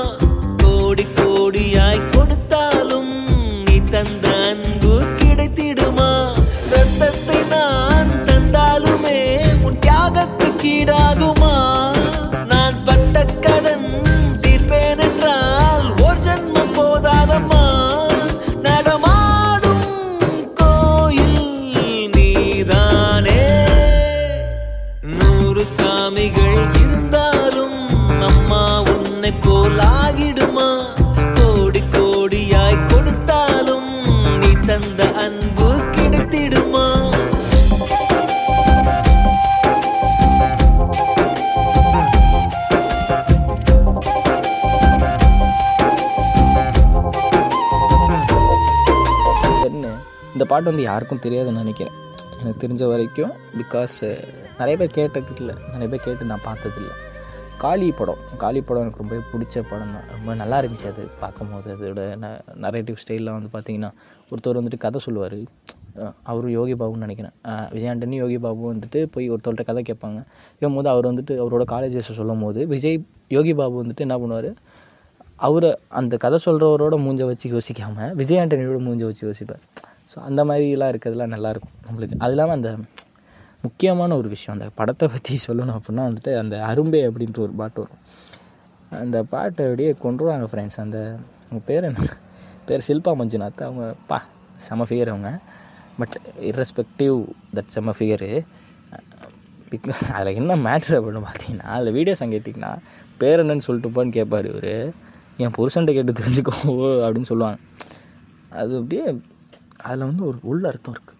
[50.50, 51.96] பாட்டு வந்து யாருக்கும் தெரியாதுன்னு நினைக்கிறேன்.
[52.40, 53.98] எனக்கு தெரிஞ்ச வரைக்கும் பிகாஸ்
[54.60, 55.54] நிறைய பேர் கேட்டதில்லை.
[55.72, 56.92] நிறைய பேர் கேட்டு நான் பார்த்ததில்ல.
[57.62, 58.20] காளி படம்.
[58.42, 60.06] காளி படம் எனக்கு ரொம்ப பிடிச்ச படம் தான்.
[60.14, 61.68] ரொம்ப நல்லா இருந்துச்சு அது பார்க்கும்போது.
[61.76, 62.28] அதோட ந
[62.64, 63.90] நரேட்டிவ் ஸ்டைலில் வந்து பார்த்திங்கன்னா
[64.30, 65.38] ஒருத்தர் வந்துட்டு கதை சொல்லுவார்.
[66.30, 67.34] அவரும் யோகி பாபுன்னு நினைக்கிறேன்.
[67.76, 70.20] விஜயாண்டனி யோகி பாபு வந்துட்டு போய் ஒருத்தவர்கிட்ட கதை கேட்பாங்க.
[70.58, 72.98] கேட்கும்போது அவர் வந்துட்டு அவரோட காலேஜஸை சொல்லும் போது விஜய்
[73.36, 74.50] யோகி பாபு வந்துட்டு என்ன பண்ணுவார்?
[75.48, 75.70] அவரை
[76.00, 79.64] அந்த கதை சொல்கிறவரோட மூஞ்ச வச்சு யோசிக்காமல் விஜய் ஆண்டனியோட மூஞ்சை வச்சு யோசிப்பார்.
[80.10, 82.18] ஸோ அந்த மாதிரிலாம் இருக்கிறதுலாம் நல்லாயிருக்கும் நம்மளுக்கு.
[82.24, 82.70] அது இல்லாமல் அந்த
[83.64, 88.02] முக்கியமான ஒரு விஷயம் அந்த படத்தை பற்றி சொல்லணும் அப்படின்னா வந்துட்டு அந்த அரும்பே அப்படின்ற ஒரு பாட்டு வரும்.
[89.02, 90.98] அந்த பாட்டை அப்படியே கொண்டுருவாங்க ஃப்ரெண்ட்ஸ் அந்த
[91.46, 92.06] அவங்க பேர் என்ன?
[92.68, 93.62] பேர் ஷில்பா மஞ்சுநாத்.
[93.68, 94.18] அவங்க பா
[94.66, 95.30] செம ஃபிகர் அவங்க.
[96.00, 96.16] பட்
[96.50, 97.16] இர்ரெஸ்பெக்டிவ்
[97.56, 98.32] தட் செம ஃபிகரு
[100.16, 102.70] அதில் என்ன மேட்ரு அப்படின்னு பார்த்தீங்கன்னா அதில் வீடியோஸ் அங்கே கேட்டிங்கன்னா
[103.22, 104.74] பேர் என்னன்னு சொல்லிட்டு போன்னு கேட்பார் இவர்.
[105.42, 106.54] என் புருஷன்ட்ட கேட்டு தெரிஞ்சுக்கோ
[107.06, 107.58] அப்படின்னு சொல்லுவாங்க.
[108.60, 109.04] அது அப்படியே
[109.86, 111.16] அதில் வந்து ஒரு உள்ள அர்த்தம் இருக்குது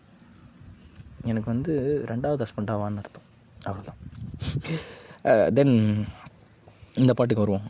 [1.31, 1.73] எனக்கு வந்து
[2.11, 3.27] ரெண்டாவது ஹஸ்பண்டாவான்னு அர்த்தம்.
[3.69, 3.99] அவ்வளோதான்
[5.57, 5.75] தென்
[7.03, 7.67] இந்த பாட்டுக்கு வருவோம்.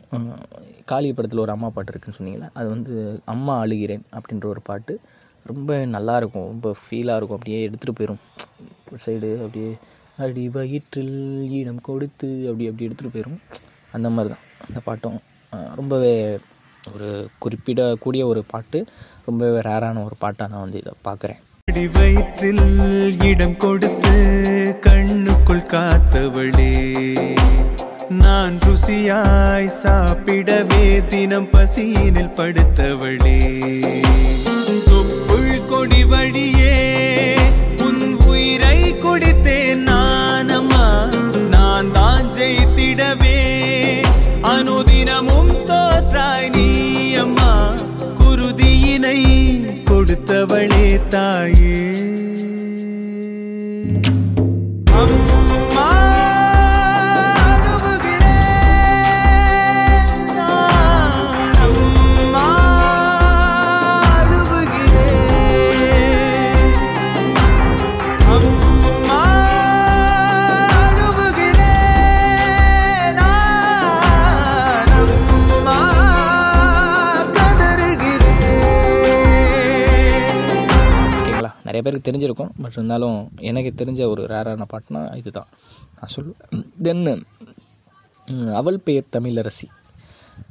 [0.91, 2.93] காளி படத்தில் ஒரு அம்மா பாட்டு இருக்குன்னு சொன்னீங்களே அது வந்து
[3.33, 4.93] அம்மா அழுகிறேன் அப்படின்ற ஒரு பாட்டு.
[5.51, 6.47] ரொம்ப நல்லா இருக்கும்.
[6.53, 7.37] ரொம்ப ஃபீலாக இருக்கும்.
[7.39, 8.21] அப்படியே எடுத்துகிட்டு போயிடும்
[9.05, 9.71] சைடு அப்படியே
[10.23, 11.17] அடி வயிற்றில்
[11.57, 13.39] ஈடம் கொடுத்து அப்படி அப்படி எடுத்துகிட்டு போயிடும்
[13.97, 15.19] அந்த மாதிரி தான் அந்த பாட்டும்
[15.79, 16.13] ரொம்பவே
[16.93, 17.07] ஒரு
[17.43, 18.79] குறிப்பிடக்கூடிய ஒரு பாட்டு.
[19.29, 21.39] ரொம்பவே ரேரான ஒரு பாட்டாக நான் வந்து இதை பார்க்குறேன்.
[21.95, 22.63] வயிற்றில்
[23.29, 24.13] இடம் கொடுத்து
[24.85, 26.71] கண்ணுக்குள் காத்தவளே
[28.21, 33.37] நான் ருசியாய் சாப்பிடவே தினம் பசியினில் படுத்தவளே.
[34.89, 36.75] தொப்புள் கொடி வழியே
[37.87, 40.87] உன் உயிரை கொடுத்தேன் நானம்மா.
[41.55, 43.28] நான் தான் ஜெயித்திடவே
[50.39, 51.68] கொடுத்தவளே தாயே.
[81.79, 82.49] நிறைய பேருக்கு தெரிஞ்சிருக்கும்.
[82.61, 85.47] பட் இருந்தாலும் எனக்கு தெரிஞ்ச ஒரு ரேரான பாட்டுனா இதுதான்.
[85.99, 86.65] நான் சொல்லுவேன்.
[86.83, 89.67] தென்னு அவள் பெயர் தமிழரசி.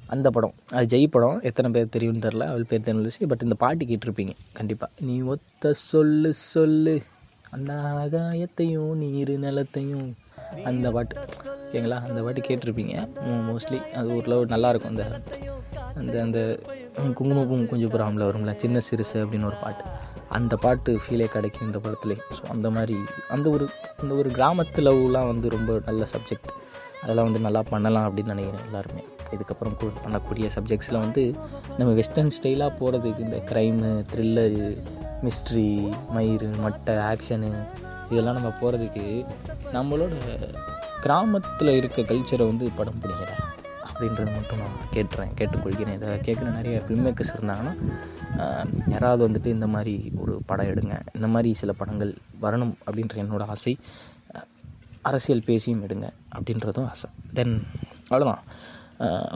[0.07, 0.55] அந்த படம்.
[0.71, 1.41] அது ஜெய் படம்.
[1.41, 3.27] எத்தனை பேர் தெரியும்னு தெரில அவள் பேர் தமிழரசி.
[3.29, 4.33] பட் இந்த பாட்டு கேட்டிருப்பீங்க.
[4.53, 7.03] கண்டிப்பாக நீ ஒத்த சொல்லு சொல்லு.
[7.51, 10.13] அந்த ஆகாயத்தையும் நீர் நிலத்தையும்.
[10.65, 11.17] அந்த பாட்டு.
[11.73, 12.95] ஓகேங்களா அந்த பாட்டு கேட்டிருப்பீங்க.
[13.49, 15.23] மோஸ்ட்லி அது ஓரளவு நல்லாயிருக்கும் அந்த
[15.97, 16.59] அந்த அந்த
[17.15, 19.85] குங்குமப்பூ கொஞ்சம் புறாமில் வரும்ல சின்ன சிறுசு அப்படின்னு ஒரு பாட்டு.
[20.29, 22.97] அந்த பாட்டு ஃபீலே கிடைக்கும் இந்த படத்துலேயே ஸோ அந்த மாதிரி
[23.29, 23.69] அந்த ஒரு
[23.99, 26.51] அந்த ஒரு கிராமத்து லவ்லாம் வந்து ரொம்ப நல்ல சப்ஜெக்ட்
[27.03, 29.03] அதெல்லாம் வந்து நல்லா பண்ணலாம் அப்படின்னு நினைக்கிறேன் எல்லாருமே.
[29.33, 31.23] இதுக்கப்புறம் கு- பண்ணக்கூடிய சப்ஜெக்ட்ஸில் வந்து
[31.79, 34.69] நம்ம வெஸ்டர்ன் ஸ்டைலாக போகிறதுக்கு இந்த க்ரைமு த்ரில்லரு
[35.23, 35.67] மிஸ்ட்ரி
[36.15, 37.51] மயிறு மட்டை ஆக்ஷனு
[38.11, 39.07] இதெல்லாம் நம்ம போகிறதுக்கு
[39.73, 40.13] நம்மளோட
[41.03, 43.43] கிராமத்தில் இருக்க கல்ச்சரை வந்து படம் பிடிக்கிறேன்
[43.99, 45.95] அப்படின்றத மட்டும் நான் கேட்டுறேன் கேட்டுக்கொள்கிறேன்.
[45.99, 47.73] இதை கேட்குற நிறைய ஃபில்ம் மேக்கர்ஸ் இருந்தாங்கன்னா
[48.93, 53.75] யாராவது வந்துட்டு இந்த மாதிரி ஒரு படம் எடுங்க இந்த மாதிரி சில படங்கள் வரணும் அப்படின்ற என்னோடய ஆசை.
[55.09, 57.11] அரசியல் பேசியும் எடுங்க அப்படின்றதும் ஆசை.
[57.39, 57.57] தென்
[58.11, 58.45] அவ்வளோதான்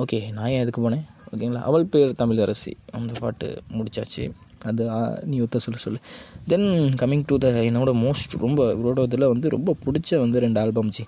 [0.02, 1.04] ஓகே நான் ஏன் எதுக்கு போனேன்?
[1.32, 2.72] ஓகேங்களா அவள் பேர் தமிழரசி.
[2.98, 4.24] அந்த பாட்டு முடிச்சாச்சு.
[4.70, 4.82] அது
[5.30, 6.00] நீ ஒத்த சொல்லு சொல்லு.
[6.50, 6.68] தென்
[7.00, 11.04] கம்மிங் டு த என்னோட மோஸ்ட் ரொம்ப இவரோட இதில் வந்து ரொம்ப பிடிச்ச வந்து ரெண்டு ஆல்பம் ஜி.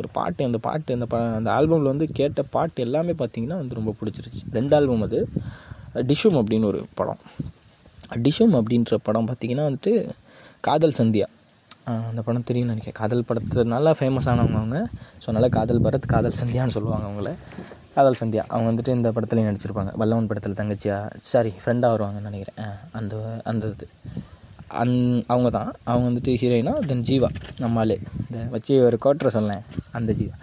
[0.00, 3.94] ஒரு பாட்டு அந்த பாட்டு அந்த பா அந்த ஆல்பமில் வந்து கேட்ட பாட்டு எல்லாமே பார்த்தீங்கன்னா வந்து ரொம்ப
[4.00, 4.42] பிடிச்சிருச்சு.
[4.52, 5.20] ரெண்டு ஆல்பம் அது.
[6.10, 7.20] டிஷும் அப்படின்னு ஒரு படம்.
[8.24, 9.92] டிஷும் அப்படின்ற படம் பார்த்திங்கன்னா வந்துட்டு
[10.60, 11.28] காதல் சந்தியா.
[12.10, 12.98] அந்த படம் தெரியும்னு நினைக்கிறேன்.
[13.00, 14.78] காதல் படத்து நல்லா ஃபேமஸ் ஆனவங்க அவங்க.
[15.20, 17.30] ஸோ அதனால் காதல் பரத் காதல் சந்தியான்னு சொல்லுவாங்க அவங்கள.
[17.94, 18.42] காதல் சந்தியா.
[18.48, 19.92] அவங்க வந்துட்டு இந்த படத்துலையும் நடிச்சிருப்பாங்க.
[20.00, 20.98] வல்லவன் படத்தில் தங்கச்சியா
[21.30, 22.60] சாரி ஃப்ரெண்டாக வருவாங்கன்னு நினைக்கிறேன்.
[22.92, 23.14] அந்த
[23.44, 23.88] அந்த இது.
[24.80, 24.94] அந்
[25.32, 27.28] அவங்க தான் அவங்க வந்துட்டு ஹீரோயினா தென் ஜீவா.
[27.62, 29.64] நம்மளே இந்த வச்சு ஒரு கோட்டரை சொன்னேன்.
[29.98, 30.36] அந்த ஜீவா.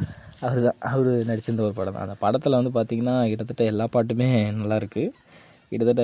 [0.46, 2.06] அவர் தான் அவர் நடிச்சிருந்த ஒரு படம் தான்.
[2.08, 5.06] அந்த படத்தில் வந்து பார்த்திங்கன்னா கிட்டத்தட்ட எல்லா பாட்டுமே நல்லாயிருக்கு
[5.72, 6.04] கிட்டத்தட்ட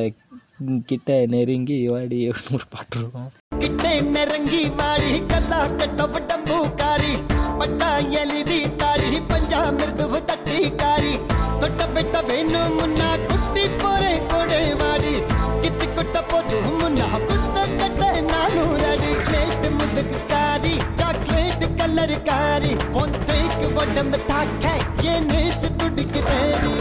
[0.92, 3.30] கிட்ட நெருங்கி வாடி ஒரு பாட்டு இருக்கும்.
[3.64, 7.14] கிட்ட நெருங்கி வாடி கல்லா கட்ட உடம்பு காரி
[7.60, 7.90] பட்டா
[8.22, 11.14] எழுதி தாரி பஞ்சா மிருதுவு தட்டி காரி
[11.62, 13.03] தொட்ட பெட்ட வேணும் முன்ன
[22.24, 24.66] கலர் காரி உன் தேய்க்கு உடம்பு தாக்க
[25.12, 26.74] என் நேசு துடிக்கு தேடி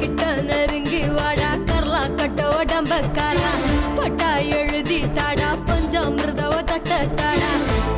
[0.00, 3.52] கிட்ட நெருங்கி வாடா கர்லா கட்ட உடம்பக்காரா
[3.98, 6.90] பட்டா எழுதி தாடா பஞ்சாமிர்தவ தட்ட
[7.20, 7.50] தாடா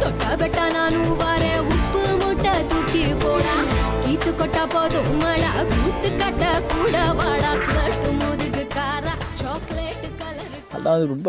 [0.02, 3.56] தொட்டா பெட்டா நானும் வரேன் உப்பு மூட்டை தூக்கி போடா
[4.04, 11.28] கீத்து கொட்டா போதும் மடா கூத்து கட்ட கூட வாடா ஸ்லட் முதுகு காரா சாக்லேட் கலர் அதாவது ரொம்ப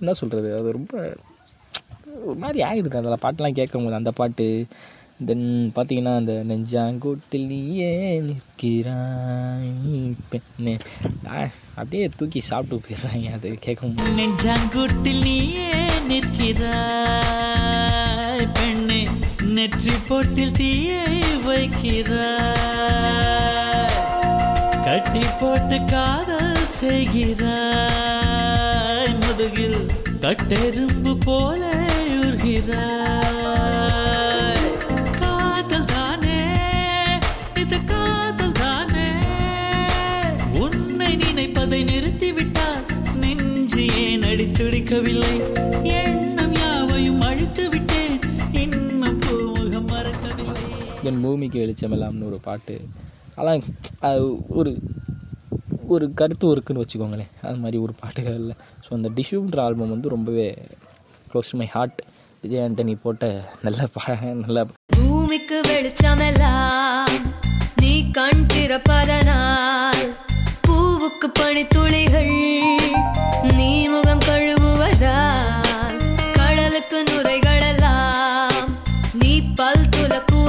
[0.00, 0.96] என்ன சொல்கிறது அது ரொம்ப
[2.22, 4.66] ஒரு மாதிரி ஆகிடுது அதில் பாட்டெலாம் கேட்கும்போது அந்த பாட்டு
[5.26, 9.70] தென் பார்த்தீங்கன்னா அந்த நெஞ்சாங்கூட்டில் நீயே நிற்கிறாய்
[10.28, 10.76] பெண்ணே.
[11.26, 15.72] ஆ, அப்படியே தூக்கி சாப்பிட்டு போயிடுறாங்க அது கேட்கும் நெஞ்சாங்குட்டில் நீயே
[16.08, 16.74] நிற்கிறாய்
[18.54, 19.08] பெண்ணே.
[19.42, 21.02] நெற்றி போட்டில் தீயை
[21.46, 22.44] வைக்கிறாய்.
[24.84, 27.54] கட்டி போட்டு காதல் செய்கிறாய்.
[29.26, 29.86] முதுகில்
[30.20, 31.83] கட்டெரும்பு போல
[32.44, 32.72] உருகிறாய்
[35.20, 36.40] காதல் தானே
[37.60, 39.06] இது காதல் தானே.
[40.64, 42.84] உன்னை நினைப்பதை நிறுத்திவிட்டால்
[43.22, 45.32] நெஞ்சு ஏன் அடித்துடிக்கவில்லை?
[46.02, 48.14] எண்ணம் யாவையும் அழித்து விட்டேன்
[48.62, 50.68] இன்னும் பூமுகம் மறக்கவில்லை.
[51.10, 52.76] என் பூமிக்கு வெளிச்சமெல்லாம்னு ஒரு பாட்டு.
[53.40, 53.62] ஆனால்
[54.10, 54.22] அது
[54.60, 54.72] ஒரு
[55.94, 57.34] ஒரு கருத்து இருக்குன்னு வச்சுக்கோங்களேன்.
[57.48, 58.56] அது மாதிரி ஒரு பாட்டுகள் இல்லை.
[58.86, 60.48] ஸோ அந்த டிஷ்யூன்ற ஆல்பம் வந்து ரொம்பவே
[61.30, 62.00] close to my heart
[62.44, 63.24] Vijay Antony போட்ட
[63.64, 64.02] நல்ல பா
[64.40, 64.62] நல்ல
[64.94, 67.14] பூமிக்கு வெளிச்சமெல்லாம்
[67.82, 70.02] நீ கண் திறப்பதனால்
[70.66, 72.34] பூவுக்கு பணி துளிகள்
[73.56, 75.98] நீ முகம் கழுவுவதால்
[76.38, 78.60] கடலுக்கு நுரைகளெல்லாம்
[79.14, 80.43] நீ பல் துலக்குவதால்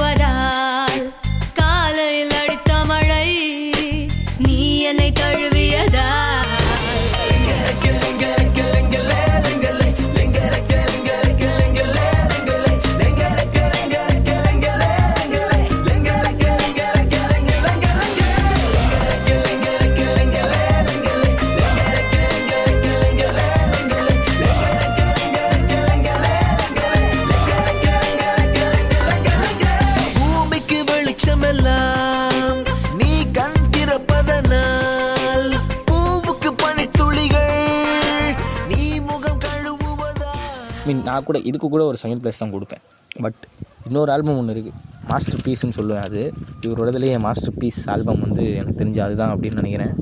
[40.88, 42.82] மீன் நான் கூட இதுக்கு கூட ஒரு செகண்ட் ப்ளேஸ் தான் கொடுப்பேன்.
[43.24, 43.40] பட்
[43.88, 44.78] இன்னொரு ஆல்பம் ஒன்று இருக்குது
[45.10, 46.22] மாஸ்டர் பீஸ்னு சொல்லுவேன் அது.
[46.66, 49.92] இவரோடதுலேயே மாஸ்டர் பீஸ் ஆல்பம் வந்து எனக்கு தெரிஞ்சு அதுதான் அப்படின்னு நினைக்கிறேன்.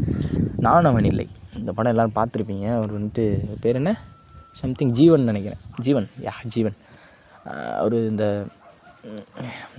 [0.66, 1.26] நான் அவன் இல்லை.
[1.60, 2.66] இந்த படம் எல்லோரும் பார்த்துருப்பீங்க.
[2.78, 3.24] அவர் வந்துட்டு
[3.62, 3.92] பேர் என்ன?
[4.60, 5.62] சம்திங் ஜீவன் நினைக்கிறேன்.
[5.86, 6.06] ஜீவன்.
[6.26, 6.76] யா ஜீவன்.
[7.80, 8.26] அவர் இந்த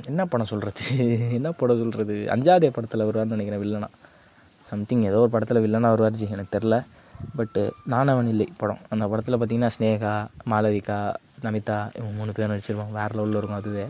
[0.10, 0.84] என்ன படம் சொல்கிறது
[1.38, 3.90] என்ன படம் சொல்கிறது அஞ்சாதே படத்தில் வருவார்னு நினைக்கிறேன் வில்லனா.
[4.72, 6.28] சம்திங் ஏதோ ஒரு படத்தில் வில்லனா வருவார் ஜி.
[6.36, 6.78] எனக்கு தெரில.
[7.38, 8.48] பட்டு uh, நானவன் இல்லை.
[8.62, 8.82] படம்.
[8.94, 10.14] அந்த படத்தில் பார்த்தீங்கன்னா ஸ்னேகா
[10.52, 10.98] மாலவிகா
[11.46, 12.94] நமிதா இவங்க மூணு பேர் நடிச்சிருப்பாங்க.
[13.00, 13.86] வேறு லெவலில் இருக்கும் அதுவே.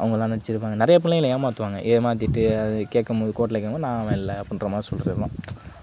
[0.00, 0.76] அவங்களாம் நடிச்சிருப்பாங்க.
[0.82, 5.34] நிறைய பிள்ளைங்களை ஏமாற்றுவாங்க ஏமாற்றிட்டு அது கேட்கும் போது கோர்ட்டில் கேட்கும் நான் அவன் இல்லை அப்படின்ற மாதிரி சொல்கிறதுலாம்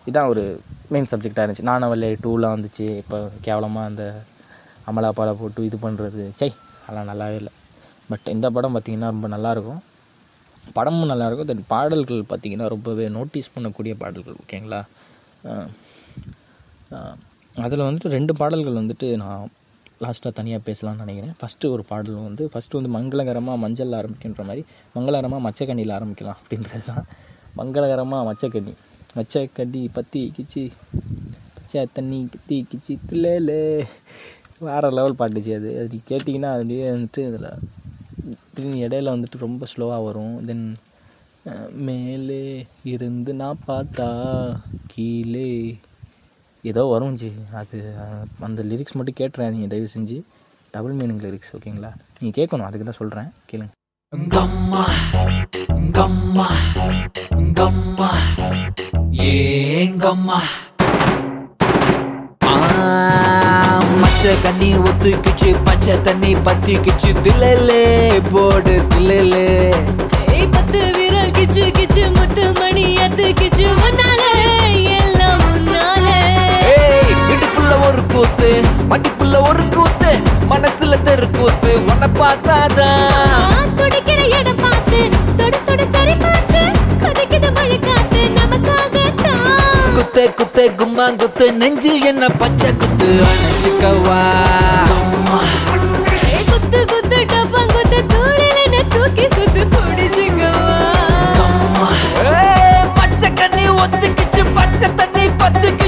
[0.10, 0.43] இதான் ஒரு
[0.93, 1.68] மெயின் சப்ஜெக்டாக இருந்துச்சு.
[1.72, 2.88] நானவல்லே டூலாம் வந்துச்சு.
[3.01, 4.06] இப்போ கேவலமாக அந்த
[4.91, 6.49] அமலாப்பாலை போட்டு இது பண்ணுறது சை
[6.86, 7.53] அதெல்லாம் நல்லாவே இல்லை.
[8.10, 9.82] பட் இந்த படம் பார்த்திங்கன்னா ரொம்ப நல்லாயிருக்கும்.
[10.78, 11.49] படமும் நல்லாயிருக்கும்.
[11.51, 14.82] தென் பாடல்கள் பார்த்திங்கன்னா ரொம்பவே நோட்டீஸ் பண்ணக்கூடிய பாடல்கள் ஓகேங்களா
[17.66, 19.44] அதில் வந்துட்டு ரெண்டு பாடல்கள் வந்துட்டு நான்
[20.04, 21.36] லாஸ்ட்டாக தனியாக பேசலாம்னு நினைக்கிறேன்.
[21.40, 24.64] ஃபஸ்ட்டு ஒரு பாடல் வந்து ஃபஸ்ட்டு வந்து மங்களகரமாக மஞ்சள் ஆரம்பிக்கின்ற மாதிரி
[24.96, 27.06] மங்களகரமாக மச்சக்கண்ணியில் ஆரம்பிக்கலாம் அப்படின்றது தான்
[27.60, 28.74] மங்களகரமாக மச்சக்கண்ணி
[29.18, 30.64] மச்சக்கண்ணி பத்தி கிச்சி
[31.56, 33.62] பச்சை தண்ணி கத்தி கிச்சி தில்லேலே.
[34.68, 35.70] வேறு லெவல் பாட்டுச்சு அது.
[35.80, 37.50] அது நீ கேட்டிங்கன்னா அதுலேயே வந்துட்டு இதில்
[38.54, 40.36] திடீர்னு இடையில வந்துட்டு ரொம்ப ஸ்லோவாக வரும்.
[40.50, 40.68] தென்
[41.88, 42.44] மேலே
[42.94, 44.08] இருந்து நான் பார்த்தா
[44.94, 45.50] கீழே
[46.70, 47.30] ஏதோ வரும் ஜி.
[47.59, 47.78] அது
[48.47, 50.18] அந்த லிரிக்ஸ் மட்டும் கேட்டுறேன் நீங்கள் தயவு செஞ்சு.
[50.74, 53.72] டபுள் மீனிங் லிரிக்ஸ் ஓகேங்களா நீங்கள் கேட்கணும் அதுக்கு தான் சொல்கிறேன் கேளுங்க.
[54.36, 54.84] கம்மா
[55.99, 56.47] கம்மா
[57.59, 58.09] கம்மா.
[59.28, 60.39] ஏங்கம்மா
[64.01, 67.82] மச்ச கண்ணி ஒத்துக்கிச்சு பச்சை தண்ணி பத்திக்கிச்சு தில்லே
[68.32, 69.46] போடு தில்லே
[70.36, 73.67] ஏய் பத்து விரல் கிச்சு கிச்சு முத்து மணி அத்து கிச்சு
[77.67, 78.50] இடுப்புள்ள ஒரு கூத்து
[78.89, 80.09] மடிப்புள்ள ஒரு கூத்து
[80.51, 85.00] மனசுல தெரு கூத்து உன்னை பார்த்தாதான் துடிக்கிற இடம் பார்த்து
[85.39, 86.62] தொடு தொடு சரி பார்த்து
[87.04, 94.21] கொதிக்குது மழை காத்து நமக்காகத்தான் குத்தே குத்தே கும்மா குத்து நெஞ்சில் என்ன பச்சை குத்து அணைச்சிக்கவா?
[96.50, 100.78] குத்து குத்து டப்பம் குத்து தோளில் என்ன தூக்கி சுத்து பிடிச்சுக்கவா?
[102.97, 105.83] மச்ச கண்ணி ஒத்துக்கிச்சு பச்சை தண்ணி பத்துக்கிச்சு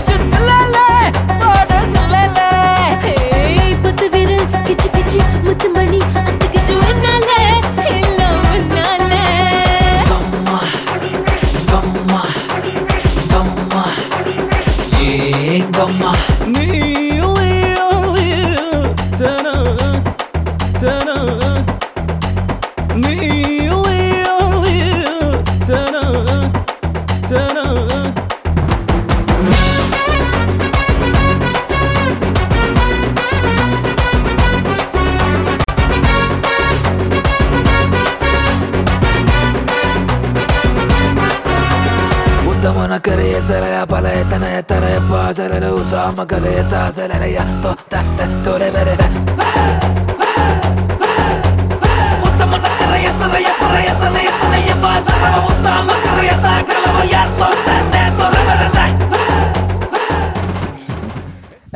[52.26, 56.32] உத்தமன கரைய சலய பலய தனய தரைய பாசல உசாம கலைய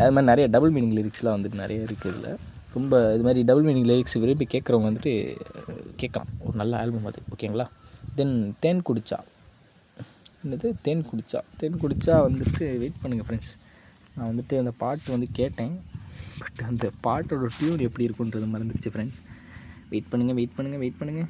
[0.04, 2.38] அது மாதிரி நிறைய டபுள் மீனிங் லிரிக்ஸ்லாம் வந்துட்டு நிறைய இருக்குது இதில்.
[2.74, 5.14] ரொம்ப இது மாதிரி டபுள் மீனிங் லிரிக்ஸ் விரும்பி கேட்குறவங்க வந்துட்டு
[5.96, 6.28] கேட்கலாம்.
[6.40, 7.66] ஒரு நல்ல ஆல்பம் அது ஓகேங்களா
[8.16, 9.20] தென் தேன் குடிச்சா.
[10.44, 10.68] என்னது?
[10.86, 13.54] தேன் குடித்தா தேன் குடித்தா வந்துட்டு வெயிட் பண்ணுங்கள் ஃப்ரெண்ட்ஸ்
[14.16, 15.74] நான் வந்துட்டு அந்த பாட்டு வந்து கேட்டேன்.
[16.40, 19.20] பட் அந்த பாட்டோட டியூன் எப்படி இருக்குன்றது மறந்துடுச்சு ஃப்ரெண்ட்ஸ்
[19.92, 21.30] வெயிட் பண்ணுங்கள் வெயிட் பண்ணுங்கள் வெயிட் பண்ணுங்கள்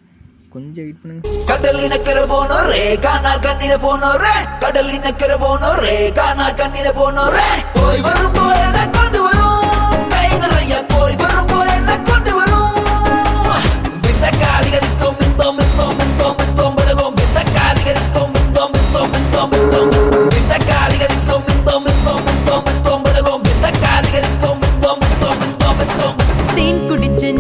[0.54, 4.34] கொஞ்சம் வெயிட் பண்ணுங்கள் கடல் இனக்கிற போனோம் ரே கானா கண்ணில போனோம் ரே
[4.64, 7.48] கடல் இனக்கிற போனோம் ரே கானா கண்ணில போனோம் ரே
[7.78, 9.68] போய் வரும் போய் என்ன கொண்டு வரும்?
[10.14, 12.76] கை நிறைய போய் வரும் போய் என்ன கொண்டு வரும்?
[14.12, 16.41] இந்த காலிகளுக்கும் இந்த மித்தம் மித்தம்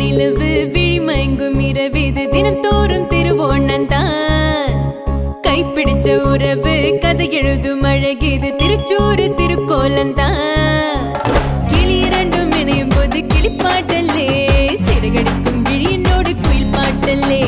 [0.01, 4.75] நிலவு விழிமயங்கும் இரவிது தினம் தோறும் திருவோண்ணன் தான்
[5.41, 11.07] கைப்பிடிச்ச உறவு கதை எழுதும் அழகிது திருச்சூறு திருக்கோலன் தான்
[11.69, 14.29] கிளி இரண்டும் இணையும் போது கிளிப்பாட்டல்லே
[14.85, 17.43] சிறுகடிக்கும் விழியினோடு குயில் பாட்டல்லே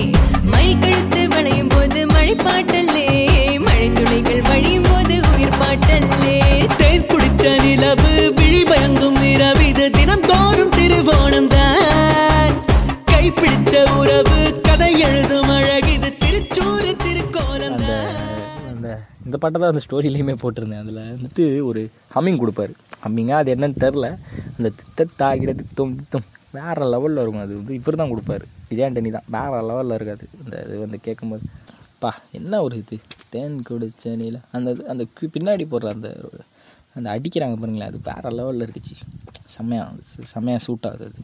[15.07, 16.09] எழுதும் அழகிது.
[16.23, 17.79] திருச்சூறு திருக்கோலம்
[18.71, 18.87] அந்த
[19.25, 20.83] இந்த பாட்டை தான் அந்த ஸ்டோரியிலையுமே போட்டிருந்தேன்.
[20.83, 21.81] அதில் வந்துட்டு ஒரு
[22.15, 22.73] ஹம்மிங் கொடுப்பாரு.
[23.03, 24.07] ஹம்மிங்கா அது என்னன்னு தெரில
[24.55, 26.25] அந்த திட்டத்தாகிட திட்டம் திட்டம்
[26.57, 27.45] வேறு லெவலில் இருக்கும்.
[27.45, 28.45] அது வந்து இவர் தான் கொடுப்பாரு.
[28.69, 29.27] விஜய் ஆண்டனி தான்.
[29.35, 30.25] வேறு லெவலில் இருக்காது.
[30.41, 31.45] இந்த இது வந்து கேட்கும்போது
[32.03, 32.97] பா என்ன ஒரு இது?
[33.33, 34.37] தேன் குடிச்ச நீல.
[34.57, 35.03] அந்த அந்த
[35.35, 36.09] பின்னாடி போடுற அந்த
[36.97, 37.89] அந்த அடிக்கிறாங்க பாருங்களேன்.
[37.91, 38.95] அது வேறு லெவலில் இருக்குச்சு
[39.55, 41.21] செம்மையாக செம்மையாக சூட் ஆகுது அது.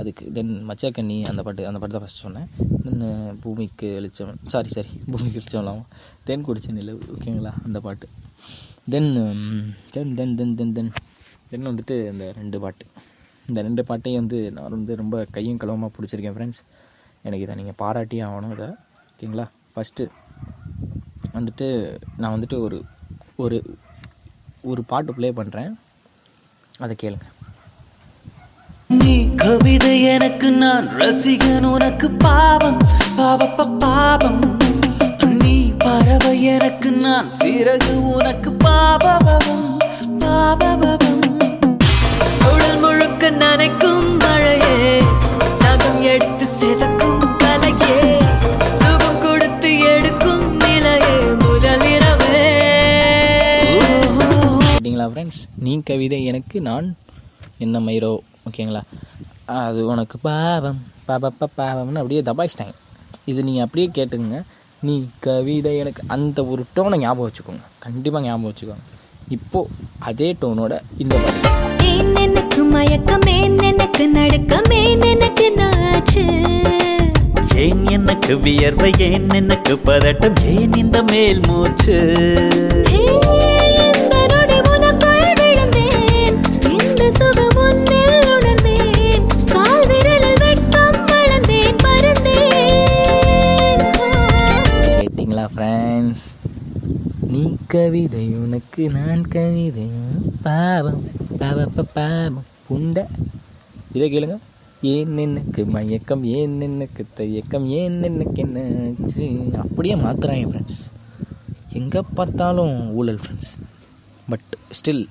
[0.00, 2.48] அதுக்கு தென் மச்சாக்கண்ணி அந்த பாட்டு அந்த பாட்டு தான் ஃபஸ்ட் சொன்னேன்.
[2.84, 5.86] தென் uh, பூமிக்கு வெளிச்சம் சாரி சாரி பூமிக்கு வெளிச்சம் இல்லாமல்
[6.24, 8.08] தென் குடிச்ச நிலவு ஓகேங்களா அந்த பாட்டு.
[8.94, 9.10] தென்
[9.94, 10.92] தென் தென் தென் தென் தென்
[11.50, 12.86] தென் வந்துட்டு இந்த ரெண்டு பாட்டு.
[13.46, 16.62] இந்த ரெண்டு பாட்டையும் வந்து நான் வந்து ரொம்ப கையும் களவுமாக பிடிச்சிருக்கேன் ஃப்ரெண்ட்ஸ்
[17.24, 18.68] எனக்கு இதை நீங்கள் பாராட்டியே ஆகணும் இதை
[19.10, 20.06] ஓகேங்களா ஃபஸ்ட்டு
[21.32, 21.68] வந்துட்டு
[22.16, 22.78] நான் வந்துட்டு ஒரு
[23.36, 23.58] ஒரு
[24.64, 25.72] ஒரு பாட்டு ப்ளே பண்ணுறேன்
[26.78, 27.34] அதை கேளுங்கள்
[29.38, 32.78] கவிதை எனக்கு நான் ரசிகன் உனக்கு பாவம்.
[33.18, 34.40] பாவப்ப பாவம்.
[35.40, 35.54] நீ
[35.84, 39.64] பறவை எனக்கு நான் சிறகு உனக்கு பாபபவம்
[40.22, 41.22] பாபபவம்
[42.48, 44.76] உடல் முழுக்க நனைக்கும் மழையே
[45.64, 47.98] நகம் எடுத்து செதக்கும் கலையே
[48.80, 52.44] சுகம் கொடுத்து எடுக்கும் நிலையே முதலிரவே
[54.70, 56.88] கேட்டிங்களா ஃப்ரெண்ட்ஸ் நீ கவிதை எனக்கு நான்
[57.58, 58.12] என்ன மயிரோ?
[58.48, 58.80] ஓகேங்களா?
[59.56, 60.80] அது உனக்கு பாவம்.
[61.08, 62.74] பாபப்ப பாவம்னு அப்படியே தபாயிச்சிட்டாங்க
[63.30, 64.38] இது நீங்கள் அப்படியே கேட்டுங்க
[64.80, 67.64] நீ கவிதை எனக்கு அந்த ஒரு டோனை ஞாபகம் வச்சுக்கோங்க.
[67.78, 68.84] கண்டிப்பாக ஞாபகம் வச்சுக்கோங்க.
[69.36, 71.16] இப்போது அதே டோனோட இந்த
[72.24, 73.26] எனக்கு மயக்கம்?
[73.70, 74.70] எனக்கு நடுக்கம்?
[75.12, 76.24] எனக்கு நாச்சு?
[77.64, 78.90] ஏன் எனக்கு வியர்வை?
[79.08, 80.38] ஏன் எனக்கு பதட்டம்?
[80.54, 81.96] ஏன் இந்த மேல் மூச்சு
[95.58, 96.26] ஃப்ரான்ஸ் ஃப்ரெண்ட்ஸ்
[97.30, 99.86] நீ கவிதை உனக்கு நான் கவிதை.
[100.42, 101.00] பாவம்
[101.38, 102.44] பாவப்ப பாவம்.
[102.68, 102.98] புண்ட.
[103.92, 104.36] இதை கேளுங்க.
[104.82, 109.26] ஏன் எனக்கு மயக்கம் ஏன் எனக்கு தயக்கம் ஏன் எனக்கு என்னாச்சு?
[109.56, 110.80] அப்படியே மாத்துறாங்க ஃப்ரெண்ட்ஸ்
[111.72, 113.52] எங்கே பார்த்தாலும் ஊழல் friends
[114.28, 114.48] but
[114.80, 115.04] still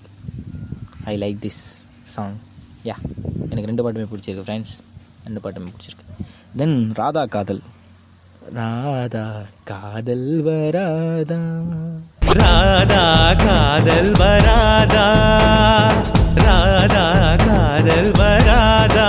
[1.04, 1.64] I like this
[2.16, 2.38] song
[2.84, 2.98] yeah
[3.50, 4.76] எனக்கு ரெண்டு பாட்டுமே பிடிச்சிருக்கு ஃப்ரெண்ட்ஸ்
[5.26, 6.06] ரெண்டு பாட்டுமே பிடிச்சிருக்கு.
[6.56, 7.62] தென் ராதா காதல்.
[8.56, 11.40] ராதா காதல் வராதா?
[12.34, 13.04] ராதா
[13.36, 15.06] காதல் வராதா?
[16.36, 17.06] ராதா
[17.38, 19.08] காதல் வராதா?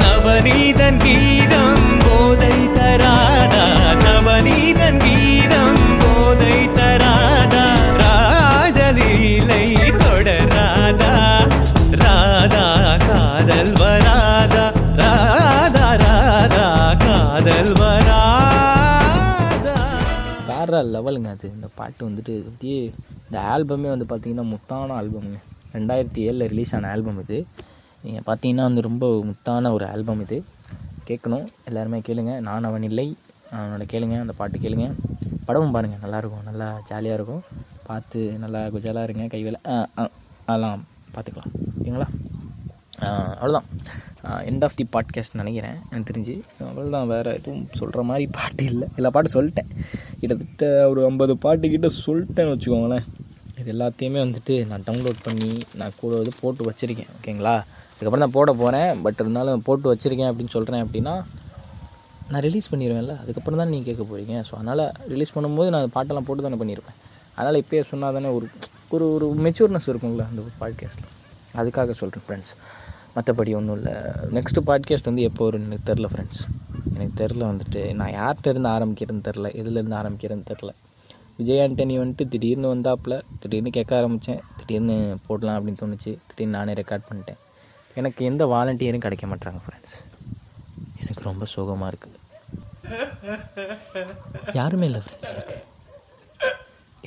[0.00, 3.64] நவநீதன் கீதம் போதை தராதா?
[4.04, 5.27] நவநீதன் கீதம்
[20.98, 21.52] லெவலுங்க அது.
[21.54, 22.92] இந்த பாட்டு வந்துட்டு அப்படியே
[23.24, 25.38] இந்த ஆல்பமே வந்து பார்த்தீங்கன்னா முத்தான ஆல்பம்ங்க.
[25.72, 27.46] ரெண்டாயிரத்தி ஏழில் ரிலீஸ் ஆன ஆல்பம் இது.
[28.02, 30.44] நீங்கள் பார்த்தீங்கன்னா வந்து ரொம்ப முத்தான ஒரு ஆல்பம் இது.
[31.08, 31.46] கேட்கணும்.
[31.64, 32.40] எல்லாருமே கேளுங்க.
[32.40, 33.16] நான் அவன் இல்லை.
[33.52, 34.20] அவனோட கேளுங்க.
[34.20, 34.86] அந்த பாட்டு கேளுங்க.
[35.46, 36.44] படமும் பாருங்கள் நல்லாயிருக்கும்.
[36.44, 37.42] நல்லா ஜாலியாக இருக்கும்.
[37.86, 39.24] பார்த்து நல்லா குஜாலாக இருங்க.
[39.36, 39.56] கைவேல
[40.46, 40.84] அதெல்லாம்
[41.14, 41.52] பார்த்துக்கலாம்.
[41.78, 42.08] ஓகேங்களா?
[43.40, 43.68] அவ்வளோதான்
[44.50, 45.76] எண்ட் ஆஃப் தி பாட்காஸ்ட் நினைக்கிறேன்.
[45.90, 46.34] எனக்கு தெரிஞ்சு.
[46.62, 48.88] அவ்வளோதான் வேறு எதுவும் சொல்கிற மாதிரி பாட்டு இல்லை.
[48.96, 49.70] எல்லா பாட்டும் சொல்லிட்டேன்.
[50.20, 53.04] கிட்டத்தட்ட ஒரு ஐம்பது பாட்டுக்கிட்ட சொல்லிட்டேன்னு வச்சுக்கோங்களேன்.
[53.60, 57.54] இது எல்லாத்தையுமே வந்துட்டு நான் டவுன்லோட் பண்ணி நான் கூட வந்து போட்டு வச்சுருக்கேன் ஓகேங்களா?
[57.92, 61.14] அதுக்கப்புறம் தான் போட போகிறேன் பட் இருந்தாலும் போட்டு வச்சுருக்கேன் அப்படின்னு சொல்கிறேன் அப்படின்னா
[62.30, 66.42] நான் ரிலீஸ் பண்ணிடுவேன்ல அதுக்கப்புறம் தான் நீங்கள் கேட்க போகிறீங்க ஸோ அதனால் ரிலீஸ் பண்ணும்போது நான் பாட்டெல்லாம் போட்டு
[66.42, 66.98] தானே பண்ணியிருப்பேன்
[67.34, 68.46] அதனால் இப்போயே சொன்னால் தானே ஒரு
[68.90, 71.14] ஒரு ஒரு மெச்சூர்னஸ் இருக்குங்களா அந்த பாட்காஸ்ட்டில்
[71.54, 72.52] அதுக்காக சொல்கிறேன் ஃப்ரெண்ட்ஸ்
[73.14, 73.94] மற்றபடி ஒன்றும் இல்லை.
[74.36, 76.42] நெக்ஸ்ட்டு பாட்காஸ்ட் வந்து எப்போ வரும்னு எனக்கு தெரில ஃப்ரெண்ட்ஸ்
[76.94, 77.80] எனக்கு தெரில வந்துட்டு.
[78.00, 80.70] நான் யார்கிட்ட இருந்து ஆரம்பிக்கிறேன்னு தெரில எதுலேருந்து ஆரம்பிக்கிறேன்னு தெரில
[81.38, 86.12] விஜய் ஆண்டனி வந்துட்டு திடீர்னு வந்தாப்புல திடீர்னு கேட்க ஆரம்பித்தேன் திடீர்னு போடலாம் அப்படின்னு தோணுச்சு.
[86.28, 87.40] திடீர்னு நானே ரெக்கார்ட் பண்ணிட்டேன்.
[88.00, 89.96] எனக்கு எந்த வாலண்டியரும் கிடைக்க மாட்டாங்க ஃப்ரெண்ட்ஸ்
[91.02, 92.16] எனக்கு ரொம்ப சோகமாக இருக்குது
[94.58, 95.56] யாருமே இல்லை ஃப்ரெண்ட்ஸ் எனக்கு.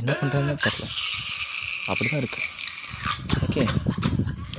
[0.02, 0.86] என்ன பண்ணுறாங்கன்னு தெரில
[1.92, 2.48] அப்படி தான் இருக்குது
[3.46, 3.64] ஓகே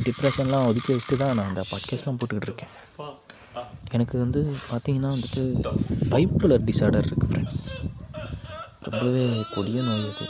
[0.04, 2.72] டிப்ரெஷன்லாம் ஒதுக்கி வச்சுட்டு தான் நான் அந்த பாட்காஸ்ட்லாம் போட்டுக்கிட்டு இருக்கேன்
[3.90, 5.42] எனக்கு வந்து பார்த்தீங்கன்னா வந்துட்டு
[6.10, 7.60] பைப்புலர் டிசார்டர் இருக்குது ஃப்ரெண்ட்ஸ்
[8.82, 10.26] ரொம்பவே கொடிய நோய் அது.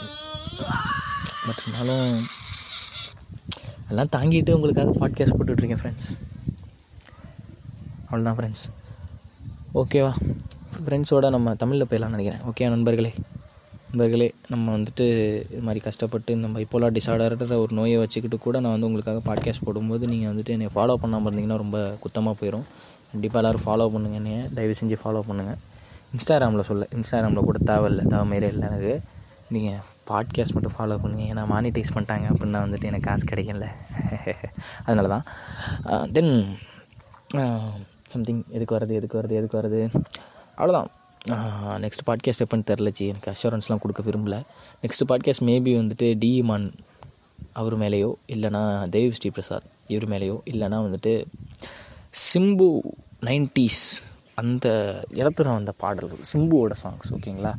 [1.45, 2.27] பட் இருந்தாலும்
[3.89, 6.09] எல்லாம் தாங்கிட்டு உங்களுக்காக பாட்காஸ்ட் போட்டுட்ருக்கேன் ஃப்ரெண்ட்ஸ்
[8.11, 8.65] அவ்வளோதான் ஃப்ரெண்ட்ஸ்
[9.73, 10.11] ஓகேவா
[10.85, 12.41] ஃப்ரெண்ட்ஸோட நம்ம தமிழில் போயிடலாம்னு நினைக்கிறேன்.
[12.51, 13.13] ஓகே நண்பர்களே?
[13.93, 15.05] நண்பர்களே நம்ம வந்துட்டு
[15.47, 20.07] இது மாதிரி கஷ்டப்பட்டு இந்த பைப்போலார் டிசார்டர்ன்ற ஒரு நோயை வச்சுக்கிட்டு கூட நான் வந்து உங்களுக்காக பாட்காஸ்ட் போடும்போது
[20.07, 22.65] நீங்கள் வந்துட்டு என்னை ஃபாலோ பண்ணாமல் இருந்தீங்கன்னா ரொம்ப குத்தமாக போயிடும்
[23.11, 24.39] கண்டிப்பாக எல்லோரும் ஃபாலோ பண்ணுங்க என்னைய.
[24.53, 25.59] தயவு செஞ்சு ஃபாலோ பண்ணுங்கள்
[26.13, 26.87] இன்ஸ்டாகிராமில் சொல்ல.
[26.91, 28.05] இன்ஸ்டாகிராமில் கூட தேவையில்லை.
[28.05, 28.95] தேவை மாரி இல்லை எனக்கு.
[29.49, 29.79] நீங்கள்
[30.09, 33.69] பாட்காஸ்ட் மட்டும் ஃபாலோ பண்ணுங்கள் ஏன்னா மானிட்டைஸ் பண்ணிட்டாங்க அப்படின்னா வந்துட்டு எனக்கு காசு கிடைக்கல
[34.85, 36.33] அதனால தான் தென்
[38.07, 39.81] சம்திங் எதுக்கு வருது எதுக்கு வருது எதுக்கு வருது
[40.57, 40.91] அவ்வளோதான்
[41.29, 44.43] நெக்ஸ்ட் பாட்காஸ்ட் எப்போன்னு தெரிலச்சி எனக்கு அஷூரன்ஸ்லாம் கொடுக்க விரும்பல.
[44.81, 46.73] நெக்ஸ்ட் பாட்காஸ்ட் மேபி வந்துட்டு டி மான்
[47.51, 51.25] அவர் மேலேயோ இல்லைனா தேவ் ஸ்ரீ பிரசாத் இவர் மேலேயோ இல்லைனா வந்துட்டு
[52.33, 52.79] சிம்பு
[53.21, 54.01] நைன்டிஸ்
[54.35, 57.53] அந்த இடத்துல வந்த பாடல்கள் சிம்புவோட சாங்ஸ் ஓகேங்களா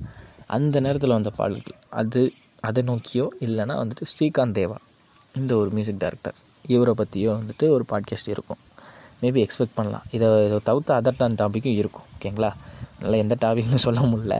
[0.46, 4.76] அந்த நேரத்தில் வந்த பாடல்கள் அது அதை நோக்கியோ இல்லைனா வந்துட்டு ஸ்ரீகாந்த் தேவா
[5.36, 6.34] இந்த ஒரு மியூசிக் டைரக்டர்
[6.66, 8.56] இவரை பற்றியோ வந்துட்டு ஒரு பாட்காஸ்ட் இருக்கும்.
[9.22, 10.02] மேபி எக்ஸ்பெக்ட் பண்ணலாம்.
[10.10, 12.52] இதை இதை தவிர்த்து அதர் டான் இருக்கும் ஓகேங்களா
[12.96, 14.34] அதனால் எந்த டாபிக்னு சொல்ல முடில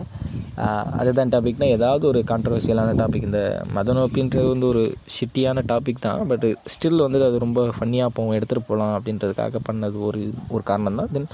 [0.99, 3.41] அதுதான் டாபிக்னால் ஏதாவது ஒரு கான்ட்ரவர்சியலான டாபிக் இந்த
[3.77, 4.83] மத நோப்பின்றது வந்து ஒரு
[5.17, 6.21] ஷிட்டியான டாபிக் தான்.
[6.31, 8.37] பட் ஸ்டில் வந்து அது ரொம்ப ஃபன்னியாக போகும்.
[8.39, 10.21] எடுத்துகிட்டு போகலாம் அப்படின்றதுக்காக பண்ணது ஒரு
[10.55, 11.29] ஒரு காரணம் தான் தென்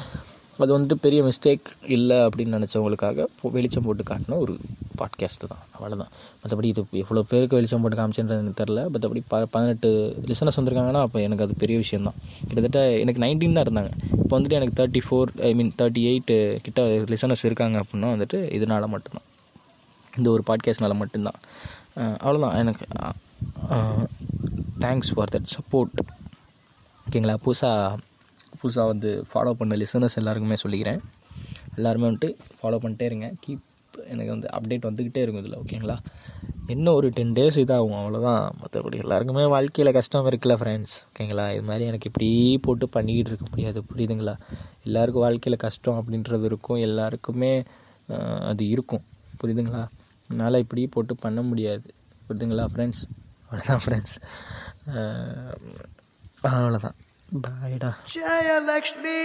[0.64, 1.66] அது வந்துட்டு பெரிய மிஸ்டேக்
[1.96, 3.26] இல்லை அப்படின்னு நினச்சவங்களுக்காக
[3.56, 4.54] வெளிச்சம் போட்டு காட்டின ஒரு
[5.00, 5.62] பாட்காஸ்ட்டு தான்.
[5.74, 6.10] அவ்வளோதான்
[6.40, 9.88] மற்றபடி இது எவ்வளோ பேருக்கு வெளிச்சம் போட்டு காமிச்சுன்றது எனக்கு தெரில மற்றபடி ப பதினெட்டு
[10.30, 12.18] லிசனர்ஸ் வந்திருக்காங்கன்னா அப்போ எனக்கு அது பெரிய விஷயம் தான்.
[12.48, 13.92] கிட்டத்தட்ட எனக்கு நைன்டீன் தான் இருந்தாங்க.
[14.22, 16.34] இப்போ வந்துட்டு எனக்கு thirty four I mean thirty eight
[16.66, 16.82] கிட்ட
[17.12, 19.26] லிசனர்ஸ் இருக்காங்க அப்படின்னா வந்துட்டு இதனால மட்டும்தான்.
[20.18, 21.40] இந்த ஒரு பாட்காஸ்ட்னால மட்டும்தான்.
[22.24, 22.86] அவ்வளோதான் எனக்கு
[24.84, 26.00] தேங்க்ஸ் ஃபார் தட் சப்போர்ட்
[27.06, 27.34] ஓகேங்களா?
[27.44, 27.98] புதுசாக
[28.62, 31.00] புதுசாக வந்து ஃபாலோ பண்ண லிசனர்ஸ் எல்லாருக்குமே சொல்லிக்கிறேன்.
[31.76, 33.28] எல்லாருமே வந்துட்டு ஃபாலோ பண்ணிட்டே இருங்க.
[33.44, 33.66] கீப்
[34.12, 35.96] எனக்கு வந்து அப்டேட் வந்துக்கிட்டே இருக்கும் இதில் ஓகேங்களா
[36.72, 41.84] இன்னும் ஒரு டென் டேஸ் இதாகும் அவ்வளோதான் மற்றபடி எல்லாருக்குமே வாழ்க்கையில் கஷ்டம் இருக்குல்ல ஃப்ரெண்ட்ஸ் ஓகேங்களா இது மாதிரி
[41.90, 42.28] எனக்கு இப்படி
[42.62, 43.80] போட்டு பண்ணிக்கிட்டு இருக்க முடியாது.
[43.90, 44.34] புரியுதுங்களா?
[44.84, 46.80] எல்லாருக்கும் வாழ்க்கையில் கஷ்டம் அப்படின்றது இருக்கும்.
[46.88, 47.52] எல்லாருக்குமே
[48.50, 49.04] அது இருக்கும்.
[49.40, 49.82] புரியுதுங்களா?
[50.30, 51.88] என்னால் இப்படி போட்டு பண்ண முடியாது.
[52.26, 53.04] புரியுதுங்களா ஃப்ரெண்ட்ஸ்
[53.48, 54.16] அவ்வளோதான் ஃப்ரெண்ட்ஸ்
[56.48, 56.96] அவ்வளோதான்
[57.32, 59.18] ಬಾಯ್ಡಾ ಜಯಲಕ್ಷ್ಮೀ